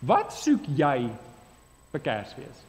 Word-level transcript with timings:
Wat 0.00 0.32
soek 0.32 0.64
jy 0.78 1.10
vir 1.92 2.00
Kersfees? 2.00 2.60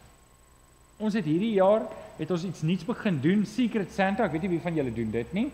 Ons 1.02 1.16
het 1.16 1.26
hierdie 1.26 1.54
jaar 1.56 1.86
het 2.18 2.32
ons 2.36 2.44
iets 2.46 2.62
nuuts 2.62 2.86
begin 2.86 3.16
doen, 3.24 3.46
Secret 3.50 3.94
Santa. 3.96 4.28
Ek 4.28 4.36
weet 4.36 4.44
nie 4.46 4.52
wie 4.52 4.62
van 4.62 4.76
julle 4.78 4.92
doen 4.94 5.14
dit 5.14 5.32
nie. 5.34 5.46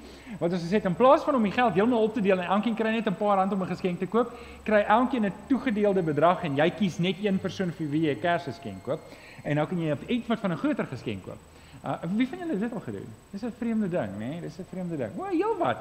Wat 0.41 0.51
ons 0.51 0.63
gesê 0.65 0.81
het 0.81 0.87
in 0.89 0.97
plaas 0.97 1.23
van 1.23 1.37
om 1.37 1.45
die 1.45 1.53
geld 1.53 1.77
heeltemal 1.77 2.07
op 2.09 2.15
te 2.17 2.23
deel 2.25 2.41
en 2.41 2.49
elkeen 2.57 2.75
kry 2.75 2.91
net 2.95 3.07
'n 3.07 3.15
paar 3.15 3.37
rand 3.37 3.53
om 3.53 3.61
'n 3.61 3.69
geskenk 3.69 3.99
te 3.99 4.07
koop, 4.07 4.33
kry 4.65 4.81
elkeen 4.81 5.25
'n 5.25 5.33
toegedeelde 5.47 6.01
bedrag 6.01 6.43
en 6.43 6.55
jy 6.55 6.69
kies 6.71 6.97
net 6.97 7.15
een 7.23 7.39
persoon 7.39 7.71
vir 7.71 7.89
wie 7.89 8.01
jy 8.07 8.15
'n 8.15 8.21
Kersgeskenk 8.21 8.83
koop. 8.83 8.99
En 9.43 9.55
nou 9.55 9.67
kan 9.67 9.79
jy 9.79 9.91
op 9.91 10.09
iets 10.09 10.27
wat 10.27 10.39
van 10.39 10.51
'n 10.51 10.57
groter 10.57 10.85
geskenk 10.85 11.23
koop. 11.23 11.39
Uh 11.85 11.95
wie 12.15 12.27
van 12.27 12.39
julle 12.39 12.51
het 12.51 12.59
dit 12.59 12.73
al 12.73 12.79
gedoen? 12.79 13.09
Dis 13.31 13.43
'n 13.43 13.53
vreemde 13.57 13.89
ding, 13.89 14.11
né? 14.17 14.29
Nee? 14.29 14.41
Dis 14.41 14.57
'n 14.57 14.65
vreemde 14.69 14.97
ding. 14.97 15.11
O, 15.17 15.23
heel 15.23 15.57
wat. 15.57 15.77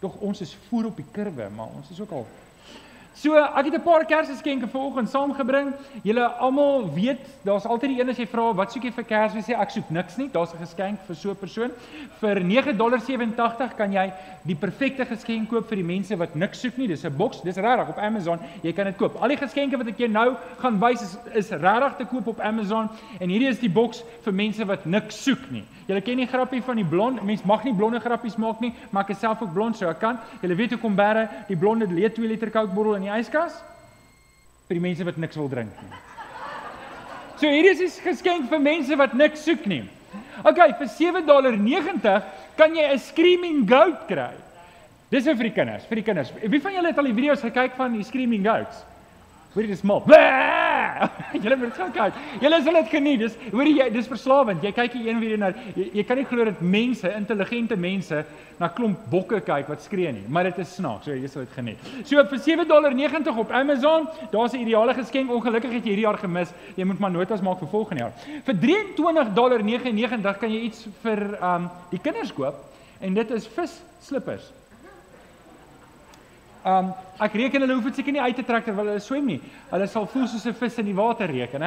Tog 0.00 0.14
ons 0.20 0.40
is 0.40 0.56
voor 0.68 0.84
op 0.84 0.96
die 0.96 1.06
kurwe, 1.10 1.48
maar 1.56 1.66
ons 1.76 1.90
is 1.90 2.00
ook 2.00 2.10
al 2.10 2.26
So, 3.14 3.34
ek 3.34 3.64
het 3.64 3.74
'n 3.74 3.82
paar 3.82 4.04
Kersgeskenke 4.04 4.68
vanoggend 4.68 5.08
saamgebring. 5.08 5.74
Julle 6.02 6.24
almal 6.26 6.92
weet, 6.94 7.18
daar's 7.42 7.66
altyd 7.66 7.90
die 7.90 8.00
een 8.00 8.08
as 8.08 8.16
jy 8.16 8.26
vra, 8.26 8.54
"Wat 8.54 8.72
soek 8.72 8.82
jy 8.82 8.92
vir 8.92 9.04
Kersfees?" 9.04 9.46
sê 9.46 9.58
ek 9.58 9.70
soek 9.70 9.90
niks 9.90 10.16
nie. 10.16 10.28
Daar's 10.30 10.52
'n 10.54 10.58
geskenk 10.58 10.98
vir 11.06 11.16
so 11.16 11.30
'n 11.30 11.36
persoon. 11.36 11.70
Vir 12.20 12.40
$9.87 12.40 13.74
kan 13.76 13.92
jy 13.92 14.12
die 14.44 14.54
perfekte 14.54 15.04
geskenk 15.04 15.48
koop 15.48 15.68
vir 15.68 15.76
die 15.76 15.84
mense 15.84 16.16
wat 16.16 16.34
niks 16.34 16.60
soek 16.60 16.76
nie. 16.76 16.86
Dis 16.86 17.04
'n 17.04 17.16
boks, 17.16 17.40
dis 17.42 17.56
regtig 17.56 17.88
op 17.88 17.98
Amazon. 17.98 18.38
Jy 18.62 18.72
kan 18.72 18.84
dit 18.84 18.96
koop. 18.96 19.16
Al 19.20 19.28
die 19.28 19.36
geskenke 19.36 19.76
wat 19.76 19.88
ek 19.88 19.98
jou 19.98 20.08
nou 20.08 20.36
gaan 20.58 20.78
wys 20.78 21.02
is 21.02 21.18
is 21.34 21.50
regtig 21.50 21.96
te 21.96 22.04
koop 22.04 22.26
op 22.26 22.40
Amazon 22.40 22.88
en 23.20 23.28
hierdie 23.28 23.48
is 23.48 23.58
die 23.58 23.70
boks 23.70 24.04
vir 24.22 24.32
mense 24.32 24.64
wat 24.64 24.84
niks 24.84 25.22
soek 25.24 25.50
nie. 25.50 25.64
Julle 25.88 26.02
ken 26.04 26.20
die 26.20 26.26
grappie 26.26 26.62
van 26.62 26.76
die 26.76 26.84
blond. 26.84 27.22
Mens 27.24 27.42
mag 27.48 27.64
nie 27.64 27.72
blonde 27.72 28.00
grappies 28.00 28.36
maak 28.36 28.60
nie, 28.60 28.74
maar 28.90 29.06
ek 29.06 29.14
is 29.14 29.22
self 29.22 29.40
ook 29.42 29.54
blond, 29.54 29.76
so 29.76 29.88
ek 29.88 29.98
kan. 30.02 30.18
Julle 30.42 30.54
weet 30.54 30.74
hoe 30.74 30.78
kom 30.82 30.96
bære 30.96 31.28
die 31.48 31.56
blonde 31.56 31.86
leed 31.88 32.14
2 32.14 32.28
liter 32.28 32.50
Coke 32.50 32.74
bottel 32.74 32.97
in 32.98 33.06
die 33.06 33.14
yskas 33.14 33.60
vir 34.68 34.78
die 34.78 34.84
mense 34.84 35.06
wat 35.06 35.16
niks 35.16 35.38
wil 35.38 35.48
drink 35.48 35.72
nie. 35.82 36.00
So 37.38 37.46
hierdie 37.46 37.84
is 37.84 37.98
'n 37.98 38.04
geskenk 38.04 38.50
vir 38.50 38.58
mense 38.58 38.96
wat 38.98 39.14
niks 39.14 39.44
soek 39.46 39.66
nie. 39.66 39.84
OK, 40.44 40.58
vir 40.78 40.88
$7.90 40.88 42.22
kan 42.56 42.74
jy 42.74 42.84
'n 42.92 42.98
screaming 42.98 43.68
goat 43.68 44.06
kry. 44.08 44.34
Dis 45.10 45.24
vir 45.24 45.48
die 45.48 45.54
kinders, 45.54 45.84
vir 45.86 45.96
die 45.96 46.02
kinders. 46.02 46.32
Wie 46.42 46.60
van 46.60 46.72
julle 46.72 46.88
het 46.88 46.98
al 46.98 47.04
die 47.04 47.14
video's 47.14 47.40
gekyk 47.40 47.76
van 47.76 47.92
die 47.92 48.04
screaming 48.04 48.44
goats? 48.44 48.84
Hoor 49.54 49.62
jy 49.62 49.68
dis 49.68 49.82
mal? 49.82 50.02
Julle 51.42 51.56
moet 51.56 51.74
gaan 51.76 51.92
kyk. 51.92 52.18
Julle 52.42 52.60
sal 52.64 52.78
dit 52.80 52.90
geniet. 52.92 53.22
Dis 53.22 53.36
hoor 53.52 53.68
jy 53.68 53.88
dis 53.94 54.10
verslawend. 54.10 54.62
Jy 54.64 54.72
kyk 54.76 54.96
hier 54.98 55.10
een 55.12 55.22
video 55.22 55.40
na 55.40 55.50
jy, 55.76 55.88
jy 56.00 56.04
kan 56.08 56.20
nie 56.20 56.26
glo 56.28 56.46
dat 56.48 56.60
mense, 56.60 57.10
intelligente 57.14 57.76
mense 57.78 58.22
na 58.58 58.68
klomp 58.74 59.04
bokke 59.12 59.40
kyk 59.46 59.68
wat 59.70 59.84
skree 59.84 60.10
nie, 60.12 60.24
maar 60.28 60.48
dit 60.48 60.58
is 60.64 60.74
snaaks. 60.78 61.06
So 61.06 61.14
jy 61.14 61.30
sal 61.30 61.44
dit 61.46 61.56
geniet. 61.56 61.90
So 62.08 62.24
vir 62.30 62.42
$7.90 62.42 63.42
op 63.44 63.52
Amazon, 63.54 64.08
daar's 64.32 64.54
'n 64.54 64.64
ideale 64.66 64.94
geskenk. 64.94 65.30
Ongelukkig 65.30 65.72
het 65.72 65.84
jy 65.84 65.94
hierdie 65.94 66.06
jaar 66.06 66.18
gemis. 66.18 66.52
Jy 66.76 66.84
moet 66.84 66.98
maar 66.98 67.10
notas 67.10 67.40
maak 67.40 67.58
vir 67.58 67.68
volgende 67.68 68.02
jaar. 68.02 68.12
Vir 68.44 68.54
$23.99 68.54 70.38
kan 70.38 70.50
jy 70.52 70.60
iets 70.60 70.86
vir 71.02 71.38
um 71.42 71.70
die 71.90 72.00
kinders 72.00 72.32
koop 72.32 72.54
en 73.00 73.14
dit 73.14 73.30
is 73.30 73.46
vis 73.46 73.80
slippers. 74.02 74.52
Um 76.64 76.92
ek 77.20 77.34
reken 77.34 77.62
hulle 77.62 77.74
hoef 77.74 77.84
dit 77.84 78.00
seker 78.00 78.12
nie 78.12 78.22
uit 78.22 78.36
te 78.36 78.44
trek 78.46 78.64
terwyl 78.64 78.90
hulle 78.92 79.02
swem 79.02 79.26
nie. 79.26 79.40
Hulle 79.70 79.86
sal 79.86 80.06
voel 80.06 80.26
soos 80.26 80.46
'n 80.46 80.54
vis 80.54 80.78
in 80.78 80.86
die 80.86 80.94
water 80.94 81.26
reken, 81.26 81.62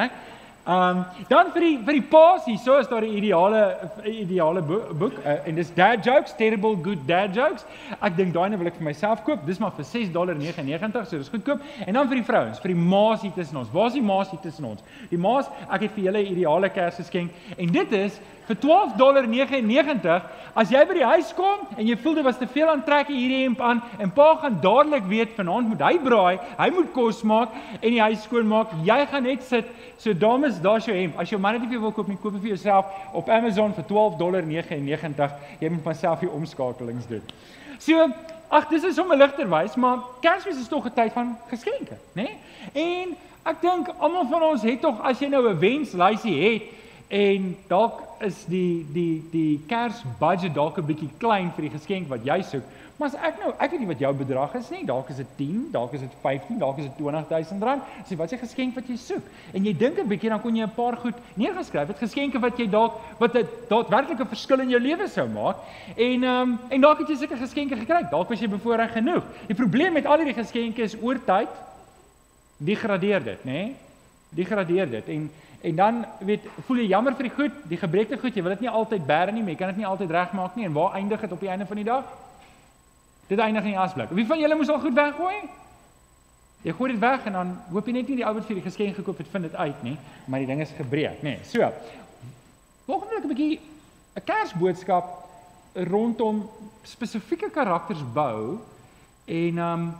hè? 0.65 0.71
Um 0.71 1.05
dan 1.29 1.51
vir 1.51 1.61
die 1.61 1.77
vir 1.85 1.93
die 1.93 2.07
paas 2.09 2.45
hier, 2.45 2.57
so 2.57 2.77
is 2.77 2.87
daar 2.87 3.01
'n 3.01 3.17
ideale 3.17 3.89
ideale 4.05 4.61
boek 4.61 5.13
uh, 5.25 5.47
en 5.47 5.55
dis 5.55 5.73
dad 5.73 6.05
jokes, 6.05 6.33
terrible 6.37 6.75
good 6.75 7.07
dad 7.07 7.33
jokes. 7.35 7.65
Ek 8.01 8.15
dink 8.15 8.33
daai 8.33 8.57
wil 8.57 8.67
ek 8.67 8.75
vir 8.75 8.83
myself 8.83 9.23
koop. 9.23 9.45
Dis 9.45 9.59
maar 9.59 9.71
vir 9.71 9.85
$6.99, 9.85 11.05
so 11.05 11.17
dis 11.17 11.29
goedkoop. 11.29 11.59
En 11.87 11.93
dan 11.93 12.07
vir 12.07 12.15
die 12.15 12.25
vrouens, 12.25 12.59
vir 12.59 12.73
die 12.73 12.81
maas 12.81 13.21
hier 13.21 13.33
tussen 13.33 13.57
ons. 13.57 13.71
Waar 13.71 13.87
is 13.87 13.93
die 13.93 14.01
maas 14.01 14.29
hier 14.29 14.39
tussen 14.39 14.65
ons? 14.65 14.83
Die 15.09 15.17
maas, 15.17 15.49
ek 15.69 15.81
het 15.81 15.91
vir 15.91 16.03
julle 16.03 16.19
'n 16.19 16.31
ideale 16.31 16.69
Kersgeskenk 16.69 17.31
en 17.57 17.67
dit 17.67 17.91
is 17.91 18.19
vir 18.47 18.57
$12.99 18.63 20.21
as 20.59 20.71
jy 20.73 20.81
by 20.87 20.95
die 20.97 21.07
huis 21.07 21.29
kom 21.37 21.63
en 21.77 21.85
jy 21.87 21.95
voel 22.03 22.17
dit 22.19 22.25
was 22.25 22.39
te 22.39 22.47
veel 22.51 22.69
aan 22.71 22.83
trek 22.83 23.11
hierdie 23.11 23.43
hemp 23.45 23.61
aan 23.63 23.79
en 24.03 24.11
pa 24.11 24.33
gaan 24.41 24.57
dadelik 24.63 25.05
weet 25.07 25.35
vanaand 25.37 25.69
moet 25.71 25.83
hy 25.85 25.93
braai, 26.03 26.39
hy 26.57 26.69
moet 26.75 26.91
kos 26.95 27.21
maak 27.27 27.53
en 27.79 27.87
die 27.87 28.01
huis 28.01 28.25
skoon 28.25 28.49
maak. 28.51 28.73
Jy 28.87 28.99
gaan 29.11 29.23
net 29.27 29.45
sit. 29.47 29.69
So 30.01 30.13
dames, 30.17 30.50
daar's 30.59 30.85
jou 30.85 30.97
hemp. 30.97 31.17
As 31.17 31.29
jou 31.29 31.39
man 31.39 31.53
dit 31.53 31.61
nie 31.61 31.69
vir 31.69 31.77
jou 31.77 31.81
wil 31.81 31.91
koop 31.91 32.07
nie, 32.07 32.17
koop 32.17 32.33
dit 32.33 32.41
vir 32.41 32.55
jouself 32.55 32.85
op 33.13 33.29
Amazon 33.29 33.73
vir 33.73 33.83
$12.99. 33.83 35.31
Jy 35.59 35.69
moet 35.69 35.85
myself 35.85 36.19
hier 36.19 36.31
omskakelings 36.31 37.07
doen. 37.07 37.23
So 37.79 38.09
Ag, 38.51 38.67
dis 38.67 38.83
is 38.83 38.95
sommer 38.95 39.15
ligter 39.15 39.47
wys, 39.47 39.77
maar 39.79 40.01
Kersfees 40.19 40.57
is 40.59 40.67
tog 40.67 40.85
'n 40.85 40.91
tyd 40.93 41.13
van 41.13 41.37
geskenke, 41.47 41.95
né? 42.13 42.27
Nee? 42.27 42.37
En 42.73 43.15
ek 43.43 43.61
dink 43.61 43.87
almal 43.97 44.27
van 44.27 44.43
ons 44.43 44.61
het 44.61 44.81
tog 44.81 44.99
as 45.01 45.19
jy 45.19 45.27
nou 45.27 45.47
'n 45.49 45.59
wenslysie 45.59 46.35
het, 46.43 46.63
En 47.11 47.57
dalk 47.67 47.99
is 48.23 48.45
die 48.47 48.85
die 48.93 49.23
die 49.31 49.59
Kersbudget 49.67 50.53
dalk 50.55 50.77
'n 50.79 50.85
bietjie 50.87 51.09
klein 51.19 51.51
vir 51.51 51.67
die 51.67 51.73
geskenk 51.73 52.07
wat 52.07 52.23
jy 52.23 52.41
soek. 52.41 52.63
Maar 53.01 53.09
as 53.09 53.21
ek 53.25 53.39
nou, 53.41 53.49
ek 53.57 53.71
weet 53.73 53.81
nie 53.81 53.87
wat 53.89 54.01
jou 54.03 54.09
bedrag 54.13 54.51
is 54.59 54.67
nie. 54.69 54.83
Dalk 54.85 55.07
is 55.09 55.17
dit 55.17 55.29
10, 55.39 55.61
dalk 55.73 55.95
is 55.97 56.03
dit 56.03 56.17
15, 56.21 56.59
dalk 56.61 56.77
is 56.77 56.85
dit 56.85 56.99
20000 56.99 57.63
rand. 57.65 57.87
Sê 58.05 58.13
wat 58.19 58.29
is 58.29 58.35
die 58.35 58.39
geskenk 58.43 58.75
wat 58.77 58.91
jy 58.91 58.97
soek? 59.01 59.31
En 59.57 59.65
jy 59.65 59.73
dink 59.73 59.97
'n 59.97 60.05
bietjie 60.11 60.29
dan 60.29 60.41
kon 60.43 60.53
jy 60.55 60.67
'n 60.67 60.75
paar 60.75 60.97
goed 61.01 61.17
neergeskryf 61.33 61.87
het 61.87 61.97
geskenke 61.97 62.37
wat 62.39 62.59
jy 62.61 62.69
dalk 62.69 62.93
wat 63.17 63.33
'n 63.33 64.27
verskil 64.29 64.61
in 64.61 64.69
jou 64.69 64.79
lewe 64.79 65.07
sou 65.07 65.27
maak. 65.27 65.57
En 65.97 66.23
ehm 66.23 66.41
um, 66.41 66.59
en 66.69 66.81
dalk 66.81 66.99
het 66.99 67.09
jy 67.09 67.15
seker 67.15 67.37
geskenke 67.37 67.75
gekry. 67.75 68.05
Dalk 68.11 68.29
was 68.29 68.39
jy 68.39 68.47
bevoorreg 68.47 68.93
genoeg. 68.93 69.23
Die 69.47 69.55
probleem 69.55 69.93
met 69.93 70.05
al 70.05 70.17
hierdie 70.17 70.37
geskenke 70.43 70.83
is 70.83 70.95
oor 71.01 71.17
tyd 71.25 71.49
degradeer 72.57 73.23
dit, 73.23 73.45
nê? 73.45 73.51
Nee? 73.51 73.75
Degradeer 74.29 74.89
dit. 74.89 75.07
En 75.07 75.31
En 75.61 75.75
dan 75.75 76.05
weet 76.19 76.41
voel 76.65 76.77
jy 76.77 76.87
jammer 76.87 77.13
vir 77.13 77.23
die 77.23 77.35
goed, 77.35 77.51
die 77.69 77.77
gebrekte 77.77 78.17
goed, 78.17 78.33
jy 78.33 78.41
wil 78.41 78.55
dit 78.55 78.61
nie 78.65 78.69
altyd 78.69 79.05
bære 79.05 79.31
nie, 79.31 79.41
maar 79.41 79.53
jy 79.53 79.57
kan 79.57 79.67
dit 79.67 79.77
nie 79.77 79.85
altyd 79.85 80.09
regmaak 80.09 80.55
nie 80.55 80.65
en 80.65 80.73
waar 80.73 80.93
eindig 80.97 81.21
dit 81.21 81.31
op 81.31 81.39
die 81.39 81.49
einde 81.49 81.65
van 81.65 81.75
die 81.75 81.85
dag? 81.85 82.03
Dit 83.31 83.39
eindig 83.39 83.63
in 83.63 83.77
die 83.77 83.79
asblik. 83.79 84.09
Wie 84.11 84.25
van 84.27 84.41
julle 84.41 84.55
moes 84.59 84.69
al 84.69 84.81
goed 84.83 84.97
weggooi? 84.97 85.37
Jy 86.65 86.73
gooi 86.75 86.91
dit 86.91 86.99
weg 86.99 87.27
en 87.29 87.37
dan 87.37 87.53
hoop 87.71 87.87
jy 87.87 87.93
net 87.95 88.09
nie 88.11 88.17
die 88.19 88.25
ou 88.27 88.33
wat 88.35 88.45
vir 88.49 88.59
die 88.59 88.65
geskenk 88.65 88.97
gekoop 88.99 89.21
het 89.23 89.29
vind 89.31 89.47
dit 89.47 89.55
uit 89.55 89.85
nie, 89.87 89.93
maar 90.27 90.43
die 90.43 90.49
ding 90.49 90.59
is 90.61 90.73
gebreek, 90.75 91.23
nê. 91.23 91.37
Nee, 91.37 91.45
so. 91.47 91.69
Volgende 92.89 93.15
week 93.15 93.23
'n 93.23 93.31
bietjie 93.31 93.59
'n 94.19 94.25
Kersboodskap 94.27 95.05
rondom 95.87 96.43
spesifieke 96.83 97.49
karakters 97.49 98.03
bou 98.13 98.59
en 99.25 99.57
um 99.57 99.95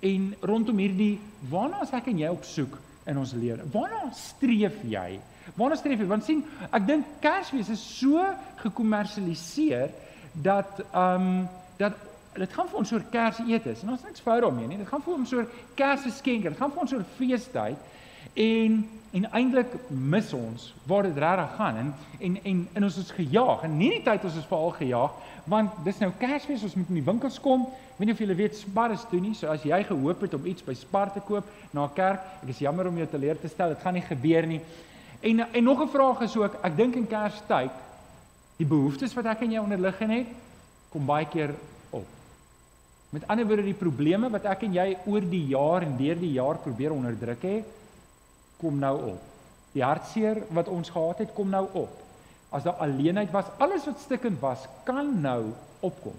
en 0.00 0.34
rondom 0.40 0.78
hierdie 0.78 1.18
waarna 1.50 1.80
as 1.82 1.92
ek 1.92 2.06
en 2.06 2.18
jy 2.18 2.28
op 2.28 2.44
soek 2.44 2.78
in 3.06 3.18
ons 3.18 3.32
lewe. 3.32 3.64
Waarna 3.72 4.12
streef 4.12 4.78
jy? 4.84 5.18
Waarna 5.54 5.76
streef 5.76 5.98
jy? 5.98 6.06
Want 6.06 6.24
sien, 6.24 6.44
ek 6.70 6.86
dink 6.86 7.04
Kersfees 7.20 7.68
is 7.68 7.98
so 7.98 8.22
gekommersialiseer 8.56 9.90
dat 10.32 10.84
um, 10.94 11.48
dat 11.76 11.92
dit 12.38 12.52
gaan 12.52 12.68
vir 12.68 12.78
ons 12.78 12.92
oor 12.92 13.04
Kersetes 13.10 13.82
en 13.82 13.94
ons 13.94 14.04
niks 14.04 14.20
fout 14.24 14.42
daarmee 14.44 14.68
nie. 14.68 14.78
Dit 14.80 14.88
gaan 14.90 15.02
vir 15.04 15.14
ons 15.14 15.32
oor 15.32 15.46
Kersgeskenke. 15.78 16.52
Dit 16.52 16.60
gaan 16.60 16.72
vir 16.74 16.84
ons 16.84 16.92
oor 16.96 17.06
feestyd. 17.16 17.92
En 18.34 18.84
en 19.16 19.24
eintlik 19.38 19.70
mis 19.88 20.32
ons 20.36 20.64
waar 20.84 21.06
dit 21.06 21.18
regtig 21.22 21.54
gaan. 21.56 21.76
En 21.76 21.94
en 22.20 22.38
en 22.42 22.58
in 22.74 22.84
ons 22.84 22.98
is 23.00 23.10
gejaag. 23.16 23.62
En 23.64 23.76
nie 23.78 23.90
die 23.94 24.02
tyd 24.04 24.24
ons 24.28 24.36
is 24.36 24.50
veral 24.50 24.74
gejaag 24.76 25.22
want 25.46 25.76
dis 25.86 26.00
nou 26.02 26.10
Kersfees 26.18 26.64
ons 26.66 26.74
moet 26.74 26.88
in 26.90 26.98
die 26.98 27.06
winkels 27.06 27.38
kom. 27.40 27.68
Weet 27.96 28.08
nie 28.08 28.14
of 28.16 28.20
julle 28.20 28.34
weet 28.34 28.56
Spar 28.58 28.92
is 28.92 29.04
toe 29.10 29.20
nie. 29.22 29.34
So 29.34 29.48
as 29.48 29.62
jy 29.64 29.78
gehoop 29.86 30.24
het 30.26 30.34
om 30.34 30.46
iets 30.46 30.64
by 30.66 30.74
Spar 30.74 31.12
te 31.14 31.22
koop 31.24 31.46
na 31.72 31.86
'n 31.86 31.94
kerk 31.94 32.20
ek 32.42 32.48
is 32.48 32.58
jammer 32.58 32.88
om 32.88 32.96
jou 32.96 33.06
te 33.06 33.18
leer 33.18 33.40
te 33.40 33.48
stel. 33.48 33.68
Dit 33.68 33.80
gaan 33.80 33.94
nie 33.94 34.02
gebeur 34.02 34.46
nie. 34.46 34.60
En 35.22 35.40
en 35.40 35.64
nog 35.64 35.80
'n 35.80 35.88
vraag 35.88 36.20
is 36.20 36.36
ook 36.36 36.58
ek 36.62 36.76
dink 36.76 36.96
in 36.96 37.06
Kerstyd 37.06 37.70
die 38.56 38.66
behoeftes 38.66 39.14
wat 39.14 39.26
ek 39.26 39.42
en 39.42 39.52
jy 39.52 39.58
onderlig 39.58 39.98
het 39.98 40.26
kom 40.90 41.06
baie 41.06 41.26
keer 41.26 41.54
met 43.16 43.24
ander 43.32 43.46
woorde 43.48 43.64
die 43.64 43.78
probleme 43.78 44.28
wat 44.28 44.44
ek 44.44 44.66
en 44.66 44.74
jy 44.76 44.90
oor 45.08 45.24
die 45.24 45.46
jaar 45.48 45.86
en 45.86 45.96
deur 45.96 46.18
die 46.20 46.34
jaar 46.36 46.60
probeer 46.60 46.92
onderdruk 46.92 47.48
het 47.48 47.72
kom 48.60 48.78
nou 48.80 48.96
op. 49.12 49.22
Die 49.76 49.84
hartseer 49.84 50.42
wat 50.56 50.68
ons 50.72 50.90
gehad 50.92 51.18
het, 51.24 51.32
kom 51.36 51.50
nou 51.52 51.66
op. 51.76 52.02
As 52.56 52.64
daar 52.64 52.80
alleenheid 52.80 53.32
was, 53.34 53.50
alles 53.60 53.84
wat 53.88 54.00
stikkend 54.00 54.40
was, 54.40 54.64
kan 54.88 55.10
nou 55.20 55.50
opkom. 55.84 56.14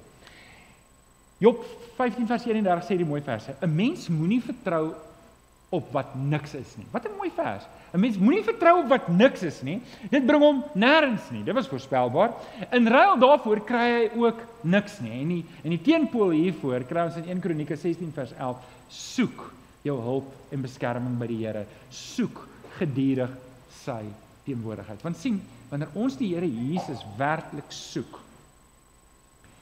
Job 1.42 1.64
15 1.98 2.28
vers 2.30 2.46
31 2.50 2.86
sê 2.86 2.98
die 2.98 3.10
mooi 3.10 3.22
verse: 3.26 3.56
'n 3.62 3.76
Mens 3.76 4.08
moenie 4.10 4.42
vertrou 4.42 4.94
op 5.70 5.92
wat 5.94 6.16
niks 6.16 6.54
is 6.54 6.76
nie. 6.78 6.86
Wat 6.92 7.06
'n 7.06 7.18
mooi 7.18 7.32
vers. 7.36 7.66
'n 7.94 8.00
Mens 8.00 8.18
moenie 8.18 8.44
vertrou 8.44 8.82
op 8.84 8.90
wat 8.90 9.08
niks 9.08 9.44
is 9.44 9.62
nie. 9.62 9.82
Dit 10.10 10.26
bring 10.26 10.42
hom 10.42 10.64
nêrens 10.76 11.30
nie. 11.32 11.44
Dit 11.44 11.56
was 11.56 11.68
voorspelbaar. 11.68 12.34
In 12.72 12.88
ruil 12.88 13.18
daarvoor 13.18 13.64
kry 13.66 13.88
hy 13.92 14.20
ook 14.20 14.42
niks 14.62 15.00
nie. 15.00 15.22
En 15.22 15.28
die 15.28 15.46
en 15.64 15.70
die 15.70 15.82
teenpool 15.82 16.30
hiervoor 16.30 16.84
kry 16.84 17.06
ons 17.08 17.16
in 17.16 17.30
1 17.30 17.40
Kronieke 17.40 17.76
16 17.76 18.12
vers 18.14 18.34
11: 18.38 18.58
Soek 18.90 19.52
jou 19.88 19.98
hulp 20.02 20.34
en 20.52 20.62
beskerming 20.62 21.18
by 21.20 21.28
die 21.28 21.42
Here. 21.46 21.66
Soek 21.90 22.48
gedurig 22.78 23.32
sy 23.84 24.04
teenwoordigheid. 24.46 25.02
Want 25.04 25.18
sien, 25.18 25.42
wanneer 25.72 25.96
ons 25.96 26.18
die 26.20 26.34
Here 26.34 26.48
Jesus 26.48 27.04
werklik 27.18 27.72
soek, 27.74 28.20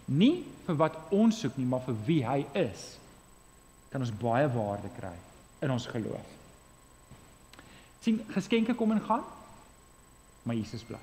nie 0.05 0.43
vir 0.67 0.77
wat 0.81 0.97
ons 1.15 1.39
soek 1.41 1.57
nie, 1.57 1.65
maar 1.69 1.85
vir 1.85 1.97
wie 2.05 2.21
hy 2.25 2.39
is, 2.57 2.95
kan 3.93 4.03
ons 4.05 4.13
baie 4.21 4.47
waarde 4.53 4.91
kry 4.97 5.13
in 5.65 5.73
ons 5.73 5.87
geloof. 5.89 6.33
Sien 8.05 8.21
geskenke 8.35 8.75
kom 8.77 8.93
en 8.93 9.01
gaan, 9.01 9.23
maar 10.45 10.55
Jesus 10.55 10.83
bly. 10.85 11.01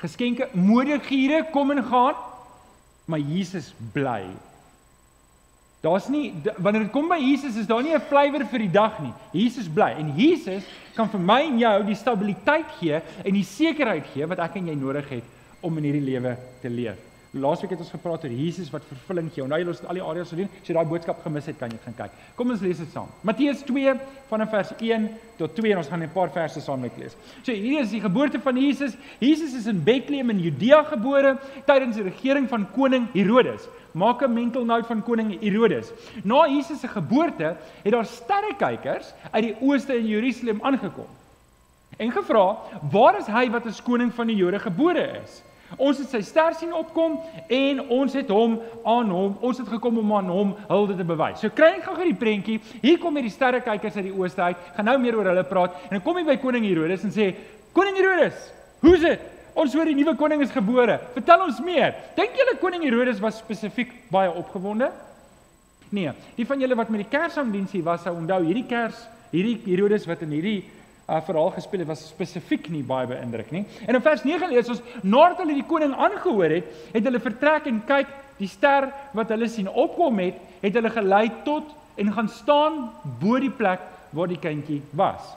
Geskenke 0.00 0.48
modegiere 0.56 1.42
kom 1.52 1.74
en 1.74 1.82
gaan, 1.84 2.16
maar 3.04 3.20
Jesus 3.20 3.74
bly. 3.92 4.22
Daar's 5.80 6.08
nie 6.12 6.30
wanneer 6.60 6.86
dit 6.86 6.92
kom 6.92 7.08
by 7.08 7.16
Jesus 7.20 7.56
is 7.56 7.68
daar 7.68 7.82
nie 7.82 7.94
'n 7.94 8.08
flavour 8.08 8.44
vir 8.44 8.58
die 8.58 8.72
dag 8.72 9.00
nie. 9.00 9.12
Jesus 9.32 9.68
bly 9.68 9.96
en 9.98 10.12
Jesus 10.16 10.64
kan 10.94 11.08
vir 11.08 11.20
my 11.20 11.40
en 11.42 11.58
jou 11.58 11.84
die 11.84 11.94
stabiliteit 11.94 12.68
gee 12.80 13.00
en 13.24 13.34
die 13.34 13.44
sekerheid 13.44 14.04
gee 14.12 14.26
wat 14.26 14.38
ek 14.38 14.56
en 14.56 14.68
jy 14.68 14.74
nodig 14.74 15.08
het 15.08 15.24
om 15.60 15.76
in 15.78 15.84
hierdie 15.84 16.10
lewe 16.12 16.36
te 16.60 16.68
leef. 16.68 17.09
Laasweek 17.30 17.76
het 17.76 17.82
ons 17.84 17.92
gepraat 17.94 18.24
oor 18.26 18.32
Jesus 18.34 18.72
wat 18.74 18.82
vervulling 18.88 19.28
gee. 19.30 19.44
Onthou 19.44 19.60
julle 19.60 19.70
ons 19.70 19.78
het 19.78 19.88
al 19.92 19.98
die 20.00 20.02
areas 20.02 20.32
gedoen. 20.32 20.48
As 20.50 20.66
jy 20.66 20.74
daai 20.74 20.88
boodskap 20.90 21.20
gemis 21.22 21.46
het, 21.46 21.58
kan 21.60 21.70
jy 21.70 21.78
gaan 21.84 21.94
kyk. 21.94 22.14
Kom 22.34 22.48
ons 22.50 22.62
lees 22.64 22.80
dit 22.82 22.90
saam. 22.90 23.10
Matteus 23.22 23.60
2 23.68 23.92
vanaf 24.26 24.50
vers 24.50 24.72
1 24.82 25.04
tot 25.38 25.54
2 25.54 25.70
en 25.70 25.78
ons 25.78 25.90
gaan 25.92 26.02
'n 26.02 26.10
paar 26.10 26.32
verse 26.34 26.60
saam 26.60 26.80
met 26.80 26.96
lees. 26.98 27.14
So 27.44 27.52
hier 27.52 27.82
is 27.82 27.90
die 27.90 28.00
geboorte 28.00 28.40
van 28.40 28.56
Jesus. 28.56 28.96
Jesus 29.20 29.54
is 29.54 29.66
in 29.66 29.84
Bethlehem 29.84 30.30
in 30.30 30.40
Judea 30.40 30.82
gebore 30.82 31.38
tydens 31.66 31.96
die 31.96 32.02
regering 32.02 32.48
van 32.48 32.66
koning 32.74 33.06
Herodes. 33.14 33.68
Maak 33.92 34.22
'n 34.22 34.34
mental 34.34 34.64
note 34.64 34.86
van 34.86 35.02
koning 35.02 35.40
Herodes. 35.40 35.92
Na 36.24 36.48
Jesus 36.48 36.80
se 36.80 36.88
geboorte 36.88 37.56
het 37.82 37.92
daar 37.92 38.06
sterrekykers 38.06 39.14
uit 39.30 39.42
die 39.42 39.56
ooste 39.60 39.96
in 39.96 40.06
Jerusalem 40.06 40.58
aangekom 40.62 41.06
en 41.96 42.10
gevra: 42.10 42.56
"Waar 42.90 43.18
is 43.18 43.26
hy 43.26 43.50
wat 43.50 43.66
as 43.66 43.82
koning 43.82 44.12
van 44.12 44.26
die 44.26 44.36
Jode 44.36 44.58
gebore 44.58 45.20
is?" 45.22 45.42
Ons 45.78 46.00
het 46.02 46.10
sy 46.10 46.20
ster 46.26 46.54
sien 46.58 46.72
opkom 46.74 47.18
en 47.46 47.82
ons 47.92 48.14
het 48.16 48.30
hom 48.32 48.56
aan 48.88 49.10
hom, 49.14 49.36
ons 49.44 49.58
het 49.60 49.68
gekom 49.70 50.00
om 50.02 50.14
aan 50.16 50.30
hom 50.32 50.54
hulde 50.68 50.96
te 50.98 51.06
bewys. 51.06 51.42
So 51.42 51.52
kry 51.54 51.76
ek 51.76 51.84
gou-gou 51.86 52.08
die 52.08 52.18
prentjie. 52.18 52.58
Hier 52.82 52.98
kom 53.02 53.18
hierdie 53.18 53.34
sterrekykers 53.34 54.00
uit 54.00 54.08
die 54.08 54.16
ooste 54.16 54.42
uit. 54.50 54.64
Gaan 54.76 54.90
nou 54.90 54.96
meer 55.02 55.18
oor 55.18 55.30
hulle 55.30 55.44
praat 55.46 55.76
en 55.88 55.98
dan 55.98 56.02
kom 56.06 56.18
hy 56.18 56.24
by 56.26 56.38
koning 56.42 56.66
Herodes 56.66 57.04
en 57.06 57.14
sê: 57.14 57.34
"Koning 57.76 58.00
Herodes, 58.00 58.50
hoe's 58.82 59.04
dit? 59.06 59.28
Ons 59.54 59.74
hoor 59.74 59.84
die 59.84 59.94
nuwe 59.94 60.16
koning 60.16 60.42
is 60.42 60.50
gebore. 60.50 60.98
Vertel 61.14 61.46
ons 61.46 61.60
meer." 61.60 61.94
Dink 62.16 62.34
julle 62.34 62.58
koning 62.58 62.82
Herodes 62.82 63.20
was 63.20 63.38
spesifiek 63.38 63.92
baie 64.10 64.30
opgewonde? 64.30 64.90
Nee, 65.90 66.10
die 66.36 66.46
van 66.46 66.60
julle 66.60 66.76
wat 66.78 66.90
met 66.90 67.02
die 67.02 67.18
Kersaandiens 67.18 67.72
hier 67.72 67.82
was, 67.82 68.02
sou 68.02 68.14
onthou 68.14 68.44
hierdie 68.44 68.66
Kers, 68.66 69.08
hierdie 69.32 69.58
Herodes 69.66 70.06
wat 70.06 70.22
in 70.22 70.30
hierdie 70.30 70.60
uh, 71.10 71.20
verhaal 71.26 71.50
gespeel 71.56 71.82
het 71.82 71.90
was 71.90 72.06
spesifiek 72.08 72.68
nie 72.70 72.82
baie 72.86 73.08
beïndruk 73.10 73.50
nie. 73.50 73.64
En 73.86 73.98
in 73.98 74.04
vers 74.04 74.24
9 74.24 74.50
lees 74.52 74.70
ons 74.70 74.82
nadat 75.02 75.42
hulle 75.42 75.58
die 75.58 75.66
koning 75.66 75.94
aangehoor 75.96 76.56
het, 76.60 76.70
het 76.94 77.06
hulle 77.08 77.22
vertrek 77.22 77.66
en 77.70 77.82
kyk 77.88 78.14
die 78.40 78.48
ster 78.48 78.88
wat 79.16 79.32
hulle 79.34 79.48
sien 79.50 79.68
opkom 79.68 80.22
het, 80.22 80.38
het 80.62 80.76
hulle 80.78 80.92
gelei 80.94 81.26
tot 81.44 81.74
en 82.00 82.12
gaan 82.16 82.30
staan 82.32 82.82
bo 83.20 83.40
die 83.42 83.52
plek 83.52 83.82
waar 84.16 84.30
die 84.30 84.40
kindjie 84.40 84.80
was. 84.96 85.34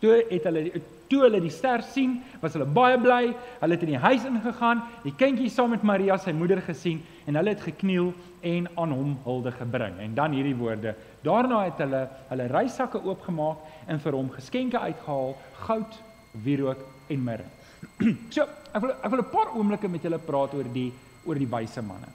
Toe 0.00 0.20
het 0.30 0.44
hulle 0.46 0.68
toe 1.08 1.20
hulle 1.26 1.40
die 1.42 1.52
ster 1.52 1.82
sien, 1.92 2.16
was 2.40 2.54
hulle 2.56 2.66
baie 2.66 2.96
bly. 2.98 3.34
Hulle 3.60 3.76
het 3.76 3.82
in 3.84 3.92
die 3.92 4.00
huis 4.00 4.24
ingegaan, 4.28 4.80
die 5.04 5.12
kindjie 5.20 5.50
saam 5.52 5.74
met 5.74 5.84
Maria 5.86 6.16
sy 6.18 6.32
moeder 6.36 6.62
gesien 6.64 7.02
en 7.28 7.38
hulle 7.38 7.52
het 7.54 7.64
gekniel 7.64 8.12
en 8.44 8.68
aan 8.80 8.94
hom 8.96 9.12
hulde 9.24 9.52
gebring. 9.54 9.98
En 10.00 10.16
dan 10.16 10.34
hierdie 10.36 10.56
woorde: 10.56 10.94
Daarna 11.24 11.64
het 11.64 11.80
hulle 11.80 12.02
hulle 12.28 12.48
reissakke 12.52 13.00
oopgemaak 13.00 13.88
en 13.88 14.00
vir 14.00 14.16
hom 14.16 14.30
geskenke 14.34 14.78
uitgehaal: 14.78 15.34
goud, 15.66 15.98
wierook 16.44 16.84
en 17.08 17.24
mirre. 17.24 17.46
so, 18.34 18.46
ek 18.72 18.82
wil 18.82 18.94
ek 18.94 19.10
wil 19.10 19.22
'n 19.22 19.32
paar 19.32 19.54
oomblikke 19.56 19.88
met 19.88 20.02
julle 20.02 20.18
praat 20.18 20.54
oor 20.54 20.68
die 20.72 20.92
oor 21.24 21.40
die 21.40 21.48
wyse 21.48 21.82
manne. 21.82 22.08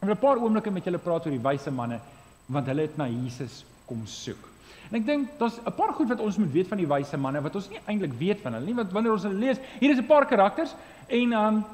Ek 0.00 0.08
wil 0.08 0.16
'n 0.16 0.24
paar 0.24 0.40
oomblikke 0.40 0.70
met 0.70 0.84
julle 0.84 0.98
praat 0.98 1.26
oor 1.26 1.36
die 1.36 1.46
wyse 1.48 1.70
manne 1.70 2.00
want 2.46 2.66
hulle 2.66 2.82
het 2.82 2.96
na 2.98 3.06
Jesus 3.06 3.64
kom 3.86 4.02
soek. 4.06 4.48
En 4.90 4.98
ek 4.98 5.06
dink 5.06 5.38
daar's 5.38 5.60
'n 5.60 5.72
paar 5.72 5.92
goed 5.94 6.08
wat 6.08 6.20
ons 6.20 6.36
moet 6.36 6.52
weet 6.52 6.68
van 6.68 6.78
die 6.78 6.88
wyse 6.88 7.16
manne 7.16 7.40
wat 7.40 7.54
ons 7.54 7.68
nie 7.68 7.80
eintlik 7.86 8.12
weet 8.18 8.40
van 8.42 8.54
hulle 8.54 8.66
nie 8.66 8.74
want 8.74 8.92
wanneer 8.92 9.12
ons 9.12 9.22
hulle 9.22 9.38
lees, 9.38 9.58
hier 9.80 9.90
is 9.90 9.98
'n 9.98 10.06
paar 10.06 10.26
karakters 10.26 10.74
en 11.08 11.32
um 11.32 11.64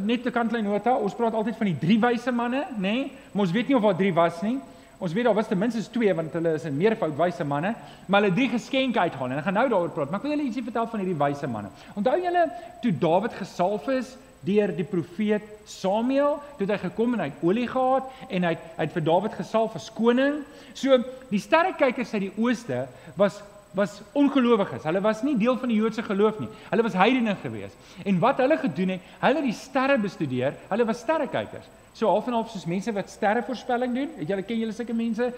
net 0.00 0.26
'n 0.26 0.32
kantlyn 0.32 0.64
nota, 0.64 0.96
ons 0.96 1.14
praat 1.14 1.34
altyd 1.34 1.56
van 1.56 1.66
die 1.66 1.78
drie 1.78 2.00
wyse 2.00 2.32
manne, 2.32 2.66
nê? 2.76 2.80
Nee? 2.80 3.12
Maar 3.32 3.44
ons 3.44 3.52
weet 3.52 3.68
nie 3.68 3.76
of 3.76 3.82
daar 3.82 3.96
drie 3.96 4.14
was 4.14 4.42
nie. 4.42 4.58
Ons 4.98 5.12
weet 5.12 5.24
daar 5.24 5.34
was 5.36 5.48
ten 5.48 5.58
minste 5.58 5.82
2 5.90 6.14
want 6.14 6.32
hulle 6.32 6.54
is 6.54 6.64
'n 6.64 6.76
meervoud 6.76 7.16
wyse 7.16 7.44
manne, 7.44 7.74
maar 8.06 8.22
hulle 8.22 8.34
drie 8.34 8.48
geskenke 8.48 8.98
uithaal 8.98 9.30
en 9.30 9.38
ek 9.38 9.44
gaan 9.44 9.54
nou 9.54 9.68
daaroor 9.68 9.90
praat, 9.90 10.10
maar 10.10 10.20
ek 10.20 10.26
wil 10.26 10.36
julle 10.36 10.48
ietsie 10.48 10.62
vertel 10.62 10.86
van 10.86 11.00
hierdie 11.00 11.18
wyse 11.24 11.46
manne. 11.46 11.68
Onthou 11.94 12.20
julle 12.22 12.50
toe 12.82 12.92
Dawid 12.98 13.32
gesalf 13.32 13.88
is 13.88 14.16
deur 14.40 14.76
die 14.76 14.84
profeet 14.84 15.42
Samuel, 15.64 16.38
toe 16.58 16.66
hy 16.66 16.78
gekom 16.78 17.14
en 17.14 17.20
hy 17.20 17.26
het 17.26 17.42
olie 17.42 17.68
gehad 17.68 18.04
en 18.30 18.42
hy 18.42 18.48
het, 18.54 18.62
hy 18.76 18.84
het 18.84 18.92
vir 18.92 19.02
Dawid 19.02 19.34
gesalf 19.34 19.74
as 19.74 19.90
koning. 19.92 20.44
So 20.74 20.96
die 21.30 21.40
sterrekykers 21.40 22.14
uit 22.14 22.20
die 22.20 22.36
ooste 22.36 22.86
was 23.16 23.42
was 23.76 24.00
ongelowiges. 24.16 24.86
Hulle 24.88 25.02
was 25.04 25.22
nie 25.22 25.36
deel 25.36 25.58
van 25.60 25.68
die 25.68 25.76
Joodse 25.76 26.02
geloof 26.02 26.38
nie. 26.40 26.48
Hulle 26.70 26.82
was 26.82 26.94
heidene 26.96 27.36
gewees. 27.42 27.74
En 28.08 28.18
wat 28.22 28.38
hulle 28.40 28.56
gedoen 28.56 28.94
het, 28.94 29.00
hulle 29.20 29.42
het 29.42 29.44
die 29.44 29.52
sterre 29.52 29.98
bestudeer. 30.00 30.54
Hulle 30.70 30.86
was 30.88 31.02
sterrekykers. 31.04 31.66
So 31.96 32.10
half 32.12 32.26
en 32.28 32.34
half 32.36 32.50
soos 32.52 32.66
mense 32.68 32.92
wat 32.92 33.08
sterrevoorspelling 33.08 33.94
doen. 33.96 34.10
Het 34.18 34.28
julle 34.28 34.42
ken 34.44 34.58
julle 34.60 34.74
sulke 34.76 34.92
mense? 34.92 35.30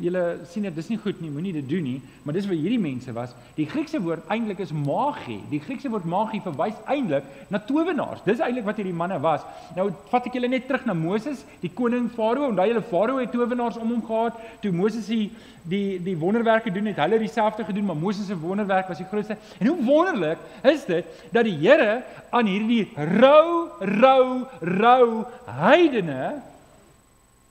Julle 0.00 0.22
sien 0.48 0.64
dit, 0.64 0.72
dis 0.76 0.88
nie 0.88 0.96
goed 1.00 1.20
nie, 1.20 1.28
moenie 1.32 1.52
dit 1.56 1.66
doen 1.68 1.84
nie, 1.84 1.98
maar 2.24 2.36
dis 2.36 2.48
wat 2.48 2.56
hierdie 2.56 2.80
mense 2.80 3.12
was. 3.16 3.34
Die 3.56 3.66
Griekse 3.68 4.00
woord 4.04 4.24
eintlik 4.32 4.62
is 4.64 4.72
magie. 4.76 5.38
Die 5.52 5.60
Griekse 5.60 5.92
woord 5.92 6.08
magie 6.08 6.40
verwys 6.44 6.78
eintlik 6.92 7.28
na 7.52 7.60
towenaars. 7.68 8.22
Dis 8.24 8.40
eintlik 8.44 8.64
wat 8.68 8.80
hierdie 8.80 8.96
manne 8.96 9.18
was. 9.24 9.44
Nou 9.76 9.90
vat 10.12 10.30
ek 10.30 10.38
julle 10.38 10.48
net 10.52 10.64
terug 10.68 10.88
na 10.88 10.96
Moses, 10.96 11.44
die 11.60 11.72
koning 11.72 12.08
Farao. 12.16 12.48
Onthou 12.48 12.68
julle 12.72 12.84
Farao 12.88 13.20
het 13.20 13.36
towenaars 13.36 13.76
om 13.80 13.92
hom 13.92 14.04
gehad. 14.08 14.40
Toe 14.64 14.72
Moses 14.72 15.12
die 15.12 15.28
die 15.66 15.98
die 16.02 16.14
wonderwerke 16.16 16.70
doen 16.70 16.86
het, 16.86 17.00
hulle 17.02 17.18
dieselfde 17.18 17.64
gedoen, 17.66 17.88
maar 17.88 17.98
Moses 17.98 18.28
se 18.30 18.36
wonderwerk 18.38 18.88
was 18.88 19.00
die 19.02 19.08
grootste. 19.10 19.36
En 19.58 19.66
hoe 19.66 19.84
wonderlik 19.84 20.38
is 20.62 20.84
dit 20.86 21.04
dat 21.32 21.44
die 21.44 21.56
Here 21.56 22.02
aan 22.30 22.46
hierdie 22.46 22.86
rou, 22.94 23.68
rou, 23.80 24.44
rou 24.60 25.24
heidene 25.46 26.05
heidene 26.06 26.42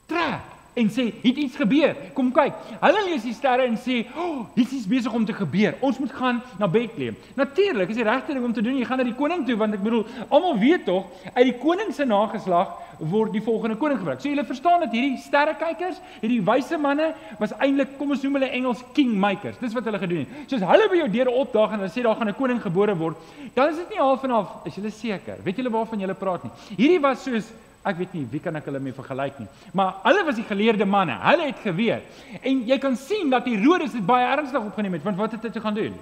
trek 0.06 0.54
en 0.76 0.90
sê, 0.90 1.12
"Het 1.22 1.36
iets 1.36 1.56
gebeur? 1.56 1.96
Kom 2.12 2.32
kyk." 2.32 2.52
Hulle 2.80 3.04
lees 3.04 3.22
die 3.22 3.32
sterre 3.32 3.62
en 3.62 3.76
sê, 3.76 4.06
"O, 4.16 4.20
oh, 4.20 4.46
iets 4.54 4.72
is 4.72 4.86
besig 4.86 5.12
om 5.12 5.24
te 5.24 5.32
gebeur. 5.32 5.74
Ons 5.80 5.98
moet 5.98 6.12
gaan 6.12 6.42
na 6.58 6.68
Bethlehem." 6.68 7.16
Natuurlik 7.34 7.88
is 7.88 7.96
die 7.96 8.04
regte 8.04 8.32
ding 8.32 8.44
om 8.44 8.52
te 8.52 8.62
doen, 8.62 8.76
jy 8.76 8.84
gaan 8.84 8.98
na 8.98 9.04
die 9.04 9.14
koning 9.14 9.46
toe 9.46 9.56
want 9.56 9.74
ek 9.74 9.82
bedoel, 9.82 10.06
almal 10.28 10.58
weet 10.58 10.84
tog 10.84 11.06
uit 11.34 11.44
die 11.44 11.58
koning 11.58 11.94
se 11.94 12.04
nageslag 12.04 12.68
word 12.98 13.32
die 13.32 13.42
volgende 13.42 13.76
koning 13.76 13.98
gebruik. 13.98 14.20
So 14.20 14.28
julle 14.28 14.44
verstaan 14.44 14.80
dat 14.80 14.92
hierdie 14.92 15.16
sterrekykers, 15.16 16.00
hierdie 16.20 16.44
wyse 16.44 16.78
manne 16.78 17.14
was 17.38 17.52
eintlik, 17.52 17.98
kom 17.98 18.10
ons 18.10 18.22
noem 18.22 18.34
hulle 18.34 18.50
Engels 18.50 18.84
kingmakers. 18.92 19.58
Dis 19.58 19.72
wat 19.72 19.84
hulle 19.84 19.98
gedoen 19.98 20.18
het. 20.18 20.28
Soos 20.50 20.60
hulle 20.60 20.88
by 20.88 20.96
jou 20.96 21.08
deure 21.08 21.30
opdaag 21.30 21.72
en 21.72 21.78
hulle 21.78 21.92
sê 21.92 22.02
daar 22.02 22.16
gaan 22.16 22.28
'n 22.28 22.34
koning 22.34 22.60
gebore 22.62 22.96
word, 22.96 23.16
dan 23.54 23.70
is 23.70 23.76
dit 23.76 23.90
nie 23.90 23.98
half 23.98 24.24
en 24.24 24.30
half, 24.30 24.66
is 24.66 24.74
julle 24.74 24.90
seker? 24.90 25.36
Weet 25.42 25.56
julle 25.56 25.70
waarvan 25.70 26.00
julle 26.00 26.14
praat 26.14 26.44
nie? 26.44 26.52
Hierdie 26.76 27.00
was 27.00 27.22
soos 27.22 27.52
Ek 27.86 28.00
weet 28.00 28.16
nie 28.16 28.24
wie 28.30 28.40
kan 28.42 28.56
ek 28.58 28.66
hulle 28.66 28.80
mee 28.82 28.96
vergelyk 28.96 29.38
nie. 29.38 29.48
Maar 29.78 30.00
hulle 30.02 30.24
was 30.26 30.38
die 30.38 30.46
geleerde 30.48 30.84
manne. 30.84 31.14
Hulle 31.22 31.50
het 31.52 31.62
geweet. 31.62 32.02
En 32.42 32.64
jy 32.66 32.78
kan 32.82 32.96
sien 32.98 33.30
dat 33.30 33.46
Herodes 33.46 33.94
dit 33.94 34.06
baie 34.06 34.26
ernstig 34.26 34.60
opgeneem 34.60 34.98
het. 34.98 35.04
Want 35.06 35.20
wat 35.20 35.36
het 35.36 35.46
hy 35.46 35.52
te 35.54 35.62
gaan 35.62 35.76
doen? 35.76 35.94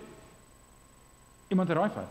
Iemand 1.53 1.71
raai 1.71 1.91
van. 1.93 2.09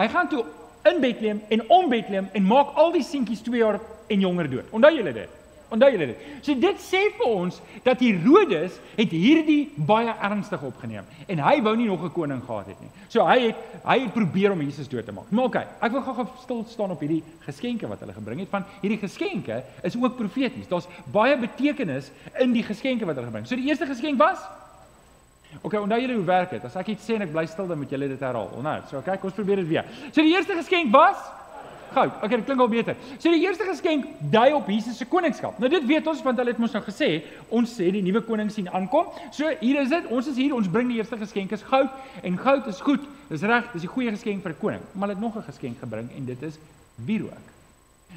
Hy 0.00 0.08
gaan 0.08 0.28
toe 0.32 0.46
in 0.88 1.00
Bethlehem 1.00 1.42
en 1.52 1.68
om 1.68 1.88
Bethlehem 1.92 2.30
en 2.32 2.48
maak 2.48 2.72
al 2.80 2.94
die 2.96 3.04
seentjies 3.04 3.44
2 3.44 3.60
jaar 3.60 3.80
en 4.08 4.24
jonger 4.24 4.48
dood. 4.50 4.72
Onthou 4.72 4.94
julle 4.96 5.12
dit? 5.12 5.41
Onthou 5.72 5.88
julle 5.94 6.06
dit? 6.10 6.24
So 6.44 6.54
dit 6.60 6.80
sê 6.84 7.00
vir 7.16 7.28
ons 7.28 7.58
dat 7.84 8.00
Herodes 8.04 8.78
het 8.98 9.12
hierdie 9.14 9.72
baie 9.88 10.12
ernstig 10.28 10.62
opgeneem 10.68 11.08
en 11.32 11.42
hy 11.46 11.54
wou 11.64 11.74
nie 11.76 11.88
nog 11.88 12.04
'n 12.04 12.12
koning 12.12 12.42
gehad 12.44 12.66
het 12.66 12.80
nie. 12.80 12.90
So 13.08 13.24
hy 13.26 13.38
het 13.48 13.56
hy 13.84 13.98
het 14.00 14.12
probeer 14.12 14.52
om 14.52 14.60
Jesus 14.60 14.88
dood 14.88 15.06
te 15.06 15.12
maak. 15.12 15.30
Maar 15.30 15.44
okay, 15.44 15.66
ek 15.80 15.92
wil 15.92 16.02
gou-gou 16.02 16.26
stil 16.42 16.64
staan 16.68 16.90
op 16.90 17.00
hierdie 17.00 17.22
geskenke 17.46 17.88
wat 17.88 18.00
hulle 18.00 18.12
gebring 18.12 18.40
het 18.40 18.48
van 18.48 18.64
hierdie 18.82 18.98
geskenke 18.98 19.62
is 19.82 19.96
ook 19.96 20.16
profeties. 20.16 20.68
Daar's 20.68 20.88
baie 21.12 21.36
betekenis 21.36 22.12
in 22.38 22.52
die 22.52 22.62
geskenke 22.62 23.06
wat 23.06 23.16
hulle 23.16 23.26
gebring. 23.26 23.46
So 23.46 23.56
die 23.56 23.68
eerste 23.68 23.86
geskenk 23.86 24.18
was 24.18 24.38
Okay, 25.60 25.78
onthou 25.78 26.00
julle 26.00 26.14
hoe 26.14 26.24
werk 26.24 26.50
dit? 26.50 26.64
As 26.64 26.76
ek 26.76 26.94
iets 26.94 27.04
sê 27.04 27.14
en 27.14 27.22
ek 27.26 27.32
bly 27.32 27.44
stil 27.46 27.66
dan 27.68 27.78
moet 27.78 27.90
julle 27.90 28.08
dit 28.08 28.20
herhaal. 28.20 28.48
Onthou. 28.56 28.80
So 28.88 29.02
kyk, 29.04 29.24
ons 29.24 29.34
probeer 29.36 29.56
dit 29.56 29.68
weer. 29.68 29.84
So 30.10 30.22
die 30.22 30.32
eerste 30.32 30.56
geskenk 30.56 30.92
was 30.94 31.20
goud. 31.92 32.12
Okay, 32.22 32.36
dit 32.36 32.44
klink 32.44 32.60
al 32.60 32.68
beter. 32.68 32.96
So 33.18 33.30
die 33.30 33.42
eerste 33.44 33.64
geskenk 33.68 34.06
dui 34.32 34.52
op 34.56 34.68
Jesus 34.68 34.96
se 34.96 35.06
koningskap. 35.06 35.58
Nou 35.58 35.70
dit 35.70 35.86
weet 35.86 36.06
ons 36.06 36.22
want 36.22 36.38
hulle 36.38 36.54
het 36.54 36.58
mos 36.62 36.72
nou 36.72 36.82
gesê, 36.86 37.10
ons 37.48 37.76
sê 37.78 37.90
die 37.94 38.02
nuwe 38.02 38.22
koning 38.26 38.50
sien 38.52 38.68
aankom. 38.70 39.12
So 39.30 39.50
hier 39.60 39.80
is 39.82 39.92
dit. 39.92 40.08
Ons 40.10 40.28
is 40.32 40.36
hier, 40.36 40.54
ons 40.54 40.68
bring 40.68 40.88
die 40.88 40.98
eerste 41.00 41.18
geskenk 41.20 41.52
is 41.52 41.62
goud 41.62 41.90
en 42.22 42.38
goud 42.38 42.66
is 42.66 42.80
goed. 42.80 43.06
Dis 43.28 43.42
reg, 43.42 43.70
dis 43.72 43.84
'n 43.84 43.94
goeie 43.94 44.10
geskenk 44.10 44.42
vir 44.42 44.52
'n 44.52 44.60
koning. 44.60 44.82
Maar 44.92 45.08
hulle 45.08 45.20
het 45.20 45.24
nog 45.24 45.36
'n 45.36 45.50
geskenk 45.50 45.78
gebring 45.78 46.10
en 46.16 46.24
dit 46.24 46.42
is 46.42 46.58
wierook. 46.94 47.46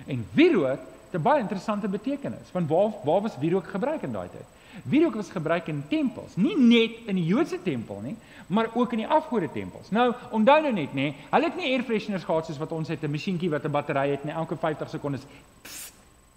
En 0.07 0.25
wierook 0.33 0.79
het 1.11 1.19
'n 1.19 1.21
baie 1.21 1.41
interessante 1.41 1.87
betekenis. 1.87 2.51
Want 2.51 2.69
waar 2.69 2.91
waar 3.03 3.21
was 3.21 3.37
wierook 3.39 3.67
gebruik 3.67 4.01
in 4.01 4.11
daai 4.11 4.29
tyd? 4.29 4.54
Wierook 4.83 5.15
was 5.15 5.29
gebruik 5.29 5.67
in 5.67 5.83
tempels, 5.89 6.35
nie 6.35 6.55
net 6.57 7.07
in 7.07 7.15
die 7.15 7.25
Joodse 7.25 7.61
tempel 7.61 8.01
nie, 8.01 8.15
maar 8.47 8.69
ook 8.73 8.91
in 8.91 8.97
die 8.97 9.07
afgode 9.07 9.51
tempels. 9.51 9.89
Nou, 9.89 10.13
onthou 10.31 10.61
nou 10.61 10.73
net 10.73 10.93
nê, 10.93 11.13
hulle 11.31 11.49
het 11.49 11.57
nie 11.57 11.71
air 11.73 11.83
fresheners 11.83 12.23
gehad 12.23 12.45
soos 12.45 12.57
wat 12.61 12.71
ons 12.71 12.87
het, 12.87 13.03
'n 13.03 13.11
masjienkie 13.11 13.49
wat 13.49 13.65
'n 13.65 13.71
battery 13.71 14.09
het 14.09 14.23
en 14.23 14.29
elke 14.29 14.55
50 14.55 14.89
sekondes 14.89 15.25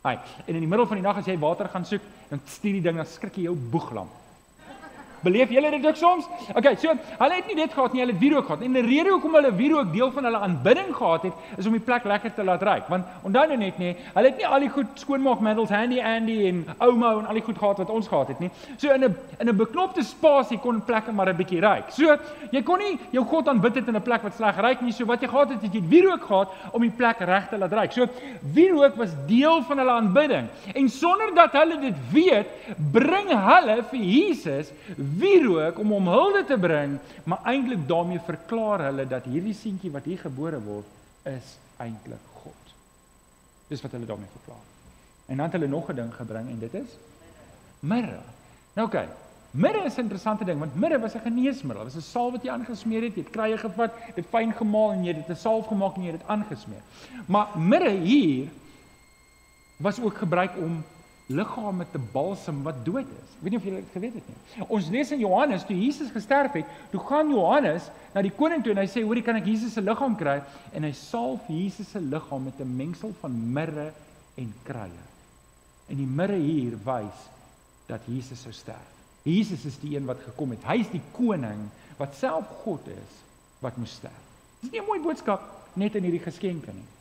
Ai, 0.03 0.19
en 0.47 0.55
in 0.55 0.61
die 0.61 0.69
middel 0.69 0.87
van 0.87 0.97
die 0.97 1.05
nag 1.05 1.17
as 1.17 1.27
jy 1.27 1.35
water 1.39 1.69
gaan 1.69 1.85
soek, 1.85 2.03
dan 2.31 2.41
stuur 2.47 2.73
die 2.73 2.83
ding 2.85 2.97
dan 2.97 3.07
skrik 3.07 3.35
jy 3.37 3.49
jou 3.49 3.57
boeglam. 3.57 4.09
Beleef 5.21 5.51
julle 5.51 5.71
dit 5.71 5.87
ook 5.87 5.97
soms? 5.97 6.27
Okay, 6.55 6.77
so 6.77 6.93
hulle 7.19 7.35
het 7.35 7.47
nie 7.47 7.57
dit 7.59 7.73
gehad 7.73 7.93
nie, 7.93 8.01
hulle 8.01 8.13
het 8.13 8.21
wierook 8.21 8.47
gehad. 8.47 8.63
En 8.63 8.73
die 8.73 8.85
rede 8.87 9.11
hoekom 9.11 9.35
hulle 9.35 9.53
wierook 9.55 9.93
deel 9.93 10.13
van 10.15 10.29
hulle 10.29 10.43
aanbidding 10.47 10.95
gehad 10.97 11.23
het, 11.23 11.33
is 11.57 11.67
om 11.67 11.75
die 11.77 11.83
plek 11.83 12.05
lekker 12.05 12.35
te 12.35 12.45
laat 12.45 12.63
ruik. 12.63 12.89
Want 12.89 13.05
onthou 13.27 13.47
nou 13.49 13.59
net 13.59 13.79
nie, 13.79 13.95
hulle 14.15 14.31
het 14.31 14.37
nie 14.39 14.47
al 14.47 14.67
die 14.67 14.71
goed 14.73 15.03
skoonmaakmiddels 15.03 15.73
Handy 15.75 16.01
Andy 16.01 16.39
en 16.49 16.65
Omo 16.85 17.19
en 17.19 17.27
al 17.27 17.41
die 17.41 17.45
goed 17.47 17.59
gehad 17.59 17.83
wat 17.83 17.91
ons 17.91 18.09
gehad 18.09 18.33
het 18.35 18.41
nie. 18.45 18.51
So 18.77 18.93
in 18.95 19.05
'n 19.05 19.17
in 19.41 19.49
'n 19.49 19.57
beknopte 19.57 20.03
spasie 20.03 20.59
kon 20.59 20.83
plekke 20.85 21.13
maar 21.13 21.29
'n 21.29 21.37
bietjie 21.37 21.61
ruik. 21.61 21.91
So 21.91 22.17
jy 22.51 22.63
kon 22.63 22.79
nie 22.79 22.99
jou 23.11 23.25
God 23.25 23.49
aanbid 23.49 23.75
het 23.75 23.89
in 23.89 23.97
'n 23.97 24.03
plek 24.03 24.23
wat 24.23 24.35
sleg 24.35 24.57
ruik 24.57 24.81
nie. 24.81 24.93
So 24.93 25.05
wat 25.05 25.21
jy 25.21 25.29
gehad 25.29 25.51
het, 25.51 25.63
het 25.63 25.75
jy 25.75 25.83
wierook 25.89 26.23
gehad 26.23 26.49
om 26.73 26.83
die 26.83 26.91
plek 26.91 27.19
reg 27.19 27.49
te 27.49 27.59
laat 27.59 27.73
ruik. 27.73 27.93
So 27.93 28.07
wierook 28.55 28.97
was 28.97 29.11
deel 29.27 29.63
van 29.63 29.79
hulle 29.79 29.91
aanbidding. 29.91 30.47
En 30.75 30.89
sonder 30.89 31.35
dat 31.35 31.53
hulle 31.53 31.79
dit 31.81 31.95
weet, 32.13 32.47
bring 32.93 33.29
hulle 33.29 33.83
vir 33.91 34.01
Jesus 34.01 34.73
wierook 35.17 35.79
om 35.79 35.91
hom 35.91 36.09
hulde 36.09 36.45
te 36.45 36.59
bring, 36.59 36.99
maar 37.25 37.45
eintlik 37.45 37.87
daarmee 37.89 38.21
verklaar 38.25 38.81
hulle 38.89 39.07
dat 39.07 39.25
hierdie 39.25 39.55
seentjie 39.55 39.91
wat 39.91 40.05
hier 40.05 40.19
gebore 40.19 40.61
word 40.61 40.87
is 41.29 41.57
eintlik 41.77 42.35
God. 42.43 42.75
Dis 43.69 43.83
wat 43.83 43.93
hulle 43.97 44.07
daarmee 44.07 44.33
verklaar. 44.33 44.67
En 45.29 45.37
dan 45.37 45.47
het 45.47 45.53
hulle 45.53 45.69
nog 45.69 45.89
'n 45.91 45.95
ding 45.95 46.15
gebring 46.15 46.49
en 46.49 46.59
dit 46.59 46.75
is 46.75 46.97
mirre. 47.81 48.21
Nou. 48.75 48.87
Okay. 48.87 49.09
Mirre 49.51 49.85
is 49.85 49.97
'n 49.97 50.01
interessante 50.01 50.45
ding 50.45 50.59
want 50.59 50.75
mirre 50.75 50.99
was 50.99 51.15
'n 51.15 51.21
geneesmiddel. 51.21 51.85
Dit 51.85 51.95
was 51.95 52.05
'n 52.05 52.11
salf 52.11 52.33
wat 52.33 52.43
jy 52.43 52.51
aangesmeer 52.51 53.03
het, 53.03 53.15
jy 53.15 53.23
het 53.23 53.31
kruie 53.31 53.59
gevat, 53.59 53.93
dit 54.15 54.27
fyn 54.27 54.53
gemaal 54.53 54.93
en 54.93 55.05
jy 55.05 55.15
het 55.15 55.27
dit 55.27 55.37
'n 55.37 55.41
salf 55.41 55.67
gemaak 55.67 55.97
en 55.97 56.03
jy 56.03 56.11
het 56.11 56.21
dit 56.21 56.29
aangesmeer. 56.29 56.83
Maar 57.27 57.47
mirre 57.59 57.91
hier 57.91 58.49
was 59.77 60.01
ook 60.01 60.17
gebruik 60.17 60.51
om 60.57 60.85
liggame 61.29 61.85
te 61.93 62.01
balsem 62.13 62.63
wat 62.65 62.81
dood 62.85 63.07
is. 63.07 63.33
Ek 63.37 63.45
weet 63.45 63.53
nie 63.53 63.61
of 63.61 63.67
julle 63.69 63.83
dit 63.83 63.93
geweet 63.93 64.15
het 64.17 64.29
nie. 64.29 64.67
Ons 64.67 64.89
lees 64.93 65.11
in 65.13 65.21
Johannes 65.21 65.67
toe 65.69 65.77
Jesus 65.77 66.13
gesterf 66.15 66.57
het, 66.57 66.69
toe 66.93 67.01
gaan 67.05 67.33
Johannes 67.33 67.91
na 68.15 68.23
die 68.25 68.33
koning 68.35 68.65
toe 68.65 68.73
en 68.73 68.81
hy 68.81 68.87
sê, 68.89 69.05
"Hoorie, 69.05 69.23
kan 69.23 69.37
ek 69.37 69.47
Jesus 69.47 69.75
se 69.75 69.81
liggaam 69.81 70.17
kry?" 70.17 70.41
En 70.73 70.83
hy 70.83 70.93
salf 70.93 71.41
Jesus 71.49 71.91
se 71.91 72.01
liggaam 72.01 72.45
met 72.45 72.61
'n 72.61 72.77
mengsel 72.77 73.13
van 73.21 73.53
mirre 73.53 73.93
en 74.37 74.55
kruie. 74.65 75.05
En 75.89 75.97
die 75.97 76.07
mirre 76.07 76.37
hier 76.37 76.79
wys 76.85 77.29
dat 77.87 78.01
Jesus 78.07 78.41
sou 78.41 78.53
sterf. 78.53 78.97
Jesus 79.23 79.65
is 79.65 79.79
die 79.79 79.97
een 79.97 80.07
wat 80.07 80.21
gekom 80.25 80.51
het. 80.51 80.65
Hy 80.65 80.81
is 80.81 80.91
die 80.91 81.03
koning 81.13 81.69
wat 81.99 82.15
self 82.15 82.47
God 82.65 82.87
is 82.89 83.17
wat 83.61 83.77
moes 83.77 83.93
sterf. 83.93 84.25
Dis 84.61 84.71
nie 84.71 84.81
'n 84.81 84.87
mooi 84.87 85.01
boodskap 85.01 85.43
net 85.75 85.95
in 85.95 86.03
hierdie 86.03 86.25
geskenke 86.25 86.73
nie. 86.73 86.98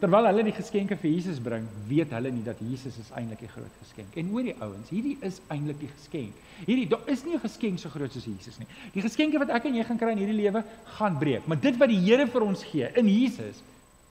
Terwyl 0.00 0.30
hulle 0.30 0.44
die 0.46 0.54
geskenke 0.56 0.96
vir 0.96 1.10
Jesus 1.10 1.40
bring, 1.44 1.66
weet 1.88 2.12
hulle 2.16 2.30
nie 2.32 2.44
dat 2.44 2.60
Jesus 2.64 2.96
is 3.02 3.10
eintlik 3.12 3.42
die 3.44 3.50
groot 3.52 3.74
geskenk. 3.82 4.14
En 4.16 4.30
hoor 4.32 4.46
die 4.48 4.54
ouens, 4.64 4.88
hierdie 4.88 5.18
is 5.26 5.42
eintlik 5.52 5.76
die 5.82 5.90
geskenk. 5.92 6.38
Hierdie 6.64 6.86
daar 6.88 7.04
is 7.12 7.24
nie 7.24 7.34
'n 7.36 7.40
geskenk 7.40 7.78
so 7.78 7.90
groot 7.92 8.12
soos 8.12 8.24
Jesus 8.24 8.58
nie. 8.58 8.68
Die 8.94 9.02
geskenke 9.02 9.38
wat 9.38 9.50
ek 9.50 9.66
en 9.66 9.74
jy 9.74 9.84
gaan 9.84 9.98
kry 9.98 10.12
in 10.12 10.22
hierdie 10.24 10.40
lewe 10.40 10.64
gaan 10.96 11.18
breek, 11.18 11.46
maar 11.46 11.60
dit 11.60 11.76
wat 11.76 11.88
die 11.88 12.00
Here 12.00 12.26
vir 12.26 12.42
ons 12.42 12.62
gee 12.64 12.88
in 12.96 13.08
Jesus 13.08 13.60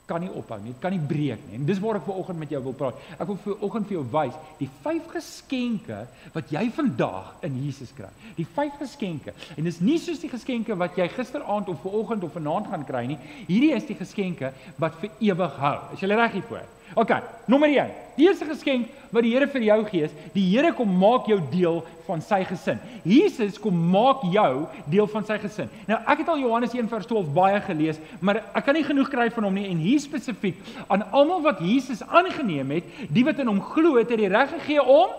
kan 0.10 0.24
nie 0.24 0.32
ophou 0.34 0.58
nie. 0.62 0.74
Dit 0.74 0.82
kan 0.84 0.94
nie 0.96 1.02
breek 1.12 1.44
nie. 1.48 1.60
En 1.60 1.68
dis 1.68 1.82
waar 1.84 2.00
ek 2.00 2.08
ver 2.08 2.18
oggend 2.24 2.42
met 2.42 2.54
jou 2.54 2.62
wil 2.66 2.76
praat. 2.78 3.04
Ek 3.18 3.30
wil 3.30 3.40
ver 3.44 3.66
oggend 3.68 3.90
vir 3.90 4.00
jou 4.00 4.06
wys 4.16 4.40
die 4.60 4.70
vyf 4.84 5.12
geskenke 5.14 6.02
wat 6.34 6.54
jy 6.54 6.66
vandag 6.76 7.46
in 7.48 7.62
Jesus 7.66 7.94
kry. 7.98 8.10
Die 8.40 8.48
vyf 8.58 8.80
geskenke. 8.82 9.36
En 9.56 9.70
dis 9.70 9.80
nie 9.84 10.00
soos 10.02 10.24
die 10.24 10.32
geskenke 10.32 10.78
wat 10.80 10.98
jy 11.00 11.08
gisteraand 11.14 11.70
of 11.72 11.82
ver 11.86 12.02
oggend 12.02 12.26
of 12.26 12.36
vanaand 12.36 12.72
gaan 12.74 12.88
kry 12.90 13.06
nie. 13.14 13.20
Hierdie 13.48 13.76
is 13.78 13.88
die 13.90 13.98
geskenke 14.00 14.54
wat 14.82 14.98
vir 15.04 15.14
ewig 15.32 15.62
hou. 15.64 15.78
Is 15.94 16.04
jy 16.04 16.12
reg 16.14 16.38
hiervoor? 16.40 16.68
OK, 16.96 17.12
nommer 17.46 17.70
1. 17.70 17.92
Die 18.18 18.26
eerste 18.28 18.46
geskenk 18.50 18.90
wat 19.14 19.24
die 19.26 19.32
Here 19.34 19.48
vir 19.50 19.64
jou 19.64 19.78
gee 19.90 20.08
is, 20.08 20.16
die 20.34 20.44
Here 20.50 20.72
kom 20.76 20.90
maak 21.02 21.30
jou 21.30 21.38
deel 21.52 21.80
van 22.08 22.22
sy 22.26 22.42
gesin. 22.50 22.82
Jesus 23.08 23.60
kom 23.62 23.78
maak 23.94 24.26
jou 24.34 24.66
deel 24.90 25.08
van 25.14 25.26
sy 25.26 25.38
gesin. 25.42 25.70
Nou, 25.88 26.00
ek 26.10 26.24
het 26.24 26.34
al 26.34 26.42
Johannes 26.42 26.76
1:12 26.76 27.32
baie 27.34 27.62
gelees, 27.62 28.02
maar 28.20 28.42
ek 28.54 28.66
kan 28.66 28.78
nie 28.78 28.84
genoeg 28.84 29.10
kry 29.10 29.30
van 29.34 29.48
hom 29.48 29.58
nie 29.58 29.70
en 29.70 29.82
hier 29.82 30.02
spesifiek 30.02 30.60
aan 30.88 31.06
almal 31.12 31.42
wat 31.46 31.64
Jesus 31.64 32.04
aangeneem 32.04 32.78
het, 32.80 32.94
die 33.10 33.26
wat 33.26 33.40
in 33.40 33.48
hom 33.48 33.62
glo, 33.62 33.98
het 33.98 34.10
hy 34.10 34.24
die 34.26 34.32
reg 34.36 34.56
gegee 34.58 34.84
om 34.84 35.10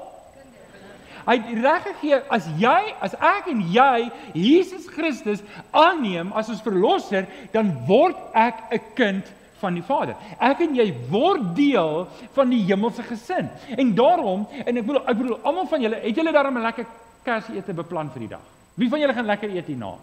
Hy 1.26 1.36
het 1.36 1.58
reg 1.62 1.82
gegee 1.84 2.18
as 2.32 2.46
jy, 2.58 2.78
as 3.04 3.12
ek 3.14 3.50
en 3.52 3.60
jy 3.72 4.08
Jesus 4.32 4.88
Christus 4.88 5.42
aanneem 5.70 6.32
as 6.32 6.48
ons 6.48 6.62
verlosser, 6.64 7.28
dan 7.52 7.74
word 7.86 8.16
ek 8.32 8.72
'n 8.72 8.80
kind 8.96 9.24
van 9.60 9.76
die 9.76 9.84
Vader. 9.84 10.16
Ek 10.38 10.60
en 10.64 10.74
jy 10.74 10.88
word 11.10 11.54
deel 11.56 12.06
van 12.36 12.50
die 12.52 12.62
hemelse 12.64 13.04
gesin. 13.06 13.50
En 13.76 13.94
daarom, 13.94 14.46
en 14.64 14.76
ek 14.76 14.86
bedoel 14.86 15.02
ek 15.06 15.18
bedoel 15.18 15.38
almal 15.42 15.68
van 15.70 15.84
julle, 15.84 16.00
het 16.02 16.16
julle 16.16 16.32
daarom 16.32 16.58
'n 16.58 16.62
lekker 16.62 16.86
Kersete 17.22 17.74
beplan 17.74 18.10
vir 18.10 18.20
die 18.20 18.28
dag? 18.28 18.44
Wie 18.74 18.88
van 18.88 19.00
julle 19.00 19.12
gaan 19.12 19.26
lekker 19.26 19.50
eet 19.50 19.66
hierna? 19.66 19.94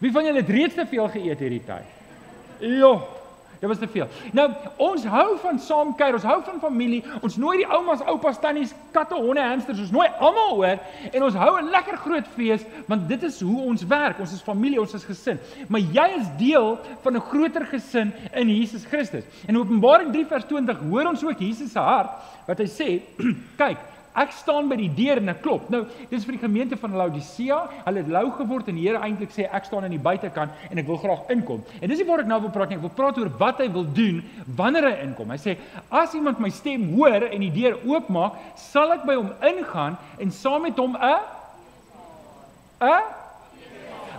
Wie 0.00 0.12
van 0.12 0.24
julle 0.24 0.42
het 0.42 0.48
reeds 0.48 0.74
te 0.74 0.86
veel 0.86 1.08
geëet 1.08 1.38
hierdie 1.38 1.64
tyd? 1.64 1.86
Ja. 2.60 3.00
Dit 3.60 3.68
was 3.68 3.78
te 3.78 3.88
veel. 3.88 4.08
Nou, 4.32 4.50
ons 4.76 5.04
hou 5.04 5.38
van 5.42 5.58
saam 5.58 5.94
kuier, 5.96 6.14
ons 6.18 6.26
hou 6.28 6.36
van 6.44 6.60
familie. 6.60 7.02
Ons 7.24 7.38
nooi 7.40 7.56
die 7.62 7.68
oumas, 7.68 8.02
oupas, 8.04 8.38
tannies, 8.42 8.74
katte, 8.92 9.16
honde, 9.16 9.40
hamsters, 9.40 9.80
ons 9.86 9.94
nooi 9.94 10.08
almal 10.18 10.56
oor 10.60 10.82
en 11.12 11.26
ons 11.28 11.38
hou 11.40 11.52
'n 11.60 11.70
lekker 11.70 11.96
groot 11.96 12.28
fees 12.36 12.64
want 12.86 13.08
dit 13.08 13.22
is 13.22 13.40
hoe 13.40 13.60
ons 13.62 13.86
werk. 13.86 14.20
Ons 14.20 14.32
is 14.32 14.42
familie, 14.42 14.80
ons 14.80 14.94
is 14.94 15.04
gesin. 15.04 15.38
Maar 15.68 15.80
jy 15.80 16.08
is 16.20 16.28
deel 16.38 16.78
van 17.02 17.16
'n 17.16 17.20
groter 17.20 17.66
gesin 17.66 18.12
in 18.34 18.48
Jesus 18.48 18.84
Christus. 18.84 19.24
In 19.48 19.58
Openbaring 19.58 20.12
3 20.12 20.26
vers 20.26 20.44
20 20.44 20.78
hoor 20.90 21.06
ons 21.06 21.24
ook 21.24 21.38
Jesus 21.38 21.72
se 21.72 21.78
hart 21.78 22.10
wat 22.46 22.58
hy 22.58 22.66
sê, 22.66 23.02
kyk, 23.62 23.78
Ek 24.16 24.32
staan 24.32 24.70
by 24.70 24.78
die 24.80 24.90
deur 24.96 25.20
en 25.20 25.28
ek 25.28 25.42
klop. 25.44 25.66
Nou, 25.72 25.82
dis 26.10 26.24
vir 26.24 26.38
die 26.38 26.42
gemeente 26.42 26.78
van 26.80 26.96
Laodicea. 26.96 27.58
Hulle 27.84 28.02
het 28.02 28.08
lou 28.12 28.24
geword 28.38 28.70
en 28.70 28.78
die 28.78 28.86
Here 28.86 29.02
eintlik 29.04 29.34
sê 29.34 29.44
ek 29.44 29.68
staan 29.68 29.84
aan 29.84 29.92
die 29.92 30.02
buitekant 30.02 30.54
en 30.70 30.80
ek 30.80 30.88
wil 30.88 31.00
graag 31.02 31.28
inkom. 31.34 31.60
En 31.80 31.92
dis 31.92 32.00
nie 32.00 32.08
waar 32.08 32.24
ek 32.24 32.30
nou 32.30 32.40
wil 32.46 32.54
praat 32.54 32.72
nie. 32.72 32.78
Ek 32.80 32.86
wil 32.86 32.94
praat 32.96 33.20
oor 33.20 33.32
wat 33.42 33.60
hy 33.60 33.68
wil 33.74 33.84
doen 33.96 34.22
wanneer 34.56 34.88
hy 34.88 34.94
inkom. 35.04 35.34
Hy 35.34 35.40
sê 35.42 35.56
as 35.90 36.16
iemand 36.16 36.40
my 36.40 36.52
stem 36.54 36.88
hoor 36.94 37.28
en 37.28 37.44
die 37.44 37.52
deur 37.52 37.76
oopmaak, 37.84 38.40
sal 38.56 38.94
ek 38.96 39.04
by 39.08 39.18
hom 39.18 39.34
ingaan 39.44 40.00
en 40.22 40.32
saam 40.32 40.64
met 40.64 40.80
hom 40.80 40.96
'n 40.96 41.20
'n 42.80 43.25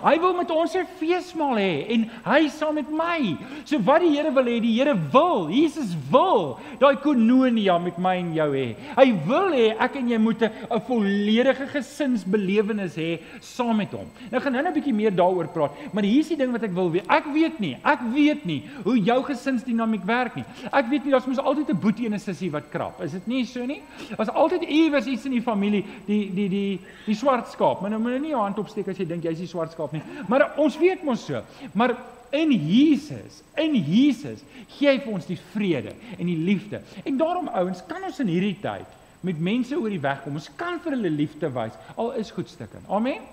Hy 0.04 0.20
wil 0.20 0.34
met 0.34 0.52
ons 0.52 0.76
'n 0.76 0.86
feesmaal 1.00 1.58
hê 1.58 1.86
en 1.94 2.10
hy 2.26 2.48
saam 2.50 2.76
met 2.76 2.90
my. 2.90 3.38
So 3.66 3.80
wat 3.80 4.02
die 4.02 4.16
Here 4.18 4.32
wil 4.32 4.46
hê, 4.46 4.60
die 4.62 4.74
Here 4.78 4.96
wil, 5.12 5.50
Jesus 5.50 5.96
wil 6.12 6.60
daai 6.80 6.96
koinonia 6.98 7.78
met 7.80 7.98
my 7.98 8.16
en 8.18 8.34
jou 8.34 8.52
hê. 8.54 8.76
Hy 8.96 9.12
wil 9.26 9.52
hê 9.52 9.76
ek 9.80 9.96
en 9.96 10.10
jy 10.10 10.18
moet 10.18 10.42
'n 10.42 10.82
volledige 10.88 11.68
gesinsbelewenis 11.68 12.96
hê 12.96 13.20
saam 13.42 13.78
met 13.78 13.92
hom. 13.92 14.08
Nou 14.32 14.42
gaan 14.42 14.54
nou 14.54 14.64
'n 14.64 14.74
bietjie 14.74 14.94
meer 14.94 15.12
daaroor 15.12 15.48
praat, 15.48 15.72
maar 15.94 16.04
hier's 16.04 16.30
die 16.30 16.38
ding 16.38 16.52
wat 16.52 16.64
ek 16.64 16.74
wil 16.74 16.92
weet. 16.92 17.06
Ek 17.10 17.26
weet 17.34 17.60
nie, 17.60 17.78
ek 17.84 18.00
weet 18.14 18.46
nie 18.46 18.64
hoe 18.84 18.98
jou 19.00 19.24
gesinsdinamiek 19.24 20.06
werk 20.06 20.36
nie. 20.36 20.46
Ek 20.72 20.90
weet 20.90 21.04
nie 21.06 21.12
daar's 21.12 21.28
mos 21.28 21.38
altyd 21.38 21.70
'n 21.70 21.80
boetie 21.80 22.06
en 22.06 22.14
'n 22.14 22.20
sussie 22.20 22.52
wat 22.52 22.70
krap. 22.70 23.02
Is 23.02 23.12
dit 23.12 23.28
nie 23.28 23.46
so 23.46 23.66
nie? 23.66 23.82
Daar's 24.18 24.30
altyd 24.30 24.64
iewers 24.64 25.06
iets 25.06 25.26
in 25.26 25.32
die 25.32 25.42
familie, 25.42 25.86
die 26.06 26.32
die 26.34 26.50
die 26.50 26.80
die 27.06 27.16
swart 27.16 27.48
skaap. 27.48 27.82
Maar 27.82 27.90
nou 27.92 28.00
moet 28.02 28.14
jy 28.14 28.20
nie 28.20 28.30
jou 28.30 28.42
hand 28.42 28.60
opsteek 28.60 28.88
as 28.88 28.98
jy 28.98 29.06
dink 29.06 29.24
jy's 29.24 29.40
die 29.40 29.48
swart 29.48 29.72
skaap 29.72 29.87
nie. 29.96 30.04
Maar 30.28 30.52
ons 30.62 30.78
weet 30.80 31.04
mos 31.04 31.26
so. 31.26 31.42
Maar 31.74 31.96
in 32.36 32.52
Jesus, 32.52 33.42
in 33.56 33.76
Jesus 33.76 34.44
gee 34.76 34.90
hy 34.90 35.00
vir 35.04 35.14
ons 35.14 35.28
die 35.30 35.40
vrede 35.54 35.94
en 36.18 36.28
die 36.28 36.38
liefde. 36.38 36.82
En 37.08 37.18
daarom 37.20 37.48
ouens, 37.48 37.84
kan 37.88 38.04
ons 38.04 38.20
in 38.24 38.32
hierdie 38.32 38.58
tyd 38.62 38.96
met 39.26 39.40
mense 39.40 39.76
oor 39.76 39.92
die 39.92 40.04
weg 40.04 40.22
kom. 40.24 40.38
Ons 40.38 40.52
kan 40.60 40.82
vir 40.84 40.98
hulle 40.98 41.12
liefde 41.14 41.50
wys 41.56 41.76
al 41.96 42.14
is 42.20 42.32
goedstukken. 42.36 42.86
Amen. 42.92 43.24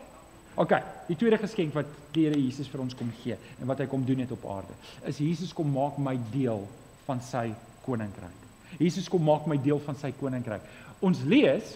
OK, 0.55 0.77
die 1.09 1.17
tweede 1.19 1.41
geskenk 1.43 1.75
wat 1.75 1.89
die 2.15 2.29
Here 2.29 2.39
Jesus 2.39 2.69
vir 2.71 2.85
ons 2.85 2.95
kom 2.95 3.11
gee 3.25 3.35
en 3.35 3.67
wat 3.67 3.81
hy 3.83 3.89
kom 3.91 4.05
doen 4.07 4.23
het 4.23 4.31
op 4.37 4.45
aarde, 4.47 4.77
is 5.11 5.19
Jesus 5.19 5.51
kom 5.57 5.73
maak 5.75 5.99
my 5.99 6.15
deel 6.31 6.63
van 7.09 7.23
sy 7.27 7.49
koninkryk. 7.83 8.45
Jesus 8.79 9.09
kom 9.11 9.25
maak 9.27 9.49
my 9.51 9.59
deel 9.63 9.81
van 9.83 9.99
sy 9.99 10.13
koninkryk. 10.19 10.63
Ons 11.05 11.25
lees 11.27 11.75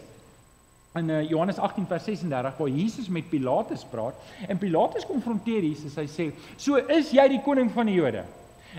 in 0.97 1.11
uh, 1.11 1.23
Johannes 1.29 1.59
18 1.59 1.87
vers 1.87 2.05
36 2.05 2.57
waar 2.57 2.69
Jesus 2.69 3.09
met 3.09 3.29
Pilatus 3.29 3.85
praat 3.91 4.15
en 4.49 4.59
Pilatus 4.59 5.07
konfronteer 5.07 5.63
Jesus. 5.63 5.97
Hy 5.97 6.07
sê: 6.09 6.31
"So 6.57 6.77
is 6.77 7.13
jy 7.13 7.29
die 7.29 7.43
koning 7.45 7.71
van 7.75 7.87
die 7.87 7.99
Jode?" 7.99 8.25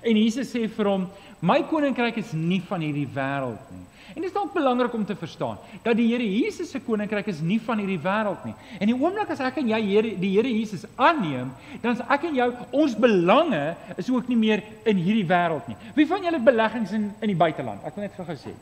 En 0.01 0.17
Jesus 0.17 0.49
sê 0.53 0.67
vir 0.67 0.89
hom: 0.89 1.07
"My 1.41 1.61
koninkryk 1.69 2.17
is 2.17 2.33
nie 2.33 2.61
van 2.65 2.81
hierdie 2.81 3.07
wêreld 3.13 3.71
nie." 3.71 3.85
En 4.09 4.23
dit 4.23 4.25
is 4.25 4.33
dalk 4.33 4.53
belangrik 4.53 4.93
om 4.93 5.05
te 5.05 5.15
verstaan 5.15 5.57
dat 5.83 5.95
die 5.95 6.07
Here 6.09 6.25
Jesus 6.25 6.71
se 6.71 6.79
koninkryk 6.81 7.27
is 7.29 7.41
nie 7.45 7.59
van 7.61 7.77
hierdie 7.77 7.99
wêreld 8.01 8.45
nie. 8.45 8.55
En 8.79 8.89
die 8.89 8.95
oomblik 8.97 9.29
as 9.29 9.43
ek 9.45 9.59
en 9.61 9.69
jy 9.69 9.79
Here 9.85 10.15
die 10.17 10.31
Here 10.33 10.49
Jesus 10.49 10.87
aanneem, 10.95 11.51
dan 11.83 11.93
is 11.93 12.01
ek 12.09 12.25
en 12.31 12.39
jou 12.39 12.47
ons 12.81 12.95
belange 12.97 13.61
is 14.01 14.09
ook 14.09 14.27
nie 14.31 14.39
meer 14.39 14.63
in 14.89 14.97
hierdie 14.97 15.27
wêreld 15.29 15.69
nie. 15.69 15.77
Wie 15.95 16.07
van 16.09 16.25
julle 16.25 16.41
het 16.41 16.47
beleggings 16.47 16.95
in 16.97 17.11
in 17.21 17.35
die 17.35 17.37
buiteland? 17.37 17.85
Ek 17.85 17.95
wil 17.95 18.07
net 18.07 18.17
gou-gou 18.17 18.39
sê. 18.39 18.55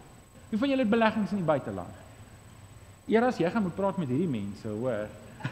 Wie 0.52 0.60
van 0.60 0.70
julle 0.74 0.84
het 0.84 0.92
beleggings 0.92 1.32
in 1.32 1.42
die 1.42 1.48
buiteland? 1.48 2.04
Eers 3.08 3.40
jy 3.40 3.50
gaan 3.52 3.64
moet 3.64 3.76
praat 3.76 3.98
met 3.98 4.10
hierdie 4.12 4.28
mense, 4.28 4.68
hoor. 4.68 5.08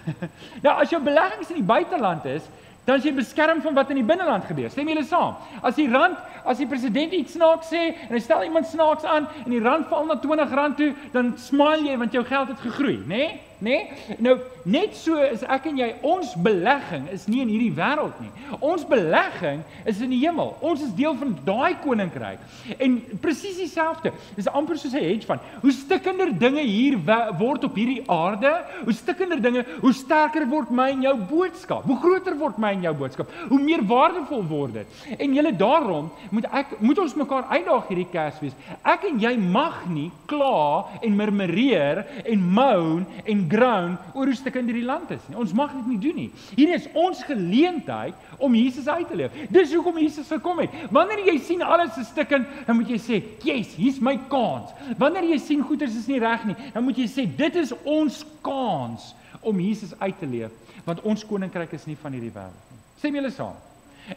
nou 0.65 0.73
as 0.75 0.91
jou 0.91 0.99
beleggings 1.03 1.53
in 1.53 1.61
die 1.61 1.67
buiteland 1.67 2.25
is, 2.27 2.43
dan 2.85 2.99
is 2.99 3.05
jy 3.07 3.15
beskerm 3.17 3.61
van 3.63 3.73
wat 3.77 3.89
in 3.89 3.97
die 4.01 4.05
binneland 4.05 4.45
gebeur. 4.45 4.69
Stem 4.69 4.89
julle 4.91 5.05
saam? 5.07 5.39
As 5.65 5.77
die 5.79 5.87
rand, 5.89 6.19
as 6.45 6.59
die 6.61 6.67
president 6.69 7.15
iets 7.17 7.33
snaaks 7.33 7.71
sê 7.73 7.87
en 7.95 8.13
hy 8.13 8.21
stel 8.21 8.43
iemand 8.45 8.67
snaaks 8.69 9.07
aan 9.09 9.25
en 9.45 9.55
die 9.55 9.63
rand 9.63 9.87
val 9.89 10.05
na 10.05 10.19
R20 10.19 10.75
toe, 10.77 10.91
dan 11.15 11.33
smile 11.41 11.87
jy 11.87 11.97
want 11.97 12.13
jou 12.13 12.25
geld 12.27 12.51
het 12.53 12.61
gegroei, 12.67 12.99
né? 13.07 13.15
Nee? 13.15 13.41
Nê? 13.59 13.75
Nee? 13.75 14.17
Nou 14.19 14.37
net 14.65 14.95
so 14.97 15.21
is 15.21 15.43
ek 15.45 15.67
en 15.69 15.77
jy 15.77 15.91
ons 16.05 16.33
belegging 16.41 17.05
is 17.13 17.27
nie 17.29 17.43
in 17.43 17.51
hierdie 17.51 17.73
wêreld 17.75 18.17
nie. 18.21 18.31
Ons 18.59 18.85
belegging 18.89 19.61
is 19.85 20.01
in 20.01 20.13
die 20.13 20.21
hemel. 20.23 20.55
Ons 20.65 20.81
is 20.85 20.93
deel 20.97 21.15
van 21.19 21.35
daai 21.45 21.77
koninkryk. 21.83 22.41
En 22.81 22.97
presies 23.21 23.59
dieselfde. 23.61 24.13
Dis 24.35 24.49
amper 24.49 24.77
soos 24.77 24.93
'n 24.93 25.03
hedge 25.03 25.25
van 25.25 25.39
hoe 25.61 25.71
stikkender 25.71 26.31
dinge 26.37 26.61
hier 26.61 26.97
word 27.37 27.63
op 27.63 27.75
hierdie 27.75 28.03
aarde, 28.09 28.51
hoe 28.83 28.93
stikkender 28.93 29.41
dinge, 29.41 29.65
hoe 29.81 29.93
sterker 29.93 30.47
word 30.47 30.69
my 30.69 30.89
en 30.89 31.01
jou 31.01 31.15
boodskap. 31.17 31.85
Hoe 31.85 31.99
groter 31.99 32.37
word 32.37 32.57
my 32.57 32.71
en 32.73 32.81
jou 32.81 32.93
boodskap, 32.93 33.31
hoe 33.49 33.59
meer 33.59 33.83
waardevol 33.83 34.43
word 34.47 34.73
dit. 34.73 34.87
En 35.19 35.33
julle 35.33 35.55
daarom 35.55 36.11
moet 36.31 36.45
ek 36.51 36.79
moet 36.79 36.99
ons 36.99 37.15
mekaar 37.15 37.43
uitdaag 37.49 37.87
hierdie 37.87 38.09
Kersfees. 38.11 38.55
Ek 38.83 39.05
en 39.09 39.19
jy 39.19 39.35
mag 39.37 39.85
nie 39.89 40.11
kla 40.27 40.85
en 41.01 41.15
murmureer 41.15 42.05
en 42.25 42.43
moan 42.55 43.05
en 43.25 43.44
ground 43.49 43.99
oor 44.13 44.29
hoe 44.29 44.35
stik 44.37 44.57
in 44.59 44.69
hierdie 44.69 44.85
land 44.85 45.11
is 45.15 45.23
nie. 45.29 45.37
Ons 45.39 45.53
mag 45.55 45.73
dit 45.73 45.89
nie 45.93 45.99
doen 46.01 46.17
nie. 46.19 46.29
Hier 46.57 46.73
is 46.75 46.87
ons 46.93 47.23
geleentheid 47.27 48.15
om 48.37 48.55
Jesus 48.57 48.87
uit 48.87 49.07
te 49.09 49.19
leef. 49.19 49.35
Dis 49.53 49.73
hoekom 49.75 49.99
Jesus 50.01 50.31
gekom 50.31 50.63
het. 50.63 50.73
Wanneer 50.95 51.25
jy 51.29 51.37
sien 51.43 51.63
alles 51.65 51.97
is 52.01 52.09
stikken, 52.13 52.47
dan 52.67 52.79
moet 52.79 52.89
jy 52.89 52.99
sê, 52.99 53.23
"Yes, 53.43 53.75
hier's 53.75 53.99
my 53.99 54.17
kans." 54.29 54.71
Wanneer 54.97 55.23
jy 55.23 55.37
sien 55.37 55.61
goeders 55.61 55.95
is 55.95 56.07
nie 56.07 56.19
reg 56.19 56.45
nie, 56.45 56.55
dan 56.73 56.83
moet 56.83 56.97
jy 56.97 57.07
sê, 57.07 57.27
"Dit 57.35 57.55
is 57.55 57.73
ons 57.83 58.25
kans 58.41 59.13
om 59.41 59.59
Jesus 59.59 59.93
uit 59.99 60.19
te 60.19 60.25
leef, 60.25 60.51
want 60.85 61.01
ons 61.01 61.25
koninkryk 61.25 61.73
is 61.73 61.85
nie 61.85 61.97
van 62.01 62.11
hierdie 62.11 62.31
wêreld 62.31 62.69
nie." 62.71 62.79
Sê 63.01 63.11
my 63.11 63.19
julle 63.19 63.31
saam. 63.31 63.55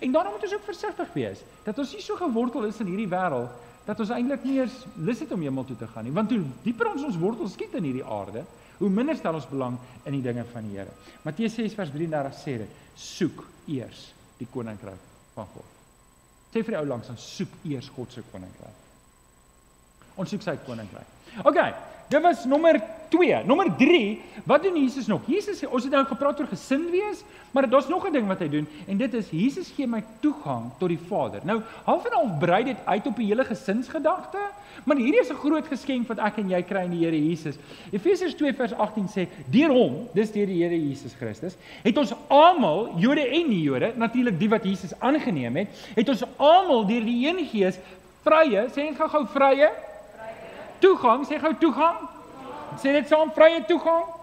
En 0.01 0.13
daarom 0.13 0.33
moet 0.33 0.43
ons 0.43 0.55
ook 0.55 0.65
versigtig 0.65 1.13
wees 1.13 1.43
dat 1.65 1.79
ons 1.79 1.93
nie 1.93 2.03
so 2.03 2.17
gewortel 2.17 2.65
is 2.65 2.81
in 2.81 2.87
hierdie 2.87 3.09
wêreld 3.09 3.49
dat 3.89 4.01
ons 4.05 4.11
eintlik 4.13 4.45
nie 4.45 4.59
eens 4.61 4.75
lus 5.01 5.23
het 5.25 5.31
om 5.33 5.41
hemel 5.41 5.65
toe 5.65 5.77
te 5.81 5.87
gaan 5.89 6.05
nie, 6.05 6.13
want 6.13 6.33
hoe 6.35 6.43
dieper 6.67 6.91
ons 6.91 7.07
ons 7.09 7.17
wortels 7.17 7.55
skiet 7.57 7.73
in 7.79 7.87
hierdie 7.89 8.05
aarde, 8.05 8.43
hoe 8.79 8.91
minder 8.91 9.17
stel 9.19 9.39
ons 9.39 9.49
belang 9.51 9.79
in 10.07 10.17
die 10.17 10.25
dinge 10.25 10.45
van 10.53 10.67
die 10.67 10.79
Here. 10.79 10.95
Matteus 11.25 11.57
6 11.59 11.75
vers 11.79 11.95
33 11.95 12.37
sê 12.39 12.59
dit: 12.63 12.83
Soek 12.95 13.45
eers 13.67 14.09
die 14.39 14.49
koninkryk 14.51 15.09
van 15.35 15.49
God. 15.55 15.79
Sê 16.53 16.63
vir 16.63 16.77
die 16.77 16.81
ou 16.81 16.89
langs 16.89 17.11
dan 17.11 17.19
soek 17.21 17.59
eers 17.69 17.91
God 17.95 18.15
se 18.15 18.25
koninkryk. 18.33 18.85
Ons 20.19 20.35
soek 20.35 20.43
sy 20.43 20.57
koninkryk. 20.67 21.17
OK, 21.47 21.59
dit 22.11 22.23
was 22.25 22.45
nommer 22.51 22.81
2. 23.09 23.45
Nommer 23.47 23.71
3, 23.77 24.21
wat 24.45 24.63
doen 24.63 24.77
Jesus 24.77 25.07
nog? 25.07 25.25
Jesus 25.27 25.61
sê 25.61 25.69
ons 25.69 25.85
het 25.85 25.93
nou 25.93 26.05
gepraat 26.09 26.41
oor 26.41 26.49
gesind 26.51 26.91
wees, 26.93 27.23
maar 27.55 27.69
daar's 27.71 27.89
nog 27.89 28.07
'n 28.07 28.13
ding 28.13 28.27
wat 28.27 28.39
hy 28.39 28.49
doen 28.49 28.67
en 28.87 28.97
dit 28.97 29.15
is 29.15 29.31
Jesus 29.31 29.73
gee 29.77 29.87
my 29.87 30.03
toegang 30.21 30.71
tot 30.79 30.89
die 30.89 31.01
Vader. 31.09 31.41
Nou, 31.45 31.63
half 31.85 32.05
en 32.05 32.13
half 32.13 32.39
brei 32.39 32.65
dit 32.65 32.77
uit 32.85 33.07
op 33.07 33.17
die 33.17 33.27
hele 33.27 33.45
gesinsgedagte, 33.45 34.39
maar 34.85 34.97
hierdie 34.97 35.21
is 35.21 35.31
'n 35.31 35.35
groot 35.35 35.67
geskenk 35.67 36.09
wat 36.09 36.19
ek 36.19 36.39
en 36.39 36.51
jy 36.51 36.63
kry 36.63 36.85
in 36.85 36.91
die 36.91 37.05
Here 37.05 37.29
Jesus. 37.29 37.57
Efesiërs 37.93 38.35
2 38.35 38.55
vers 38.55 38.73
18 38.73 39.09
sê: 39.09 39.29
"Deur 39.51 39.71
hom, 39.71 40.09
dis 40.13 40.33
deur 40.33 40.47
die 40.47 40.63
Here 40.63 40.89
Jesus 40.89 41.15
Christus, 41.15 41.57
het 41.83 41.99
ons 41.99 42.15
almal, 42.29 42.93
Jode 42.97 43.29
en 43.29 43.49
nie-Jode, 43.49 43.93
natuurlik 43.97 44.39
die 44.39 44.49
wat 44.49 44.65
Jesus 44.65 45.01
aangeneem 45.01 45.57
het, 45.57 45.69
het 45.95 46.09
ons 46.09 46.25
almal 46.37 46.87
deur 46.87 47.05
die 47.05 47.27
een 47.27 47.47
Gees 47.47 47.79
vrye, 48.23 48.69
sê 48.69 48.77
net 48.77 48.97
gou-gou 48.97 49.27
vrye 49.27 49.71
toegang, 50.81 51.25
sê 51.25 51.39
gou 51.39 51.55
toegang 51.55 52.19
Sê 52.77 52.93
dit 52.93 53.09
saam 53.09 53.31
vrye 53.35 53.65
toegang. 53.67 54.18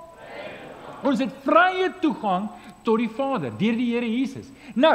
Ons 1.05 1.21
het 1.21 1.33
vrye 1.45 1.91
toegang 2.01 2.49
tot 2.85 3.01
die 3.01 3.09
Vader 3.09 3.53
deur 3.57 3.77
die 3.77 3.87
Here 3.93 4.07
Jesus. 4.07 4.47
Nou, 4.77 4.93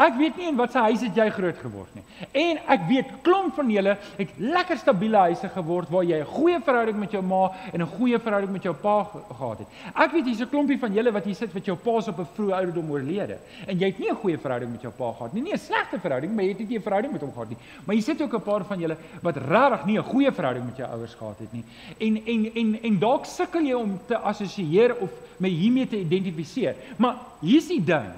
ek 0.00 0.16
weet 0.18 0.38
nie 0.38 0.48
in 0.50 0.58
watter 0.58 0.84
huis 0.86 1.02
het 1.02 1.16
jy 1.16 1.26
groot 1.34 1.58
geword 1.62 1.94
nie. 1.96 2.02
En 2.38 2.60
ek 2.74 2.84
weet 2.88 3.12
klomp 3.26 3.56
van 3.58 3.70
julle 3.72 3.96
het 4.18 4.34
lekker 4.38 4.78
stabiele 4.80 5.24
huise 5.26 5.50
geword 5.54 5.90
waar 5.90 6.04
jy 6.06 6.20
'n 6.20 6.32
goeie 6.36 6.60
verhouding 6.60 6.98
met 6.98 7.12
jou 7.12 7.22
ma 7.22 7.50
en 7.72 7.82
'n 7.82 7.94
goeie 7.98 8.18
verhouding 8.18 8.52
met 8.52 8.62
jou 8.62 8.74
pa 8.74 9.04
gehad 9.38 9.58
het. 9.58 9.68
Ek 9.94 10.12
weet 10.12 10.26
hier's 10.26 10.40
'n 10.40 10.48
klompie 10.48 10.78
van 10.78 10.92
julle 10.92 11.12
wat 11.12 11.24
hier 11.24 11.34
sit 11.34 11.52
wat 11.52 11.64
jou 11.64 11.76
pa's 11.76 12.08
op 12.08 12.18
'n 12.18 12.28
vroeë 12.36 12.54
ouderdom 12.54 12.90
oorlede 12.90 13.38
en 13.66 13.78
jy 13.78 13.86
het 13.86 13.98
nie 13.98 14.10
'n 14.10 14.16
goeie 14.22 14.38
verhouding 14.38 14.70
met 14.70 14.82
jou 14.82 14.92
pa 14.92 15.12
gehad 15.12 15.32
nie. 15.32 15.42
Nie 15.42 15.54
'n 15.54 15.58
slegte 15.58 15.98
verhouding, 15.98 16.34
maar 16.34 16.44
jy 16.44 16.50
het 16.50 16.68
nie 16.68 16.78
'n 16.78 16.82
verhouding 16.82 17.12
met 17.12 17.22
hom 17.22 17.32
gehad 17.32 17.48
nie. 17.48 17.58
Maar 17.84 17.94
hier 17.94 18.04
sit 18.04 18.22
ook 18.22 18.34
'n 18.34 18.42
paar 18.42 18.64
van 18.64 18.78
julle 18.78 18.96
wat 19.22 19.36
regtig 19.36 19.84
nie 19.86 19.98
'n 19.98 20.04
goeie 20.04 20.32
verhouding 20.32 20.66
met 20.66 20.76
jou 20.76 20.88
ouers 20.90 21.14
gehad 21.14 21.38
het 21.38 21.52
nie. 21.52 21.64
En 21.98 22.22
en 22.26 22.50
en 22.54 22.82
en 22.82 22.98
dalk 22.98 23.24
sukkel 23.24 23.62
jy 23.62 23.74
om 23.74 24.00
te 24.06 24.16
assosieer 24.16 24.96
of 25.00 25.10
met 25.42 25.50
hiermee 25.50 25.88
te 25.90 25.98
identifiseer. 25.98 26.76
Maar 27.02 27.18
hier's 27.42 27.66
die 27.70 27.82
ding. 27.84 28.12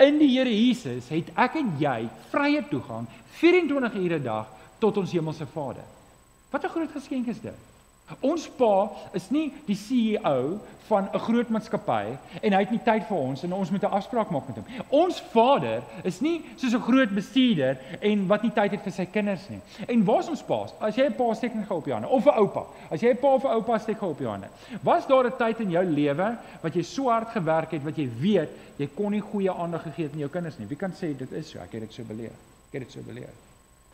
In 0.00 0.18
die 0.20 0.30
Here 0.32 0.52
Jesus 0.52 1.08
het 1.12 1.28
ek 1.36 1.60
en 1.60 1.74
jy 1.80 2.08
vrye 2.32 2.64
toegang 2.70 3.06
24 3.40 3.94
ure 4.00 4.18
'n 4.18 4.24
dag 4.24 4.48
tot 4.78 4.96
ons 4.96 5.12
hemelse 5.12 5.46
Vader. 5.52 5.84
Wat 6.50 6.64
'n 6.64 6.68
groot 6.68 6.92
geskenk 6.92 7.26
is 7.26 7.40
dit. 7.40 7.75
Ons 8.22 8.46
pa 8.54 8.90
is 9.18 9.30
nie 9.34 9.48
die 9.66 9.74
CEO 9.74 10.60
van 10.86 11.08
'n 11.12 11.18
groot 11.18 11.48
maatskappy 11.48 12.04
en 12.42 12.52
hy 12.52 12.58
het 12.60 12.70
nie 12.70 12.82
tyd 12.84 13.04
vir 13.08 13.16
ons 13.16 13.42
en 13.42 13.52
ons 13.52 13.70
moet 13.70 13.82
'n 13.82 13.96
afspraak 13.98 14.30
maak 14.30 14.46
met 14.46 14.56
hom. 14.56 14.66
Ons 14.88 15.20
Vader 15.20 15.82
is 16.04 16.20
nie 16.20 16.44
soos 16.56 16.74
'n 16.74 16.80
groot 16.80 17.10
bestuurder 17.14 17.78
en 18.00 18.26
wat 18.26 18.42
nie 18.42 18.52
tyd 18.52 18.70
het 18.70 18.82
vir 18.82 18.92
sy 18.92 19.04
kinders 19.06 19.48
nie. 19.48 19.60
En 19.88 20.04
waar's 20.04 20.28
ons 20.28 20.42
pa? 20.42 20.66
As 20.80 20.96
jy 20.96 21.06
'n 21.06 21.14
pa 21.14 21.34
steek 21.34 21.54
net 21.54 21.66
gou 21.66 21.78
op 21.78 21.84
jou 21.84 21.92
hande 21.92 22.08
of 22.08 22.26
'n 22.26 22.38
oupa. 22.38 22.64
As 22.90 23.00
jy 23.00 23.10
'n 23.10 23.18
pa 23.18 23.34
of 23.34 23.44
'n 23.44 23.54
oupa 23.54 23.78
steek 23.78 23.98
gou 23.98 24.10
op 24.10 24.18
jou 24.18 24.30
hande. 24.30 24.48
Was 24.82 25.06
daar 25.06 25.26
'n 25.26 25.36
tyd 25.36 25.60
in 25.60 25.70
jou 25.70 25.84
lewe 25.84 26.36
wat 26.60 26.74
jy 26.74 26.82
so 26.82 27.10
hard 27.10 27.28
gewerk 27.28 27.70
het 27.70 27.82
wat 27.82 27.96
jy 27.96 28.08
weet 28.20 28.50
jy 28.76 28.88
kon 28.94 29.10
nie 29.10 29.20
goeie 29.20 29.50
aandag 29.50 29.82
gegee 29.82 30.04
het 30.04 30.12
aan 30.12 30.18
jou 30.18 30.30
kinders 30.30 30.58
nie? 30.58 30.68
Wie 30.68 30.78
kan 30.78 30.92
sê 30.92 31.16
dit 31.16 31.32
is 31.32 31.50
so? 31.50 31.58
Ek 31.58 31.72
het 31.72 31.80
dit 31.80 31.92
so 31.92 32.02
beleef. 32.04 32.36
Ek 32.68 32.72
het 32.72 32.82
dit 32.82 32.92
so 32.92 33.00
beleef. 33.00 33.45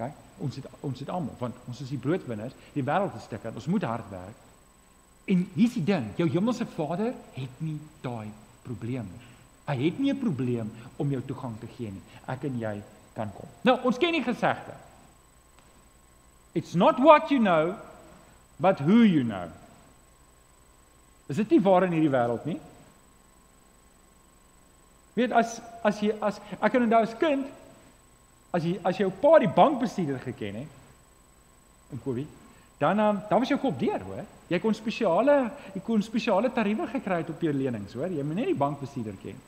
OK? 0.03 0.13
Ons 0.43 0.57
het 0.57 0.67
ons 0.81 0.99
het 0.99 1.11
almal 1.11 1.37
want 1.39 1.59
ons 1.69 1.81
is 1.81 1.91
die 1.93 2.01
broodwinners. 2.01 2.55
Die 2.75 2.85
wêreld 2.85 3.15
is 3.17 3.27
stik. 3.29 3.45
Ons 3.55 3.67
moet 3.71 3.85
hard 3.87 4.09
werk. 4.11 4.39
En 5.31 5.45
hier's 5.55 5.77
die 5.79 5.85
ding, 5.87 6.09
jou 6.19 6.27
hemelse 6.31 6.67
Vader 6.75 7.13
het 7.37 7.61
nie 7.63 7.79
daai 8.03 8.31
probleem 8.63 9.07
nie. 9.07 9.29
Hy 9.69 9.77
het 9.85 9.99
nie 9.99 10.13
'n 10.13 10.19
probleem 10.19 10.73
om 10.97 11.11
jou 11.11 11.23
toegang 11.23 11.59
te 11.61 11.67
gee 11.77 11.91
nie. 11.91 12.03
Ek 12.27 12.45
en 12.45 12.59
jy 12.59 12.83
kan 13.15 13.31
kom. 13.35 13.49
Nou, 13.63 13.79
ons 13.85 13.99
ken 13.99 14.13
die 14.13 14.23
gesegde. 14.23 14.75
It's 16.53 16.75
not 16.75 16.99
what 16.99 17.31
you 17.31 17.41
know, 17.41 17.77
but 18.57 18.79
who 18.79 19.03
you 19.05 19.23
know. 19.23 19.49
Is 21.27 21.37
dit 21.37 21.51
nie 21.51 21.61
waar 21.61 21.85
in 21.85 21.93
hierdie 21.93 22.11
wêreld 22.11 22.45
nie? 22.45 22.61
Weet 25.15 25.33
as 25.33 25.61
as 25.83 26.01
jy 26.01 26.15
as 26.21 26.41
ek 26.61 26.73
kan 26.73 26.83
onthou 26.83 27.03
as 27.03 27.17
kind 27.21 27.47
as 28.53 28.65
jy 28.67 28.77
as 28.85 29.01
jou 29.01 29.09
pa 29.23 29.39
die 29.41 29.51
bankbestuurder 29.51 30.21
geken 30.21 30.61
het 30.63 31.93
in 31.93 32.01
Covid, 32.05 32.29
dan 32.81 33.01
um, 33.01 33.21
dan 33.29 33.41
was 33.41 33.49
jou 33.53 33.59
kop 33.61 33.79
deur, 33.81 34.01
hoor. 34.05 34.25
Jy 34.53 34.59
kon 34.61 34.75
spesiale 34.77 35.37
jy 35.73 35.83
kon 35.87 36.03
spesiale 36.05 36.51
tariewe 36.53 36.87
gekry 36.93 37.23
het 37.23 37.31
op 37.33 37.41
jou 37.41 37.53
lenings, 37.55 37.95
hoor. 37.97 38.11
Jy 38.13 38.25
moet 38.27 38.43
net 38.43 38.51
die 38.53 38.59
bankbestuurder 38.59 39.17
ken. 39.23 39.39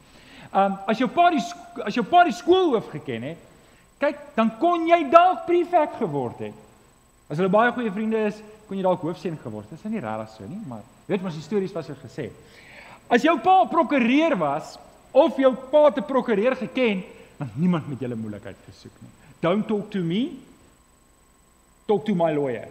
Um 0.54 0.78
as 0.88 1.00
jou 1.02 1.08
pa 1.12 1.28
die 1.34 1.42
as 1.84 1.96
jou 1.96 2.04
pa 2.08 2.24
die 2.28 2.36
skoolhoof 2.36 2.92
geken 2.94 3.28
het, 3.30 3.50
kyk, 4.00 4.20
dan 4.36 4.52
kon 4.60 4.86
jy 4.88 5.00
dalk 5.12 5.44
prefek 5.48 5.98
geword 6.00 6.44
het. 6.46 6.60
As 7.28 7.40
hulle 7.40 7.52
baie 7.52 7.72
goeie 7.72 7.92
vriende 7.92 8.26
is, 8.28 8.40
kon 8.68 8.78
jy 8.78 8.84
dalk 8.84 9.04
hoofseun 9.04 9.36
geword 9.42 9.68
het. 9.68 9.80
Dit 9.80 9.88
is 9.88 9.94
nie 9.96 10.04
regtig 10.04 10.32
so 10.36 10.48
nie, 10.48 10.60
maar 10.68 10.84
weet 11.08 11.24
mos 11.24 11.36
die 11.36 11.44
stories 11.44 11.74
was 11.76 11.88
so 11.90 11.96
gesê. 12.00 12.30
As 13.12 13.24
jou 13.24 13.36
pa 13.44 13.62
prokureur 13.68 14.36
was 14.40 14.76
of 15.12 15.36
jou 15.38 15.52
pa 15.70 15.88
te 15.94 16.04
prokureur 16.04 16.56
geken, 16.56 17.02
dan 17.36 17.50
niemand 17.54 17.88
met 17.88 18.00
julle 18.00 18.14
moeilikheid 18.14 18.56
gesoek 18.66 18.96
nie. 19.02 19.10
Don't 19.40 19.66
talk 19.66 19.90
to 19.90 19.98
me. 19.98 20.30
Talk 21.86 22.04
to 22.04 22.14
my 22.14 22.32
lawyer. 22.32 22.68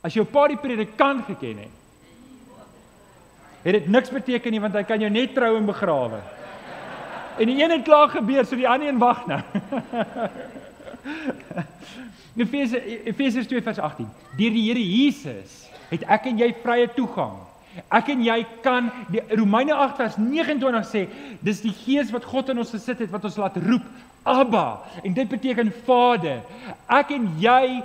As 0.00 0.14
jou 0.14 0.24
pa 0.28 0.46
die 0.48 0.60
predikant 0.60 1.24
geken 1.26 1.64
het, 1.64 1.74
het 3.64 3.74
dit 3.80 3.88
niks 3.90 4.12
beteken 4.14 4.54
nie 4.54 4.60
want 4.62 4.76
hy 4.78 4.84
kan 4.86 5.00
jou 5.02 5.10
net 5.10 5.34
trou 5.34 5.56
en 5.58 5.66
begrawe. 5.66 6.20
En 7.38 7.50
die 7.50 7.58
een 7.62 7.70
het 7.70 7.84
klaar 7.86 8.08
gebeur, 8.10 8.46
so 8.46 8.58
die 8.58 8.68
ander 8.68 8.88
een 8.88 8.98
wag 8.98 9.26
nou. 9.30 9.42
Efesiërs 12.38 13.02
Efesiërs 13.10 13.50
2 13.50 13.62
vers 13.66 13.78
18. 13.82 14.06
Deur 14.38 14.54
die 14.54 14.64
Here 14.68 14.82
Jesus 14.82 15.64
het 15.88 16.04
ek 16.06 16.28
en 16.30 16.38
jy 16.38 16.52
vrye 16.62 16.86
toegang 16.94 17.47
Ek 17.94 18.10
en 18.12 18.24
jy 18.24 18.38
kan 18.64 18.90
die 19.12 19.22
Romeine 19.36 19.74
8 19.74 19.96
vers 20.00 20.18
29 20.20 20.86
sê, 20.88 21.06
dis 21.44 21.62
die 21.64 21.74
Gees 21.84 22.12
wat 22.14 22.26
God 22.28 22.52
in 22.52 22.62
ons 22.62 22.74
gesit 22.74 23.04
het 23.04 23.12
wat 23.14 23.24
ons 23.28 23.38
laat 23.40 23.56
roep 23.64 23.86
Abba 24.28 24.82
en 25.04 25.14
dit 25.16 25.28
beteken 25.30 25.70
Vader. 25.86 26.42
Ek 26.90 27.14
en 27.16 27.30
jy 27.40 27.80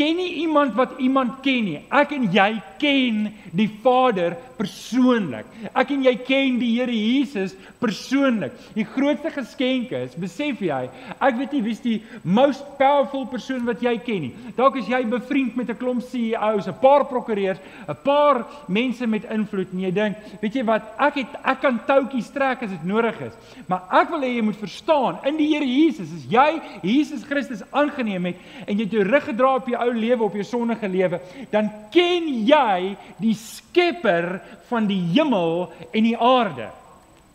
ken 0.00 0.16
nie 0.16 0.40
iemand 0.42 0.74
wat 0.78 0.96
iemand 0.98 1.42
ken 1.44 1.66
nie. 1.68 1.80
Ek 1.92 2.14
en 2.16 2.26
jy 2.32 2.50
ken 2.80 3.28
die 3.56 3.68
Vader 3.82 4.36
persoonlik. 4.60 5.48
Ek 5.72 5.92
en 5.94 6.04
jy 6.04 6.14
ken 6.26 6.58
die 6.60 6.72
Here 6.76 6.94
Jesus 6.94 7.54
persoonlik. 7.80 8.54
Die 8.76 8.84
grootste 8.84 9.32
geskenk 9.32 9.92
is, 9.96 10.16
besef 10.20 10.60
jy, 10.64 10.82
ek 11.16 11.38
weet 11.38 11.54
nie 11.56 11.62
wie's 11.64 11.82
die 11.84 11.98
most 12.24 12.64
powerful 12.80 13.26
persoon 13.30 13.64
wat 13.68 13.82
jy 13.84 13.94
ken 14.04 14.26
nie. 14.26 14.32
Dalk 14.58 14.76
is 14.80 14.90
jy 14.90 15.00
bevriend 15.08 15.56
met 15.56 15.70
'n 15.70 15.78
klomp 15.80 16.02
CEOs, 16.02 16.68
'n 16.68 16.80
paar 16.80 17.04
prokureurs, 17.08 17.60
'n 17.88 17.96
paar 18.04 18.44
mense 18.68 19.06
met 19.06 19.24
invloed 19.24 19.72
en 19.72 19.80
jy 19.80 19.92
dink, 19.92 20.16
weet 20.40 20.54
jy 20.54 20.64
wat, 20.64 20.82
ek 20.98 21.14
het 21.14 21.32
ek 21.44 21.60
kan 21.60 21.80
toutjies 21.86 22.30
trek 22.32 22.62
as 22.62 22.70
dit 22.70 22.84
nodig 22.84 23.20
is. 23.20 23.32
Maar 23.66 23.82
ek 24.02 24.10
wil 24.10 24.20
hê 24.20 24.36
jy 24.36 24.42
moet 24.42 24.60
verstaan, 24.60 25.18
in 25.24 25.36
die 25.36 25.48
Here 25.50 25.66
Jesus 25.66 26.12
is 26.12 26.24
jy 26.28 26.60
Jesus 26.82 27.24
Christus 27.24 27.62
aangeneem 27.72 28.24
het 28.24 28.36
en 28.66 28.76
jy 28.76 28.84
het 28.84 28.92
jou 28.92 29.04
rug 29.04 29.24
gedra 29.24 29.54
op 29.56 29.66
jou 29.66 29.80
ou 29.80 29.92
lewe, 29.92 30.24
op 30.24 30.34
jou 30.34 30.44
sondige 30.44 30.88
lewe, 30.88 31.20
dan 31.50 31.70
ken 31.90 32.28
jy 32.46 32.69
die 33.16 33.34
skepper 33.34 34.40
van 34.68 34.86
die 34.86 35.00
hemel 35.14 35.72
en 35.90 36.02
die 36.02 36.16
aarde. 36.16 36.70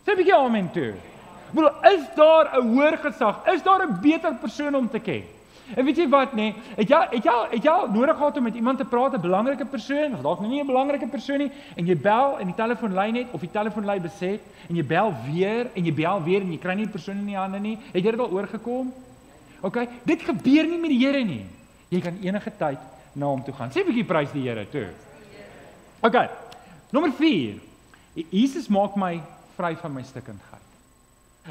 Sê 0.04 0.12
'n 0.12 0.16
bietjie 0.16 0.34
amen 0.34 0.70
toe. 0.72 0.94
Bro, 1.52 1.70
is 1.92 2.04
daar 2.14 2.50
'n 2.58 2.74
hoër 2.74 2.98
gesag? 2.98 3.46
Is 3.46 3.62
daar 3.62 3.86
'n 3.86 4.00
beter 4.00 4.34
persoon 4.34 4.74
om 4.74 4.88
te 4.90 4.98
ken? 4.98 5.24
En 5.74 5.84
weet 5.84 5.96
jy 5.96 6.08
wat 6.08 6.32
nê? 6.32 6.36
Nee, 6.36 6.54
het 6.76 6.88
jy 6.88 6.98
het 7.10 7.24
jy 7.24 7.34
het 7.50 7.64
jy 7.64 7.76
nodig 7.90 8.16
gehad 8.16 8.36
om 8.36 8.42
met 8.46 8.54
iemand 8.54 8.78
te 8.78 8.84
praat, 8.84 9.14
'n 9.14 9.20
belangrike 9.20 9.64
persoon, 9.64 10.14
of 10.14 10.20
dalk 10.22 10.40
nie 10.40 10.60
'n 10.62 10.66
belangrike 10.66 11.06
persoon 11.06 11.38
nie, 11.38 11.50
en 11.74 11.86
jy 11.86 11.96
bel 11.96 12.38
en 12.38 12.46
die 12.46 12.54
telefoonlyn 12.54 13.12
net 13.12 13.26
of 13.32 13.40
die 13.40 13.50
telefoonlyn 13.50 14.02
beset 14.02 14.40
en 14.68 14.76
jy 14.76 14.84
bel 14.84 15.14
weer 15.32 15.66
en 15.74 15.84
jy 15.84 15.94
bel 15.94 16.22
weer 16.22 16.40
en 16.40 16.52
jy 16.52 16.58
kry 16.58 16.74
nie 16.74 16.84
die 16.84 16.92
persoon 16.92 17.16
in 17.18 17.26
die 17.26 17.36
hande 17.36 17.58
nie. 17.58 17.78
Het 17.92 18.04
jy 18.04 18.10
dit 18.10 18.20
al 18.20 18.30
oorgekom? 18.30 18.92
OK, 19.60 19.76
dit 20.04 20.22
gebeur 20.22 20.66
nie 20.66 20.78
met 20.78 20.90
die 20.90 21.06
Here 21.06 21.24
nie. 21.24 21.46
Jy 21.88 22.00
kan 22.00 22.18
enige 22.22 22.52
tyd 22.58 22.78
na 23.12 23.26
hom 23.26 23.42
toe 23.42 23.54
gaan. 23.54 23.70
Sê 23.70 23.80
'n 23.80 23.86
bietjie 23.86 24.04
prys 24.04 24.32
die 24.32 24.48
Here 24.48 24.66
toe. 24.70 24.86
OK. 26.00 26.16
Nommer 26.90 27.12
4. 27.12 27.60
Jesus 28.30 28.68
maak 28.72 28.96
my 28.96 29.18
vry 29.56 29.74
van 29.80 29.94
my 29.94 30.04
stikkindheid. 30.04 30.62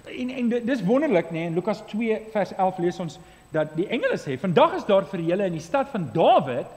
En 0.06 0.30
en 0.30 0.50
dis 0.66 0.84
wonderlik 0.84 1.30
nê, 1.32 1.40
nee, 1.40 1.52
in 1.52 1.54
Lukas 1.56 1.82
2 1.88 2.18
vers 2.34 2.52
11 2.58 2.80
lees 2.84 3.00
ons 3.00 3.20
dat 3.56 3.76
die 3.78 3.88
engele 3.88 4.18
sê, 4.20 4.38
"Vandag 4.40 4.76
is 4.76 4.86
daar 4.86 5.06
vir 5.06 5.20
julle 5.20 5.46
in 5.46 5.54
die 5.54 5.64
stad 5.64 5.88
van 5.90 6.10
Dawid 6.14 6.68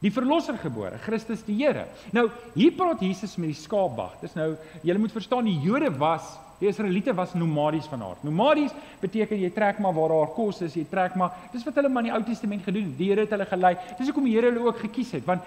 die 0.00 0.12
verlosser 0.12 0.58
gebore, 0.58 0.98
Christus 0.98 1.42
die 1.42 1.64
Here." 1.64 1.86
Nou, 2.12 2.30
hier 2.54 2.72
praat 2.72 3.00
Jesus 3.00 3.36
met 3.36 3.48
die 3.48 3.62
skaapwag. 3.62 4.20
Dis 4.20 4.34
nou, 4.34 4.56
julle 4.82 4.98
moet 4.98 5.12
verstaan 5.12 5.44
die 5.44 5.60
Jode 5.60 5.98
was 5.98 6.38
Die 6.62 6.68
Israeliete 6.70 7.10
was 7.14 7.32
nomadies 7.34 7.88
van 7.90 8.04
aard. 8.06 8.20
Nomadies 8.22 8.70
beteken 9.00 9.40
jy 9.40 9.48
trek 9.50 9.80
maar 9.82 9.96
waar 9.96 10.12
daar 10.14 10.28
kos 10.30 10.60
is, 10.62 10.76
jy 10.78 10.84
trek 10.86 11.16
maar. 11.18 11.32
Dis 11.50 11.64
wat 11.66 11.80
hulle 11.80 11.88
maar 11.90 12.04
in 12.04 12.12
die 12.12 12.14
Ou 12.14 12.20
Testament 12.22 12.62
gedoen 12.62 12.84
het. 12.86 12.92
Die 13.00 13.08
Here 13.10 13.24
het 13.24 13.32
hulle 13.34 13.48
gelei. 13.50 13.72
Dis 13.98 14.12
hoekom 14.12 14.28
die 14.28 14.36
Here 14.36 14.52
hulle 14.52 14.62
ook 14.68 14.78
gekies 14.84 15.10
het, 15.16 15.24
want 15.26 15.42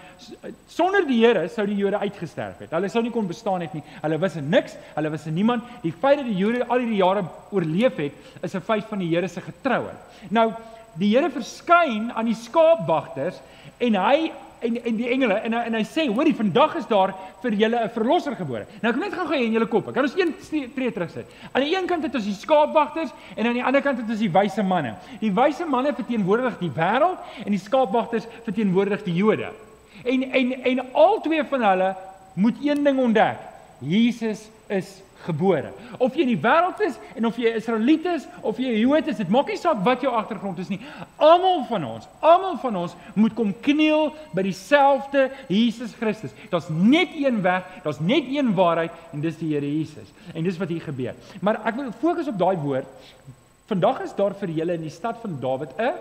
sonder 0.68 1.08
die 1.08 1.22
Here 1.22 1.46
sou 1.54 1.64
die 1.70 1.78
Jode 1.80 2.02
uitgesterf 2.04 2.66
het. 2.66 2.76
Hulle 2.76 2.92
sou 2.92 3.06
nie 3.06 3.14
kon 3.16 3.32
bestaan 3.32 3.64
het 3.64 3.78
nie. 3.78 3.84
Hulle 4.04 4.20
was 4.26 4.36
niks, 4.44 4.76
hulle 4.98 5.14
was 5.14 5.30
niemand. 5.32 5.72
Die 5.86 5.94
feit 5.96 6.20
dat 6.20 6.28
die 6.28 6.36
Jode 6.36 6.68
al 6.68 6.84
hierdie 6.84 7.00
jare 7.00 7.24
oorleef 7.56 7.96
het, 8.04 8.20
is 8.44 8.56
'n 8.60 8.68
feit 8.68 8.84
van 8.92 9.00
die 9.00 9.14
Here 9.16 9.28
se 9.32 9.40
getrouheid. 9.40 10.20
Nou, 10.30 10.52
die 11.00 11.16
Here 11.16 11.30
verskyn 11.32 12.12
aan 12.12 12.26
die 12.26 12.36
skaapwagters 12.36 13.40
en 13.80 13.96
hy 13.96 14.32
en 14.66 14.78
en 14.84 14.98
die 14.98 15.10
engele 15.14 15.38
en 15.48 15.54
en 15.60 15.78
hy 15.78 15.84
sê 15.88 16.08
hoorie 16.10 16.36
vandag 16.36 16.76
is 16.80 16.88
daar 16.90 17.14
vir 17.44 17.58
julle 17.62 17.84
'n 17.84 17.90
verlosser 17.90 18.36
gebore. 18.36 18.66
Nou 18.82 18.94
wil 18.94 19.04
net 19.04 19.14
gou-gou 19.14 19.40
in 19.44 19.52
julle 19.52 19.68
koppe. 19.68 19.92
Kan 19.92 20.04
ons 20.04 20.16
een 20.18 20.34
tree 20.76 20.92
terug 20.92 21.10
sit? 21.10 21.26
Aan 21.52 21.62
die 21.62 21.76
een 21.76 21.86
kant 21.86 22.04
het 22.04 22.16
ons 22.16 22.26
die 22.26 22.34
skaapwagters 22.34 23.12
en 23.36 23.46
aan 23.46 23.54
die 23.54 23.64
ander 23.64 23.82
kant 23.82 23.98
het 23.98 24.10
ons 24.10 24.20
die 24.20 24.32
wyse 24.32 24.64
manne. 24.64 24.96
Die 25.20 25.32
wyse 25.32 25.66
manne 25.66 25.94
verteenwoordig 25.94 26.60
die 26.60 26.72
wêreld 26.76 27.18
en 27.46 27.52
die 27.52 27.60
skaapwagters 27.60 28.28
verteenwoordig 28.44 29.04
die 29.04 29.14
Jode. 29.14 29.52
En 30.04 30.32
en 30.32 30.64
en 30.64 30.94
al 30.94 31.22
twee 31.22 31.44
van 31.44 31.64
hulle 31.64 31.96
moet 32.34 32.56
een 32.62 32.84
ding 32.84 33.00
ontdek. 33.00 33.38
Jesus 33.80 34.50
is 34.68 35.02
gebore. 35.26 35.72
Of 35.98 36.16
jy 36.16 36.26
in 36.26 36.32
die 36.34 36.42
wêreld 36.42 36.82
is 36.86 36.98
en 37.16 37.28
of 37.30 37.38
jy 37.40 37.52
Israeliet 37.58 38.06
is 38.14 38.28
of 38.42 38.60
jy 38.62 38.74
Jood 38.80 39.10
is, 39.12 39.20
dit 39.22 39.32
maak 39.34 39.52
nie 39.52 39.60
saak 39.60 39.84
wat 39.86 40.06
jou 40.06 40.14
agtergrond 40.14 40.60
is 40.64 40.72
nie. 40.72 40.80
Almal 41.22 41.66
van 41.70 41.86
ons, 41.90 42.08
almal 42.20 42.58
van 42.64 42.80
ons 42.86 42.96
moet 43.16 43.36
kom 43.38 43.54
kniel 43.66 44.12
by 44.36 44.46
dieselfde 44.48 45.28
Jesus 45.52 45.94
Christus. 46.00 46.36
Daar's 46.52 46.70
net 46.70 47.16
een 47.18 47.42
weg, 47.46 47.68
daar's 47.84 48.02
net 48.02 48.30
een 48.32 48.54
waarheid 48.58 49.14
en 49.14 49.24
dis 49.24 49.38
die 49.42 49.54
Here 49.54 49.70
Jesus. 49.70 50.12
En 50.34 50.44
dis 50.44 50.58
wat 50.62 50.74
hier 50.74 50.84
gebeur. 50.86 51.16
Maar 51.42 51.62
ek 51.66 51.80
wil 51.80 51.94
fokus 52.02 52.32
op 52.32 52.40
daai 52.40 52.58
woord. 52.58 53.08
Vandag 53.70 54.04
is 54.06 54.14
daar 54.18 54.36
vir 54.38 54.52
julle 54.54 54.76
in 54.78 54.86
die 54.86 54.94
stad 54.94 55.18
van 55.24 55.40
Dawid 55.42 55.74
'n 55.80 55.96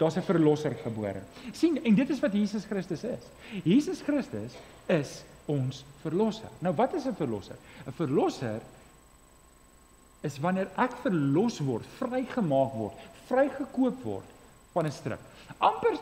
daar's 0.00 0.16
'n 0.16 0.22
verlosser 0.22 0.74
gebore. 0.82 1.20
sien 1.52 1.84
en 1.84 1.94
dit 1.94 2.10
is 2.10 2.20
wat 2.20 2.32
Jesus 2.32 2.64
Christus 2.64 3.04
is. 3.04 3.24
Jesus 3.64 4.00
Christus 4.00 4.52
is 4.86 5.22
ons 5.50 5.84
verlosser. 6.02 6.50
Nou 6.64 6.74
wat 6.78 6.94
is 6.94 7.06
'n 7.06 7.16
verlosser? 7.18 7.56
'n 7.86 7.92
Verlosser 7.92 8.60
is 10.22 10.38
wanneer 10.38 10.68
ek 10.76 10.96
verlos 11.02 11.58
word, 11.64 11.86
vrygemaak 11.98 12.72
word, 12.76 12.94
vrygekoop 13.28 14.02
word 14.04 14.28
van 14.72 14.86
'n 14.86 14.92
stryk. 14.92 15.22
Amper 15.58 15.98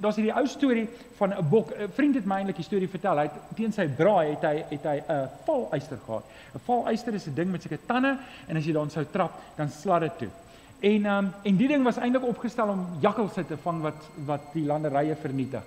daar's 0.00 0.16
hierdie 0.16 0.34
ou 0.34 0.46
storie 0.46 0.88
van 1.18 1.34
'n 1.34 1.48
bok. 1.48 1.70
'n 1.70 1.88
Vriend 1.88 2.14
het 2.14 2.24
my 2.24 2.36
eintlik 2.36 2.56
die 2.56 2.64
storie 2.64 2.88
vertel. 2.88 3.16
Hy 3.16 3.22
het 3.22 3.56
teen 3.56 3.72
sy 3.72 3.86
braai 3.86 4.30
het 4.30 4.42
hy 4.42 4.64
het 4.68 4.84
hy 4.84 5.02
'n 5.08 5.28
valuister 5.44 5.98
gehad. 6.06 6.24
'n 6.54 6.60
Valuister 6.64 7.14
is 7.14 7.26
'n 7.26 7.34
ding 7.34 7.50
met 7.50 7.62
sulke 7.62 7.78
tande 7.86 8.18
en 8.48 8.56
as 8.56 8.64
jy 8.64 8.72
daarin 8.72 8.90
sou 8.90 9.06
trap, 9.10 9.32
dan 9.56 9.68
slat 9.68 10.00
dit 10.00 10.18
toe. 10.18 10.28
En 10.80 11.06
um, 11.06 11.32
en 11.42 11.56
die 11.56 11.68
ding 11.68 11.84
was 11.84 11.96
eintlik 11.96 12.24
opgestel 12.24 12.68
om 12.68 12.86
jakkalse 13.00 13.46
te 13.46 13.56
vang 13.56 13.82
wat 13.82 14.08
wat 14.24 14.40
die 14.52 14.64
landerye 14.64 15.16
vernietig. 15.16 15.62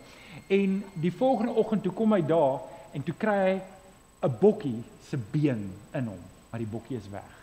En 0.47 0.83
die 0.93 1.13
volgende 1.13 1.51
oggend 1.51 1.83
toe 1.83 1.91
kom 1.91 2.13
hy 2.13 2.25
daar 2.25 2.59
en 2.95 3.03
toe 3.03 3.15
kry 3.19 3.39
hy 3.43 3.55
'n 4.25 4.37
bokkie 4.39 4.83
se 5.09 5.17
been 5.17 5.71
in 5.93 6.07
hom, 6.07 6.21
maar 6.49 6.59
die 6.59 6.71
bokkie 6.71 6.97
is 6.97 7.09
weg. 7.11 7.33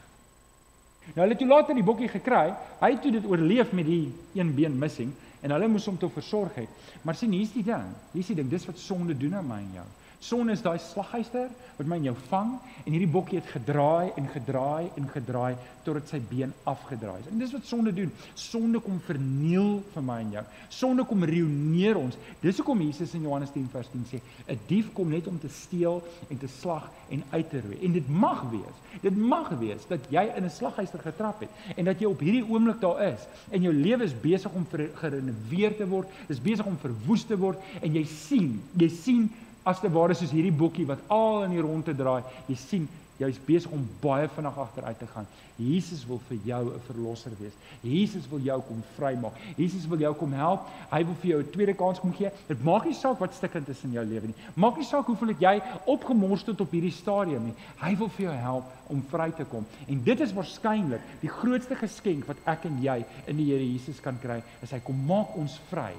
Nou 1.15 1.25
hulle 1.27 1.35
het 1.35 1.39
toe 1.39 1.49
later 1.49 1.75
die 1.75 1.85
bokkie 1.85 2.09
gekry. 2.09 2.55
Hy 2.81 2.91
het 2.95 3.03
toe 3.03 3.13
dit 3.13 3.27
oorleef 3.27 3.73
met 3.73 3.87
die 3.87 4.13
een 4.39 4.55
been 4.55 4.79
missing 4.79 5.13
en 5.43 5.51
hulle 5.51 5.69
moes 5.69 5.87
hom 5.87 5.99
toe 5.99 6.11
versorg 6.11 6.55
het. 6.55 6.69
Maar 7.03 7.15
sien, 7.19 7.33
hier's 7.35 7.53
die 7.53 7.65
ding. 7.67 7.91
Hier's 8.13 8.31
die 8.31 8.39
ding, 8.39 8.51
dis 8.51 8.67
wat 8.67 8.79
sonde 8.79 9.17
doen 9.19 9.35
aan 9.35 9.47
my 9.47 9.59
en 9.59 9.73
jou. 9.81 9.87
Son 10.23 10.51
is 10.53 10.63
daai 10.63 10.79
slaghuister 10.79 11.49
wat 11.75 11.89
my 11.91 11.97
en 11.99 12.05
jou 12.07 12.15
vang 12.29 12.53
en 12.85 12.95
hierdie 12.95 13.11
bokkie 13.11 13.41
het 13.41 13.49
gedraai 13.51 14.13
en 14.21 14.29
gedraai 14.31 14.93
en 15.01 15.09
gedraai 15.11 15.57
totdat 15.83 16.13
sy 16.13 16.21
been 16.31 16.53
afgedraai 16.71 17.17
is. 17.19 17.31
En 17.33 17.41
dis 17.43 17.55
wat 17.57 17.67
sonde 17.67 17.91
doen. 17.97 18.13
Sonde 18.39 18.79
kom 18.85 19.01
verniel 19.03 19.81
vir 19.95 20.05
my 20.07 20.21
en 20.23 20.31
jou. 20.37 20.45
Sonde 20.71 21.07
kom 21.11 21.27
reuneer 21.27 21.99
ons. 21.99 22.19
Dis 22.43 22.61
hoekom 22.63 22.85
Jesus 22.87 23.17
in 23.19 23.27
Johannes 23.27 23.51
10 23.51 23.67
vers 23.73 23.91
10 23.91 24.07
sê, 24.13 24.23
'n 24.47 24.61
dief 24.69 24.93
kom 24.95 25.11
net 25.11 25.27
om 25.27 25.41
te 25.43 25.51
steel 25.51 26.03
en 26.31 26.39
te 26.39 26.49
slag 26.61 26.87
en 27.11 27.23
uit 27.31 27.51
te 27.51 27.61
roei. 27.61 27.83
En 27.83 27.93
dit 27.93 28.09
mag 28.09 28.47
wees. 28.51 28.79
Dit 29.03 29.17
mag 29.17 29.49
wees 29.59 29.87
dat 29.89 30.07
jy 30.09 30.31
in 30.37 30.45
'n 30.45 30.51
slaghuister 30.51 31.01
getrap 31.01 31.41
het 31.41 31.51
en 31.77 31.85
dat 31.85 31.99
jy 31.99 32.07
op 32.07 32.21
hierdie 32.21 32.47
oomblik 32.47 32.81
daar 32.81 33.03
is 33.03 33.27
en 33.51 33.63
jou 33.63 33.75
lewe 33.75 34.05
is 34.05 34.21
besig 34.21 34.53
om 34.53 34.67
gerenoveer 34.95 35.77
te 35.77 35.89
word, 35.89 36.09
is 36.29 36.41
besig 36.41 36.67
om 36.67 36.79
verwoes 36.79 37.25
te 37.25 37.37
word 37.37 37.59
en 37.83 37.93
jy 37.93 38.05
sien, 38.05 38.63
jy 38.77 38.89
sien 38.89 39.31
as 39.65 39.81
te 39.81 39.91
ware 39.91 40.15
soos 40.15 40.31
hierdie 40.35 40.53
boekie 40.53 40.87
wat 40.87 41.03
al 41.09 41.45
in 41.45 41.51
die 41.57 41.63
rondte 41.63 41.95
draai. 41.95 42.23
Jy 42.49 42.57
sien, 42.57 42.89
jy's 43.21 43.39
besig 43.47 43.71
om 43.73 43.85
baie 44.03 44.29
vinnig 44.35 44.59
agteruit 44.59 44.99
te 44.99 45.07
gaan. 45.13 45.27
Jesus 45.61 46.07
wil 46.09 46.21
vir 46.29 46.39
jou 46.45 46.63
'n 46.75 46.81
verlosser 46.87 47.33
wees. 47.39 47.53
Jesus 47.83 48.29
wil 48.29 48.41
jou 48.41 48.61
kom 48.63 48.83
vrymaak. 48.97 49.33
Jesus 49.57 49.87
wil 49.87 49.99
jou 49.99 50.15
kom 50.15 50.33
help. 50.33 50.61
Hy 50.91 51.05
wil 51.05 51.15
vir 51.15 51.31
jou 51.31 51.41
'n 51.41 51.51
tweede 51.51 51.75
kans 51.75 52.01
kom 52.01 52.13
gee. 52.13 52.31
Dit 52.49 52.65
maak 52.65 52.85
nie 52.85 52.95
saak 52.95 53.19
wat 53.21 53.35
stikkend 53.35 53.69
is 53.69 53.85
in 53.85 53.93
jou 53.93 54.05
lewe 54.05 54.27
nie. 54.27 54.35
Maak 54.55 54.77
nie 54.77 54.85
saak 54.85 55.07
hoeveel 55.07 55.29
het 55.29 55.41
jy 55.41 55.63
opgemors 55.87 56.43
tot 56.43 56.61
op 56.61 56.71
hierdie 56.71 56.93
stadium 56.93 57.45
nie. 57.45 57.55
Hy 57.77 57.97
wil 57.97 58.09
vir 58.09 58.27
jou 58.27 58.35
help 58.35 58.65
om 58.89 59.05
vry 59.11 59.31
te 59.31 59.45
kom. 59.45 59.67
En 59.89 60.03
dit 60.03 60.21
is 60.21 60.33
waarskynlik 60.33 61.01
die 61.21 61.31
grootste 61.31 61.77
geskenk 61.77 62.27
wat 62.27 62.37
ek 62.47 62.65
en 62.65 62.83
jy 62.83 63.05
in 63.27 63.37
die 63.37 63.53
Here 63.53 63.73
Jesus 63.73 64.01
kan 64.01 64.19
kry, 64.19 64.43
is 64.63 64.71
hy 64.71 64.81
kom 64.81 65.07
maak 65.07 65.37
ons 65.37 65.61
vry. 65.71 65.93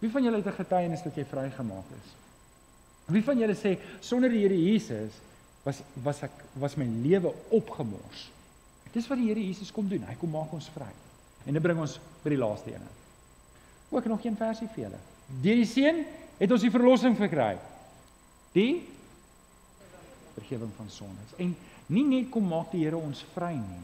Wie 0.00 0.10
van 0.10 0.22
julle 0.22 0.36
het 0.36 0.46
'n 0.46 0.64
getuienis 0.64 1.02
dat 1.02 1.16
jy 1.16 1.24
vrygemaak 1.24 1.84
is? 1.90 2.29
Wie 3.10 3.24
van 3.26 3.38
julle 3.40 3.56
sê 3.58 3.76
sonder 4.04 4.30
die 4.32 4.44
Here 4.44 4.56
Jesus 4.56 5.16
was 5.64 5.82
was 6.04 6.22
ek 6.26 6.44
was 6.60 6.76
my 6.80 6.86
lewe 7.04 7.32
opgemors. 7.50 8.28
Dis 8.94 9.08
wat 9.10 9.20
die 9.20 9.28
Here 9.30 9.42
Jesus 9.42 9.72
kom 9.74 9.88
doen. 9.88 10.06
Hy 10.06 10.16
kom 10.20 10.32
maak 10.34 10.52
ons 10.54 10.70
vry. 10.74 10.90
En 11.46 11.56
dit 11.56 11.62
bring 11.62 11.78
ons 11.80 11.98
by 12.24 12.32
die 12.32 12.40
laaste 12.40 12.72
een. 12.74 12.86
Ook 13.90 14.06
nog 14.10 14.24
een 14.24 14.38
versie 14.38 14.68
vir 14.74 14.86
julle. 14.86 15.02
Deur 15.42 15.60
die 15.60 15.68
seun 15.68 16.02
het 16.38 16.54
ons 16.54 16.64
die 16.64 16.72
verlossing 16.72 17.16
verkry. 17.18 17.52
Die 18.54 18.82
vergifnis 20.34 20.76
van 20.78 20.90
sondes. 20.90 21.34
En 21.38 21.54
nie 21.90 22.06
net 22.06 22.30
kom 22.34 22.46
maak 22.50 22.70
die 22.74 22.84
Here 22.84 22.98
ons 22.98 23.22
vry 23.34 23.54
nie. 23.58 23.82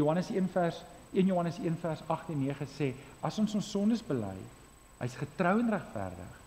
Johannes 0.00 0.30
1 0.32 0.48
vers 0.52 0.80
1 1.14 1.28
Johannes 1.30 1.60
1 1.62 1.76
vers 1.78 2.00
8 2.10 2.32
en 2.34 2.40
9 2.42 2.66
sê 2.74 2.88
as 3.22 3.36
ons 3.38 3.52
ons 3.54 3.68
sondes 3.70 4.00
bely, 4.02 4.34
hy's 4.98 5.14
getrou 5.20 5.60
en 5.60 5.70
regverdig 5.70 6.40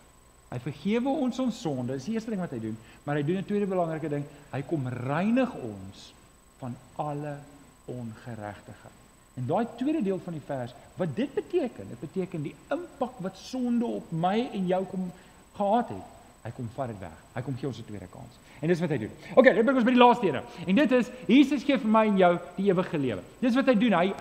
Hy 0.48 0.60
vergewe 0.64 1.10
ons 1.10 1.40
ons 1.44 1.62
sonde. 1.62 1.98
Dis 1.98 2.08
die 2.08 2.16
eerste 2.16 2.32
ding 2.32 2.40
wat 2.40 2.54
hy 2.56 2.62
doen, 2.64 2.78
maar 3.04 3.20
hy 3.20 3.24
doen 3.28 3.38
'n 3.38 3.46
tweede 3.50 3.68
belangrike 3.68 4.10
ding. 4.10 4.24
Hy 4.52 4.62
kom 4.62 4.88
reinig 4.88 5.54
ons 5.54 6.14
van 6.60 6.76
alle 6.96 7.38
ongeregtigheid. 7.86 9.06
En 9.38 9.46
daai 9.46 9.68
tweede 9.78 10.02
deel 10.04 10.20
van 10.24 10.34
die 10.34 10.46
vers, 10.46 10.74
wat 10.96 11.16
dit 11.16 11.34
beteken? 11.34 11.90
Dit 11.90 12.00
beteken 12.00 12.42
die 12.42 12.56
impak 12.74 13.20
wat 13.22 13.38
sonde 13.38 13.86
op 13.86 14.12
my 14.12 14.50
en 14.54 14.68
jou 14.68 14.84
kom 14.86 15.12
gehaat 15.54 15.90
het, 15.90 16.06
hy 16.44 16.52
kom 16.56 16.70
vat 16.76 16.88
dit 16.88 17.00
weg. 17.00 17.18
Hy 17.36 17.42
kom 17.42 17.58
gee 17.58 17.68
ons 17.68 17.80
'n 17.80 17.86
tweede 17.86 18.08
kans. 18.10 18.40
En 18.62 18.68
dis 18.68 18.80
wat 18.80 18.90
hy 18.90 18.98
doen. 18.98 19.12
OK, 19.36 19.44
dit 19.44 19.66
bring 19.66 19.78
ons 19.78 19.86
by 19.86 19.94
die 19.94 20.02
laaste 20.02 20.28
ene. 20.28 20.42
En 20.66 20.76
dit 20.76 20.92
is 20.92 21.12
Jesus 21.28 21.64
gee 21.64 21.78
vir 21.78 21.90
my 21.90 22.06
en 22.08 22.18
jou 22.18 22.32
die 22.56 22.66
ewige 22.72 22.98
lewe. 22.98 23.22
Dis 23.40 23.56
wat 23.56 23.66
hy 23.66 23.76
doen. 23.76 23.94
Hy 23.94 24.14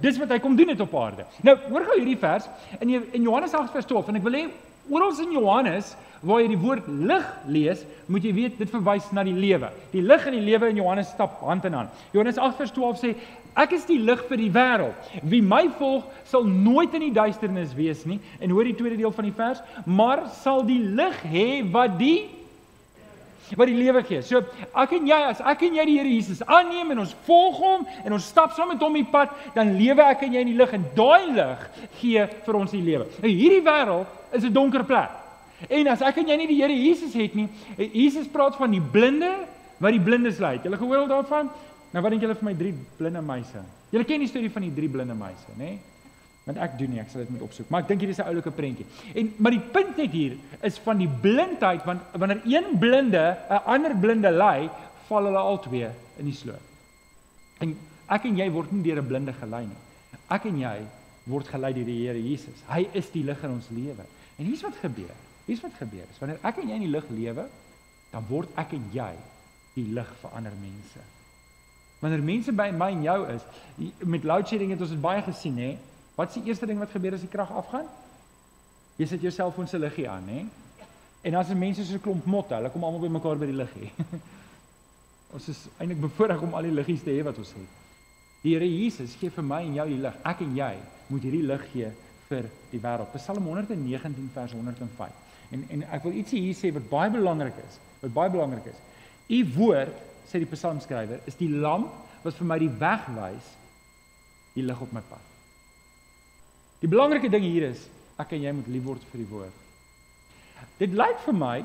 dis 0.00 0.18
wat 0.18 0.28
hy 0.28 0.38
kom 0.38 0.56
doen 0.56 0.68
het 0.68 0.80
op 0.80 0.94
aarde. 0.94 1.26
Nou, 1.42 1.56
hoor 1.68 1.84
gou 1.84 1.98
hierdie 1.98 2.18
vers 2.18 2.48
in 2.80 2.90
in 3.12 3.22
Johannes 3.22 3.54
8 3.54 3.70
vers 3.70 3.86
12 3.86 4.08
en 4.08 4.16
ek 4.16 4.22
wil 4.22 4.32
hê 4.32 4.48
oral 4.88 5.16
in 5.22 5.32
Johannes 5.32 5.96
waar 6.20 6.40
jy 6.42 6.48
die 6.50 6.60
woord 6.60 6.86
lig 6.88 7.26
lees, 7.46 7.84
moet 8.10 8.24
jy 8.26 8.32
weet 8.34 8.56
dit 8.58 8.70
verwys 8.72 9.06
na 9.14 9.22
die 9.26 9.36
lewe. 9.36 9.70
Die 9.92 10.02
lig 10.02 10.24
en 10.26 10.34
die 10.34 10.42
lewe 10.42 10.70
in 10.72 10.80
Johannes 10.80 11.12
stap 11.14 11.38
hand 11.46 11.66
in 11.68 11.76
hand. 11.78 11.92
Johannes 12.14 12.40
8 12.42 12.58
vers 12.58 12.74
12 12.74 13.02
sê 13.02 13.12
ek 13.58 13.74
is 13.74 13.86
die 13.88 14.00
lig 14.02 14.24
vir 14.28 14.40
die 14.40 14.50
wêreld. 14.54 15.12
Wie 15.22 15.42
my 15.42 15.64
volg, 15.78 16.06
sal 16.30 16.46
nooit 16.46 16.94
in 16.94 17.08
die 17.08 17.14
duisternis 17.14 17.74
wees 17.78 18.04
nie. 18.06 18.18
En 18.42 18.50
hoor 18.54 18.66
die 18.66 18.76
tweede 18.78 18.98
deel 18.98 19.14
van 19.14 19.28
die 19.28 19.34
vers, 19.34 19.62
maar 19.86 20.26
sal 20.42 20.64
die 20.66 20.80
lig 20.82 21.22
hê 21.26 21.48
wat 21.70 21.98
die 22.00 22.28
wat 23.56 23.70
die 23.70 23.76
lewe 23.78 24.02
gee. 24.04 24.22
So 24.22 24.42
ek 24.74 24.92
en 24.98 25.06
jy 25.08 25.18
as 25.30 25.40
ek 25.40 25.62
en 25.68 25.78
jy 25.78 25.84
die 25.88 25.96
Here 25.98 26.08
Jesus 26.10 26.42
aanneem 26.44 26.90
en 26.92 27.04
ons 27.04 27.14
volg 27.26 27.60
hom 27.62 27.86
en 28.04 28.16
ons 28.16 28.28
stap 28.32 28.52
saam 28.56 28.72
met 28.72 28.82
hom 28.84 28.98
die 28.98 29.06
pad, 29.08 29.32
dan 29.54 29.76
lewe 29.78 30.04
ek 30.04 30.26
en 30.26 30.34
jy 30.36 30.44
in 30.44 30.52
die 30.52 30.58
lig 30.58 30.74
en 30.76 30.84
daai 30.96 31.32
lig 31.36 31.64
gee 32.00 32.26
vir 32.46 32.60
ons 32.60 32.74
die 32.74 32.84
lewe. 32.84 33.08
Nou 33.22 33.32
hierdie 33.32 33.64
wêreld 33.64 34.34
is 34.36 34.44
'n 34.44 34.52
donker 34.52 34.84
plek. 34.84 35.10
En 35.68 35.88
as 35.88 36.02
ek 36.02 36.18
en 36.18 36.28
jy 36.28 36.36
nie 36.36 36.46
die 36.46 36.60
Here 36.62 36.74
Jesus 36.74 37.14
het 37.14 37.34
nie, 37.34 37.48
Jesus 37.76 38.28
praat 38.28 38.56
van 38.56 38.70
die 38.70 38.80
blinde 38.80 39.32
wat 39.78 39.92
die 39.92 40.00
blindes 40.02 40.38
lei. 40.38 40.60
Julle 40.62 40.76
gehoor 40.76 40.98
al 40.98 41.08
daarvan? 41.08 41.50
Nou 41.92 42.02
wat 42.02 42.10
dink 42.10 42.22
julle 42.22 42.34
van 42.34 42.44
my 42.50 42.54
drie 42.54 42.74
blinde 42.98 43.22
meise? 43.22 43.62
Julle 43.90 44.04
ken 44.04 44.20
die 44.20 44.28
storie 44.28 44.50
van 44.50 44.62
die 44.62 44.74
drie 44.74 44.88
blinde 44.88 45.14
meise, 45.14 45.54
nê? 45.56 45.64
Nee? 45.64 45.78
Want 46.48 46.60
ek 46.64 46.78
doen 46.80 46.94
nie, 46.94 47.00
ek 47.02 47.10
sal 47.12 47.20
dit 47.26 47.32
moet 47.34 47.44
opsoek. 47.44 47.68
Maar 47.68 47.84
ek 47.84 47.90
dink 47.90 48.00
hier 48.00 48.12
is 48.14 48.20
'n 48.22 48.30
oulike 48.30 48.50
prentjie. 48.50 48.86
En 49.14 49.34
maar 49.36 49.52
die 49.52 49.66
punt 49.74 49.96
net 49.96 50.10
hier 50.10 50.36
is 50.64 50.78
van 50.78 50.96
die 50.96 51.08
blindheid 51.08 51.84
want 51.84 52.00
wanneer 52.12 52.40
een 52.44 52.78
blinde 52.78 53.36
'n 53.50 53.64
ander 53.64 53.94
blinde 53.94 54.30
lei, 54.30 54.70
val 55.08 55.24
hulle 55.24 55.38
albei 55.38 55.90
in 56.16 56.24
die 56.24 56.34
sloot. 56.34 56.64
En 57.60 57.76
ek 58.08 58.24
en 58.24 58.36
jy 58.36 58.50
word 58.50 58.72
nie 58.72 58.82
deur 58.82 59.02
'n 59.02 59.06
blinde 59.06 59.32
gelei 59.32 59.66
nie. 59.66 59.82
Ek 60.30 60.44
en 60.44 60.58
jy 60.58 60.78
word 61.24 61.48
gelei 61.48 61.72
deur 61.72 61.84
die 61.84 62.06
Here 62.06 62.22
Jesus. 62.22 62.62
Hy 62.68 62.88
is 62.92 63.10
die 63.10 63.24
lig 63.24 63.42
in 63.44 63.50
ons 63.50 63.68
lewe. 63.70 64.04
En 64.38 64.44
hier's 64.44 64.62
wat 64.62 64.76
gebeur. 64.80 65.14
Hier's 65.46 65.60
wat 65.60 65.76
gebeur. 65.78 66.06
Is 66.10 66.18
wanneer 66.18 66.38
ek 66.42 66.56
en 66.62 66.68
jy 66.68 66.74
in 66.74 66.86
die 66.86 66.94
lig 66.94 67.04
lewe, 67.10 67.48
dan 68.12 68.24
word 68.28 68.48
ek 68.56 68.72
en 68.72 68.84
jy 68.92 69.12
die 69.74 69.86
lig 69.92 70.10
vir 70.22 70.30
ander 70.30 70.52
mense. 70.62 71.04
Wanneer 72.00 72.22
mense 72.22 72.52
by 72.52 72.70
my 72.70 72.90
en 72.94 73.02
jou 73.02 73.18
is, 73.34 73.42
met 74.06 74.24
load 74.24 74.48
shedding 74.48 74.70
het 74.70 74.80
ons 74.80 74.94
dit 74.94 75.00
baie 75.02 75.22
gesien, 75.22 75.58
hè? 75.58 75.76
Wat 76.18 76.32
is 76.32 76.40
die 76.40 76.50
eerste 76.50 76.66
ding 76.66 76.80
wat 76.82 76.90
gebeur 76.90 77.14
as 77.14 77.22
die 77.22 77.30
krag 77.30 77.50
afgaan? 77.54 77.86
Jy 78.98 79.06
sit 79.06 79.22
jou 79.22 79.30
selfoon 79.30 79.68
se 79.70 79.78
liggie 79.78 80.08
aan, 80.10 80.26
hè? 80.26 80.40
En 81.22 81.34
as 81.38 81.50
'n 81.50 81.58
mense 81.58 81.84
so 81.84 81.94
'n 81.94 82.00
klomp 82.00 82.24
motte, 82.24 82.54
hulle 82.54 82.70
kom 82.70 82.84
almal 82.84 83.00
by 83.00 83.08
mekaar 83.08 83.38
by 83.38 83.46
die 83.46 83.54
liggie. 83.54 83.92
ons 85.34 85.48
is 85.48 85.68
eintlik 85.78 86.00
bevoorreg 86.00 86.42
om 86.42 86.54
al 86.54 86.62
die 86.62 86.74
liggies 86.74 87.02
te 87.02 87.10
hê 87.10 87.22
wat 87.22 87.38
ons 87.38 87.52
het. 87.52 87.70
Die 88.42 88.54
Here 88.54 88.66
Jesus 88.66 89.14
gee 89.14 89.30
vir 89.30 89.44
my 89.44 89.62
en 89.62 89.74
jou 89.74 89.86
die 89.88 90.00
lig. 90.02 90.18
Ek 90.24 90.40
en 90.40 90.56
jy 90.56 90.74
moet 91.06 91.22
hierdie 91.22 91.46
lig 91.46 91.64
gee 91.72 91.92
vir 92.28 92.50
die 92.70 92.80
wêreld. 92.80 93.14
Psalm 93.14 93.46
119 93.46 94.30
vers 94.34 94.52
105. 94.52 95.12
En 95.50 95.64
en 95.70 95.82
ek 95.82 96.02
wil 96.02 96.18
ietsie 96.18 96.40
hier 96.40 96.54
sê 96.54 96.72
wat 96.74 96.90
baie 96.90 97.10
belangrik 97.10 97.56
is. 97.68 97.78
Wat 98.02 98.12
baie 98.12 98.30
belangrik 98.30 98.66
is. 98.66 98.82
U 99.28 99.44
woord, 99.54 99.94
sê 100.26 100.38
die 100.38 100.50
psalmskrywer, 100.50 101.20
is 101.26 101.38
die 101.38 101.48
lamp 101.48 101.92
wat 102.24 102.34
vir 102.34 102.46
my 102.46 102.58
die 102.58 102.74
weg 102.80 103.06
wys, 103.14 103.56
die 104.54 104.66
lig 104.66 104.80
op 104.80 104.92
my 104.92 105.02
pad. 105.10 105.27
Die 106.82 106.90
belangrike 106.90 107.30
ding 107.30 107.42
hier 107.42 107.70
is 107.70 107.86
ek 108.18 108.34
en 108.36 108.42
jy 108.42 108.52
moet 108.52 108.70
lief 108.72 108.86
word 108.86 109.04
vir 109.10 109.22
die 109.22 109.30
woord. 109.30 109.58
Dit 110.78 110.94
lyk 110.96 111.20
vir 111.24 111.36
my 111.38 111.58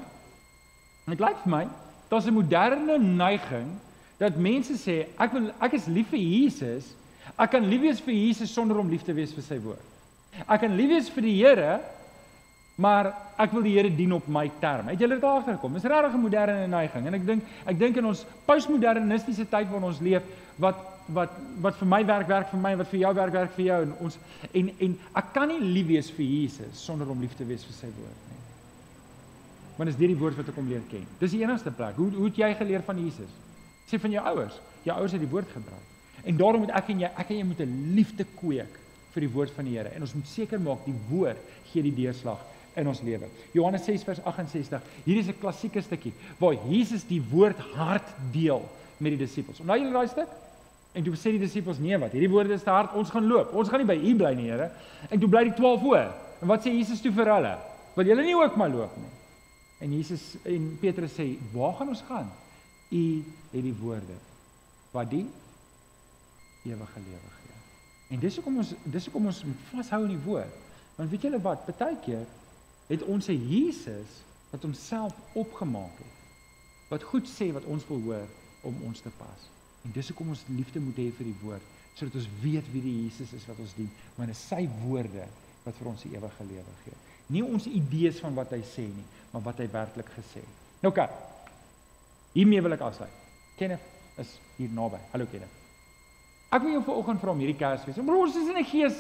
dit 1.06 1.20
lyk 1.20 1.40
vir 1.44 1.52
my 1.52 1.64
daar's 2.10 2.28
'n 2.28 2.34
moderne 2.34 2.98
neiging 2.98 3.80
dat 4.20 4.38
mense 4.38 4.74
sê 4.78 5.08
ek 5.20 5.34
wil 5.34 5.52
ek 5.62 5.74
is 5.74 5.88
lief 5.88 6.10
vir 6.10 6.20
Jesus. 6.20 6.94
Ek 7.38 7.52
kan 7.52 7.66
lief 7.70 7.82
wees 7.82 8.00
vir 8.02 8.14
Jesus 8.14 8.54
sonder 8.54 8.78
om 8.78 8.90
lief 8.90 9.04
te 9.04 9.14
wees 9.14 9.34
vir 9.34 9.44
sy 9.44 9.58
woord. 9.58 9.86
Ek 10.48 10.62
kan 10.62 10.76
lief 10.78 10.90
wees 10.90 11.10
vir 11.10 11.22
die 11.22 11.38
Here 11.38 11.82
Maar 12.76 13.12
ek 13.38 13.52
wil 13.54 13.66
die 13.68 13.76
Here 13.76 13.90
dien 13.94 14.16
op 14.16 14.26
my 14.28 14.48
term. 14.62 14.88
Het 14.90 15.04
julle 15.04 15.20
dit 15.20 15.26
agtergekom? 15.30 15.76
Dis 15.78 15.84
regtig 15.86 16.14
'n 16.14 16.22
moderne 16.22 16.68
neiging 16.68 17.06
en 17.08 17.14
ek 17.14 17.26
dink 17.26 17.44
ek 17.66 17.80
dink 17.80 17.98
in 17.98 18.06
ons 18.06 18.26
postmodernistiese 18.46 19.46
tyd 19.46 19.70
waarin 19.70 19.90
ons 19.90 20.00
leef 20.00 20.24
wat 20.58 20.76
wat 21.12 21.32
wat 21.62 21.76
vir 21.76 21.88
my 21.88 22.06
werk 22.06 22.28
werk 22.28 22.50
vir 22.52 22.60
my 22.60 22.76
wat 22.80 22.88
vir 22.88 23.00
jou 23.00 23.14
werk 23.16 23.34
werk 23.34 23.56
vir 23.56 23.66
jou 23.66 23.80
en 23.86 23.94
ons 24.08 24.18
en 24.52 24.70
en 24.88 25.00
ek 25.20 25.34
kan 25.36 25.48
nie 25.52 25.60
lief 25.60 25.88
wees 25.88 26.12
vir 26.12 26.26
Jesus 26.26 26.84
sonder 26.86 27.10
om 27.10 27.22
lief 27.22 27.36
te 27.36 27.48
wees 27.48 27.66
vir 27.68 27.76
sy 27.76 27.90
woord 27.98 28.30
nie. 28.30 28.42
Want 29.78 29.90
is 29.90 29.98
dit 29.98 30.14
die 30.14 30.20
woord 30.20 30.38
wat 30.38 30.50
ek 30.50 30.56
hom 30.56 30.70
leer 30.70 30.84
ken. 30.90 31.04
Dis 31.20 31.34
die 31.34 31.42
enigste 31.42 31.72
plek. 31.72 31.98
Hoe 31.98 32.12
hoe 32.16 32.30
het 32.30 32.38
jy 32.38 32.54
geleer 32.60 32.86
van 32.86 33.00
Jesus? 33.02 33.32
Sê 33.90 34.00
van 34.00 34.12
jou 34.12 34.24
ouers. 34.32 34.60
Jou 34.84 34.96
ouers 34.98 35.12
het 35.12 35.24
die 35.24 35.32
woord 35.32 35.50
gebruik. 35.52 35.90
En 36.24 36.38
daarom 36.40 36.64
moet 36.64 36.72
ek 36.78 36.94
en 36.94 37.04
jy 37.04 37.10
ek 37.12 37.30
en 37.30 37.38
jy 37.42 37.48
moet 37.50 37.60
'n 37.60 37.94
liefde 37.96 38.26
kweek 38.40 38.80
vir 39.14 39.22
die 39.22 39.34
woord 39.34 39.52
van 39.52 39.66
die 39.66 39.78
Here 39.78 39.90
en 39.90 40.02
ons 40.02 40.14
moet 40.14 40.28
seker 40.28 40.60
maak 40.60 40.86
die 40.86 40.96
woord 41.10 41.38
gee 41.72 41.84
die 41.84 41.96
deurslag 41.96 42.40
in 42.76 42.88
ons 42.88 43.02
lewe. 43.02 43.28
Johannes 43.54 43.86
6 43.86 44.04
vers 44.04 44.24
68. 44.24 44.82
Hier 45.06 45.18
is 45.18 45.28
'n 45.28 45.40
klassieke 45.40 45.82
stukkie 45.82 46.14
waar 46.40 46.56
Jesus 46.70 47.04
die 47.04 47.22
woord 47.22 47.60
hard 47.76 48.08
deel 48.32 48.64
met 48.98 49.12
die 49.12 49.26
disippels. 49.26 49.60
Onthou 49.60 49.78
julle 49.78 49.94
daai 49.94 50.08
stuk? 50.08 50.30
En 50.94 51.04
toe 51.04 51.16
sê 51.18 51.34
die 51.34 51.42
disippels: 51.42 51.80
"Nee, 51.82 51.98
wat? 51.98 52.12
Hierdie 52.12 52.30
woorde 52.30 52.54
is 52.54 52.64
te 52.64 52.70
hard. 52.70 52.94
Ons 52.94 53.10
gaan 53.10 53.26
loop. 53.28 53.54
Ons 53.54 53.70
gaan 53.70 53.82
nie 53.82 53.90
by 53.90 53.98
U 53.98 54.16
bly 54.16 54.34
nie, 54.38 54.50
Here." 54.50 54.70
En 55.10 55.20
toe 55.20 55.30
bly 55.30 55.44
die 55.44 55.54
12 55.54 55.82
hoor. 55.82 56.12
En 56.42 56.48
wat 56.48 56.62
sê 56.62 56.74
Jesus 56.74 57.02
toe 57.02 57.12
vir 57.12 57.34
hulle? 57.34 57.58
"Wil 57.96 58.06
julle 58.06 58.24
nie 58.24 58.36
ook 58.36 58.56
maar 58.56 58.70
loop 58.70 58.98
nie?" 58.98 59.12
En 59.80 59.94
Jesus 59.94 60.36
en 60.44 60.78
Petrus 60.80 61.14
sê: 61.18 61.38
"Waar 61.52 61.74
gaan 61.74 61.88
ons 61.88 62.04
gaan? 62.08 62.32
U 62.90 63.24
het 63.52 63.64
die 63.64 63.76
woorde 63.82 64.18
wat 64.92 65.10
die 65.10 65.26
ewige 66.64 67.00
lewe 67.00 67.30
gee." 67.40 67.58
En 68.10 68.20
dis 68.20 68.36
hoekom 68.36 68.58
ons 68.58 68.74
dis 68.84 69.06
hoekom 69.06 69.26
ons 69.26 69.44
moet 69.44 69.66
vashou 69.72 70.04
aan 70.04 70.14
die 70.14 70.26
woord. 70.26 70.62
Want 70.96 71.10
weet 71.10 71.22
julle 71.22 71.42
wat? 71.42 71.66
Partykeer 71.66 72.26
het 72.88 73.04
ons 73.04 73.28
'n 73.28 73.48
Jesus 73.50 74.22
wat 74.52 74.62
homself 74.62 75.14
opgemaak 75.34 75.98
het. 75.98 76.16
Wat 76.90 77.04
goed 77.04 77.28
sê 77.28 77.52
wat 77.54 77.64
ons 77.64 77.88
wil 77.88 78.02
hoor 78.02 78.28
om 78.62 78.76
ons 78.86 79.00
te 79.00 79.10
pas. 79.18 79.50
En 79.84 79.92
dis 79.92 80.10
hoekom 80.12 80.32
ons 80.34 80.44
liefde 80.56 80.80
moet 80.80 81.00
hê 81.02 81.10
vir 81.18 81.30
die 81.30 81.40
woord, 81.44 81.72
sodat 81.98 82.16
ons 82.22 82.30
weet 82.42 82.68
wie 82.74 82.84
die 82.84 82.96
Jesus 83.04 83.34
is 83.36 83.48
wat 83.50 83.60
ons 83.62 83.74
dien, 83.78 83.90
want 84.18 84.32
dit 84.32 84.38
is 84.38 84.46
sy 84.50 84.64
woorde 84.84 85.26
wat 85.64 85.76
vir 85.80 85.90
ons 85.92 86.06
die 86.06 86.14
ewige 86.16 86.48
lewe 86.50 86.78
gee. 86.84 87.00
Nie 87.34 87.44
ons 87.44 87.68
idees 87.70 88.20
van 88.24 88.36
wat 88.36 88.52
hy 88.56 88.62
sê 88.68 88.86
nie, 88.88 89.06
maar 89.32 89.44
wat 89.46 89.60
hy 89.64 89.68
werklik 89.72 90.10
gesê 90.16 90.44
het. 90.44 90.62
Nou 90.84 90.92
kyk. 90.96 91.12
Hiermee 92.34 92.64
wil 92.66 92.76
ek 92.76 92.84
afsluit. 92.84 93.20
Kenneth 93.60 94.20
is 94.20 94.32
hier 94.58 94.72
naby. 94.74 95.00
Hallo 95.14 95.28
Kenneth. 95.32 95.60
Ek 96.54 96.62
wil 96.62 96.76
jou 96.76 96.84
vanoggend 96.86 97.22
vra 97.22 97.34
om 97.34 97.42
hierdie 97.42 97.58
Kersfees. 97.58 98.00
Ons 98.04 98.36
is 98.38 98.50
in 98.50 98.58
'n 98.58 98.66
gees 98.70 98.98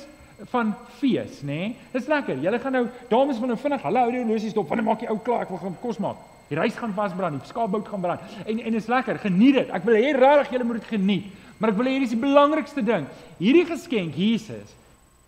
van 0.49 0.73
fees, 0.99 1.41
nê? 1.41 1.45
Nee? 1.45 1.75
Dis 1.93 2.07
lekker. 2.07 2.37
Julle 2.41 2.59
gaan 2.59 2.71
nou 2.71 2.87
dames 3.09 3.39
wil 3.39 3.47
nou 3.47 3.57
vinnig 3.57 3.81
hulle 3.81 3.99
hou 3.99 4.11
die 4.11 4.23
horlosie 4.23 4.49
stop. 4.49 4.67
Wanneer 4.69 4.85
maak 4.85 5.01
jy 5.01 5.09
ou 5.09 5.19
klaar? 5.19 5.41
Ek 5.41 5.49
wil 5.49 5.57
gaan 5.57 5.77
kos 5.81 5.97
maak. 5.97 6.17
Die 6.49 6.59
rys 6.59 6.75
gaan 6.77 6.93
vasbrand, 6.93 7.39
die 7.39 7.49
skaapbout 7.49 7.87
gaan 7.87 8.03
brand. 8.03 8.35
En 8.45 8.59
en 8.59 8.79
is 8.79 8.89
lekker. 8.91 9.19
Geniet 9.23 9.55
dit. 9.61 9.69
Ek 9.73 9.85
wil 9.87 9.97
hê 9.97 10.11
regtig 10.17 10.55
julle 10.55 10.67
moet 10.69 10.81
dit 10.81 10.91
geniet. 10.95 11.31
Maar 11.57 11.71
ek 11.71 11.77
wil 11.79 11.87
hê 11.87 11.95
hier 11.97 12.05
is 12.05 12.13
die 12.15 12.19
belangrikste 12.19 12.83
ding. 12.85 13.07
Hierdie 13.39 13.65
geskenk 13.69 14.17
Jesus 14.19 14.73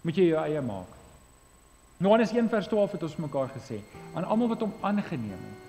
moet 0.05 0.19
jy 0.19 0.29
jou 0.33 0.41
eie 0.43 0.61
maak. 0.61 0.91
Johannes 2.03 2.33
1 2.35 2.49
vers 2.51 2.67
12 2.67 2.97
het 2.97 3.05
ons 3.07 3.15
mekaar 3.23 3.47
gesê 3.55 3.79
aan 4.13 4.27
almal 4.27 4.51
wat 4.51 4.65
hom 4.65 4.73
aangeneem 4.83 5.39
het. 5.39 5.63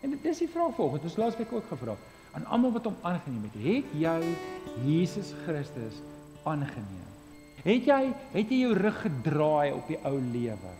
En 0.00 0.14
dit 0.14 0.24
is 0.30 0.40
die 0.40 0.48
vraag 0.48 0.72
volgens. 0.78 1.04
Ons 1.04 1.18
laasweek 1.20 1.52
ook 1.52 1.68
gevra. 1.68 1.98
Aan 2.32 2.46
almal 2.48 2.72
wat 2.78 2.88
hom 2.88 2.96
aangeneem 3.04 3.44
het, 3.50 3.60
het 3.60 3.94
jy 4.00 4.34
Jesus 4.86 5.34
Christus 5.44 6.00
aangeneem? 6.48 7.08
Het 7.60 7.90
jy 7.90 8.02
het 8.32 8.52
jy 8.52 8.62
jou 8.62 8.76
rug 8.78 9.00
gedraai 9.04 9.74
op 9.76 9.90
die 9.90 9.98
ou 10.08 10.16
lewe? 10.32 10.72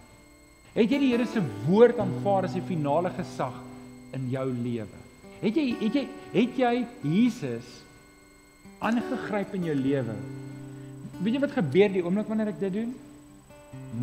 Het 0.72 0.94
jy 0.94 1.00
die 1.02 1.10
Here 1.12 1.26
se 1.28 1.42
woord 1.66 1.98
aanvaar 2.00 2.48
as 2.48 2.56
die 2.56 2.64
finale 2.64 3.12
gesag 3.18 3.56
in 4.16 4.28
jou 4.32 4.46
lewe? 4.52 5.00
Het 5.40 5.56
jy 5.56 5.66
het 5.80 5.96
jy 5.96 6.04
het 6.34 6.58
jy 6.60 6.72
Jesus 7.06 7.68
aangegryp 8.84 9.54
in 9.56 9.68
jou 9.70 9.76
lewe? 9.76 10.16
Weet 11.20 11.36
jy 11.36 11.42
wat 11.42 11.56
gebeur 11.56 11.92
die 11.92 12.04
oomblik 12.04 12.28
wanneer 12.30 12.52
ek 12.52 12.60
dit 12.62 12.78
doen? 12.80 12.94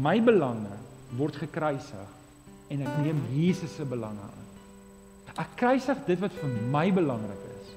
My 0.02 0.18
belange 0.24 0.76
word 1.18 1.38
gekruisig 1.40 2.14
en 2.74 2.84
ek 2.84 3.02
neem 3.06 3.20
Jesus 3.36 3.78
se 3.78 3.86
belange 3.88 4.24
aan. 4.24 4.46
Ek 5.38 5.54
kruisig 5.60 6.00
dit 6.08 6.20
wat 6.22 6.34
vir 6.40 6.56
my 6.74 6.88
belangrik 6.94 7.44
is 7.54 7.74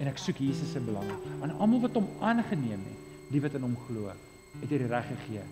en 0.00 0.10
ek 0.10 0.20
soek 0.22 0.38
Jesus 0.42 0.70
se 0.74 0.82
belange 0.82 1.14
aan 1.42 1.54
almal 1.58 1.82
wat 1.84 1.96
hom 1.98 2.08
aangeneem 2.22 2.80
het, 2.80 3.08
die 3.32 3.42
wat 3.42 3.56
in 3.58 3.66
hom 3.66 3.74
glo 3.88 4.10
het 4.60 4.68
hy 4.70 4.78
die 4.78 4.90
reg 4.90 5.06
gegee 5.08 5.44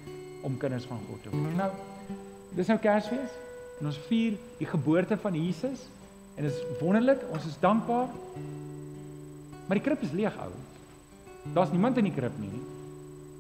om 0.47 0.59
kinders 0.61 0.87
van 0.89 1.01
God 1.09 1.23
te 1.25 1.33
word. 1.33 1.55
Nou, 1.57 1.71
dis 2.57 2.69
nou 2.71 2.77
Kersfees 2.83 3.37
en 3.81 3.89
ons 3.91 4.01
vier 4.09 4.37
die 4.59 4.69
geboorte 4.69 5.17
van 5.21 5.37
Jesus 5.37 5.87
en 6.37 6.43
dit 6.47 6.53
is 6.53 6.81
wonderlik, 6.81 7.23
ons 7.31 7.47
is 7.47 7.59
dankbaar. 7.61 8.09
Maar 9.67 9.79
die 9.79 9.85
krib 9.85 10.03
is 10.03 10.13
leeg 10.13 10.37
ou. 10.39 10.53
Daar's 11.55 11.71
niemand 11.71 11.97
in 11.97 12.05
die 12.05 12.15
krib 12.15 12.37
nie. 12.39 12.63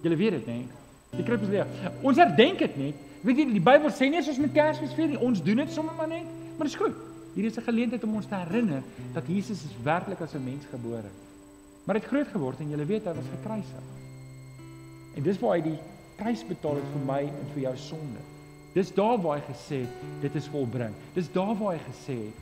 Julle 0.02 0.16
weet 0.16 0.38
dit, 0.38 0.46
nê? 0.46 0.58
Die 1.16 1.24
krib 1.26 1.42
is 1.42 1.48
leeg. 1.48 1.66
Ons 2.02 2.16
herdenk 2.16 2.58
dit 2.58 2.76
net 2.76 3.06
Weet 3.20 3.36
jy, 3.36 3.46
die 3.52 3.60
Bybel 3.60 3.92
sê 3.92 4.08
nie 4.08 4.20
ons 4.20 4.40
moet 4.40 4.52
Kersfees 4.56 4.92
vier 4.96 5.10
nie. 5.12 5.20
Ons 5.20 5.42
doen 5.44 5.60
dit 5.60 5.72
sommer 5.74 5.96
maar 5.98 6.08
net, 6.08 6.28
maar 6.56 6.68
dit 6.68 6.72
is 6.72 6.80
goed. 6.80 6.96
Hier 7.34 7.44
is 7.44 7.58
'n 7.58 7.68
geleentheid 7.68 8.04
om 8.04 8.14
ons 8.14 8.26
te 8.26 8.34
herinner 8.34 8.82
dat 9.12 9.28
Jesus 9.28 9.62
is 9.64 9.74
werklik 9.84 10.20
as 10.20 10.34
'n 10.34 10.44
mens 10.44 10.64
gebore. 10.70 11.10
Maar 11.84 11.96
hy 11.96 12.00
het 12.00 12.10
groot 12.10 12.28
geword 12.28 12.60
en 12.60 12.70
jy 12.70 12.86
weet 12.86 13.04
hy 13.04 13.14
was 13.14 13.30
gekruisig. 13.36 13.84
En 15.16 15.22
dis 15.22 15.38
waar 15.38 15.56
hy 15.56 15.62
die 15.62 15.78
prys 16.16 16.44
betaal 16.46 16.74
het 16.74 16.88
vir 16.92 17.04
my 17.06 17.20
en 17.20 17.46
vir 17.54 17.62
jou 17.62 17.76
sonde. 17.76 18.20
Dis 18.74 18.94
daar 18.94 19.18
waar 19.20 19.38
hy 19.38 19.44
gesê 19.52 19.80
het 19.80 20.22
dit 20.22 20.34
is 20.34 20.48
volbring. 20.48 20.94
Dis 21.14 21.32
daar 21.32 21.56
waar 21.58 21.72
hy 21.72 21.80
gesê 21.92 22.16
het 22.16 22.38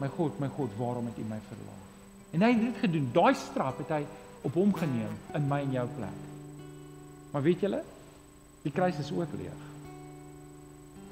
My 0.00 0.08
God, 0.16 0.38
my 0.40 0.48
God, 0.56 0.74
waarom 0.78 1.06
het 1.10 1.18
U 1.18 1.26
my 1.28 1.38
verlaat? 1.48 1.88
En 2.30 2.44
hy 2.44 2.50
het 2.54 2.62
dit 2.62 2.82
gedoen. 2.84 3.08
Daai 3.12 3.34
straf 3.34 3.80
het 3.82 3.90
hy 3.94 4.04
op 4.46 4.54
hom 4.56 4.72
geneem 4.74 5.16
in 5.36 5.48
my 5.50 5.60
en 5.64 5.74
jou 5.74 5.86
plek. 5.96 6.20
Maar 7.30 7.42
weet 7.42 7.66
julle? 7.66 7.82
Die 8.62 8.72
kruis 8.72 8.98
is 9.00 9.12
ook 9.12 9.34
leeg. 9.38 9.66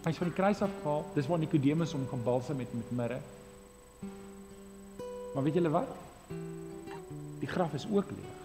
Hy 0.04 0.12
is 0.14 0.20
van 0.20 0.30
die 0.30 0.36
kruis 0.36 0.62
afgehaal. 0.64 1.04
Dis 1.14 1.28
waar 1.28 1.42
Nikodemus 1.42 1.92
hom 1.96 2.06
gebalsam 2.10 2.60
met 2.60 2.72
met 2.76 2.94
mirre. 3.02 3.20
Maar 5.34 5.44
weet 5.44 5.58
julle 5.60 5.72
wat? 5.74 5.92
Die 7.42 7.50
graf 7.50 7.74
is 7.74 7.86
ook 7.90 8.10
leeg. 8.10 8.36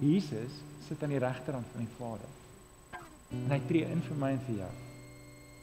Jesus 0.00 0.60
sit 0.88 1.02
aan 1.02 1.14
die 1.14 1.22
regterhand 1.22 1.66
van 1.72 1.86
die 1.86 1.94
Vader. 1.98 2.36
En 3.30 3.54
hy 3.54 3.60
tree 3.68 3.86
in 3.86 4.02
vir 4.06 4.18
my 4.18 4.34
en 4.34 4.42
vir 4.48 4.62
jou. 4.64 4.72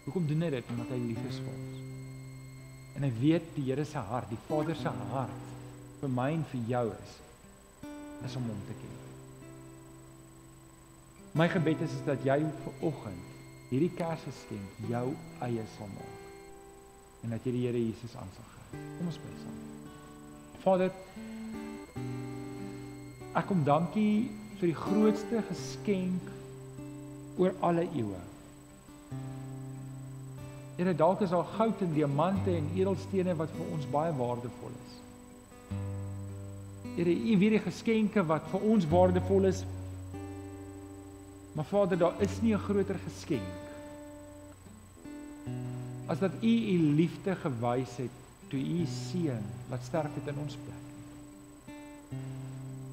Hoekom 0.06 0.28
doen 0.30 0.48
hy 0.48 0.56
dit? 0.56 0.74
Omdat 0.76 0.96
hy 0.96 1.04
lief 1.04 1.30
is 1.30 1.44
vir 1.44 1.54
ons. 1.54 1.87
En 2.98 3.06
hy 3.06 3.12
weet 3.20 3.50
die 3.56 3.68
Here 3.70 3.86
se 3.86 4.02
hart, 4.02 4.30
die 4.34 4.40
Vader 4.48 4.76
se 4.76 4.92
hart 5.12 5.44
vir 6.02 6.14
my 6.14 6.32
en 6.34 6.46
vir 6.52 6.70
jou 6.74 6.86
is 6.96 7.16
is 8.26 8.36
om 8.36 8.48
hom 8.50 8.62
te 8.66 8.74
ken. 8.74 8.94
My 11.38 11.46
gebed 11.54 11.84
is, 11.86 11.94
is 11.94 12.06
dat 12.08 12.24
jy 12.26 12.40
vir 12.42 12.80
oggend 12.90 13.70
hierdie 13.70 13.92
Kersgeskenk 13.94 14.80
jou 14.90 15.04
eie 15.46 15.66
sal 15.76 15.92
maak 15.94 16.24
en 17.26 17.36
dat 17.36 17.46
jy 17.46 17.54
die 17.54 17.66
Here 17.68 17.82
Jesus 17.82 18.16
aansag 18.18 18.50
gee. 18.56 18.82
Kom 18.98 19.12
ons 19.12 19.20
bid 19.22 19.38
saam. 19.44 19.60
Vader, 20.64 20.92
ek 23.38 23.48
kom 23.50 23.62
dankie 23.68 24.32
vir 24.58 24.72
die 24.72 24.80
grootste 24.80 25.44
geskenk 25.52 26.34
oor 27.38 27.54
alle 27.66 27.86
eeue. 27.92 28.22
Here, 30.78 30.94
dalk 30.94 31.22
is 31.26 31.30
daar 31.34 31.48
goud 31.58 31.80
en 31.82 31.94
diamante 31.94 32.54
en 32.54 32.68
edelstene 32.78 33.34
wat 33.36 33.50
vir 33.58 33.70
ons 33.74 33.86
baie 33.90 34.12
waardevol 34.14 34.74
is. 34.76 34.98
Here, 37.00 37.14
U 37.14 37.38
weet 37.42 37.56
die 37.56 37.64
geskenke 37.66 38.22
wat 38.30 38.46
vir 38.52 38.68
ons 38.74 38.86
waardevol 38.92 39.50
is. 39.50 39.64
Maar 41.58 41.66
Vader, 41.66 41.98
daar 41.98 42.22
is 42.22 42.42
nie 42.42 42.54
'n 42.54 42.62
groter 42.62 43.00
geskenk 43.08 43.66
as 46.08 46.20
dat 46.20 46.32
U 46.42 46.48
U 46.48 46.78
liefde 46.96 47.36
gewys 47.36 47.98
het 47.98 48.12
toe 48.50 48.60
U 48.60 48.86
seun 48.86 49.44
wat 49.70 49.84
sterf 49.84 50.14
het 50.16 50.28
in 50.28 50.40
ons 50.40 50.56
plek. 50.66 50.86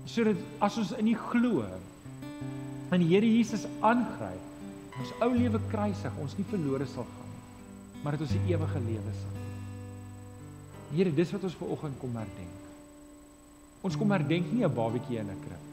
Sodat 0.04 0.36
as 0.58 0.78
ons 0.78 0.92
in 0.92 1.06
U 1.06 1.16
glo 1.16 1.64
en 2.90 3.00
die 3.00 3.08
Here 3.14 3.36
Jesus 3.36 3.66
aangryp, 3.80 4.42
ons 4.98 5.12
ou 5.20 5.30
lewe 5.34 5.60
kruisig, 5.70 6.18
ons 6.18 6.36
nie 6.36 6.46
verlore 6.50 6.86
sal 6.86 7.04
gaan 7.04 7.23
maar 8.04 8.12
dat 8.12 8.26
ons 8.26 8.36
die 8.36 8.52
ewige 8.52 8.80
lewe 8.84 9.14
sal 9.16 9.38
hê. 9.40 9.42
Here, 10.94 11.12
dis 11.16 11.32
wat 11.32 11.46
ons 11.48 11.56
ver 11.58 11.70
oggend 11.74 11.96
kom 11.98 12.16
herdenk. 12.20 12.60
Ons 13.84 13.96
kom 13.96 14.12
herdenk 14.12 14.52
nie 14.52 14.64
'n 14.64 14.74
babatjie 14.74 15.18
in 15.18 15.30
'n 15.30 15.40
krib. 15.46 15.64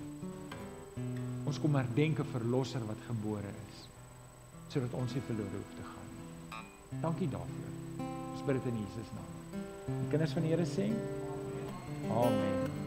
Ons 1.46 1.60
kom 1.60 1.76
herdenk 1.76 2.20
'n 2.20 2.32
verlosser 2.32 2.82
wat 2.88 3.08
gebore 3.08 3.52
is 3.68 3.88
sodat 4.72 4.94
ons 4.94 5.14
nie 5.14 5.22
verlore 5.28 5.52
hoef 5.52 5.74
te 5.76 5.84
gaan 5.84 6.12
nie. 6.16 7.02
Dankie 7.02 7.30
daarvoor. 7.30 7.72
Ons 8.34 8.46
bid 8.46 8.56
dit 8.56 8.72
in 8.72 8.78
Jesus 8.80 9.12
naam. 9.18 9.32
Die 9.86 10.10
kinders 10.10 10.32
van 10.32 10.48
die 10.48 10.54
Here 10.54 10.66
sê: 10.66 10.88
Amen. 12.08 12.81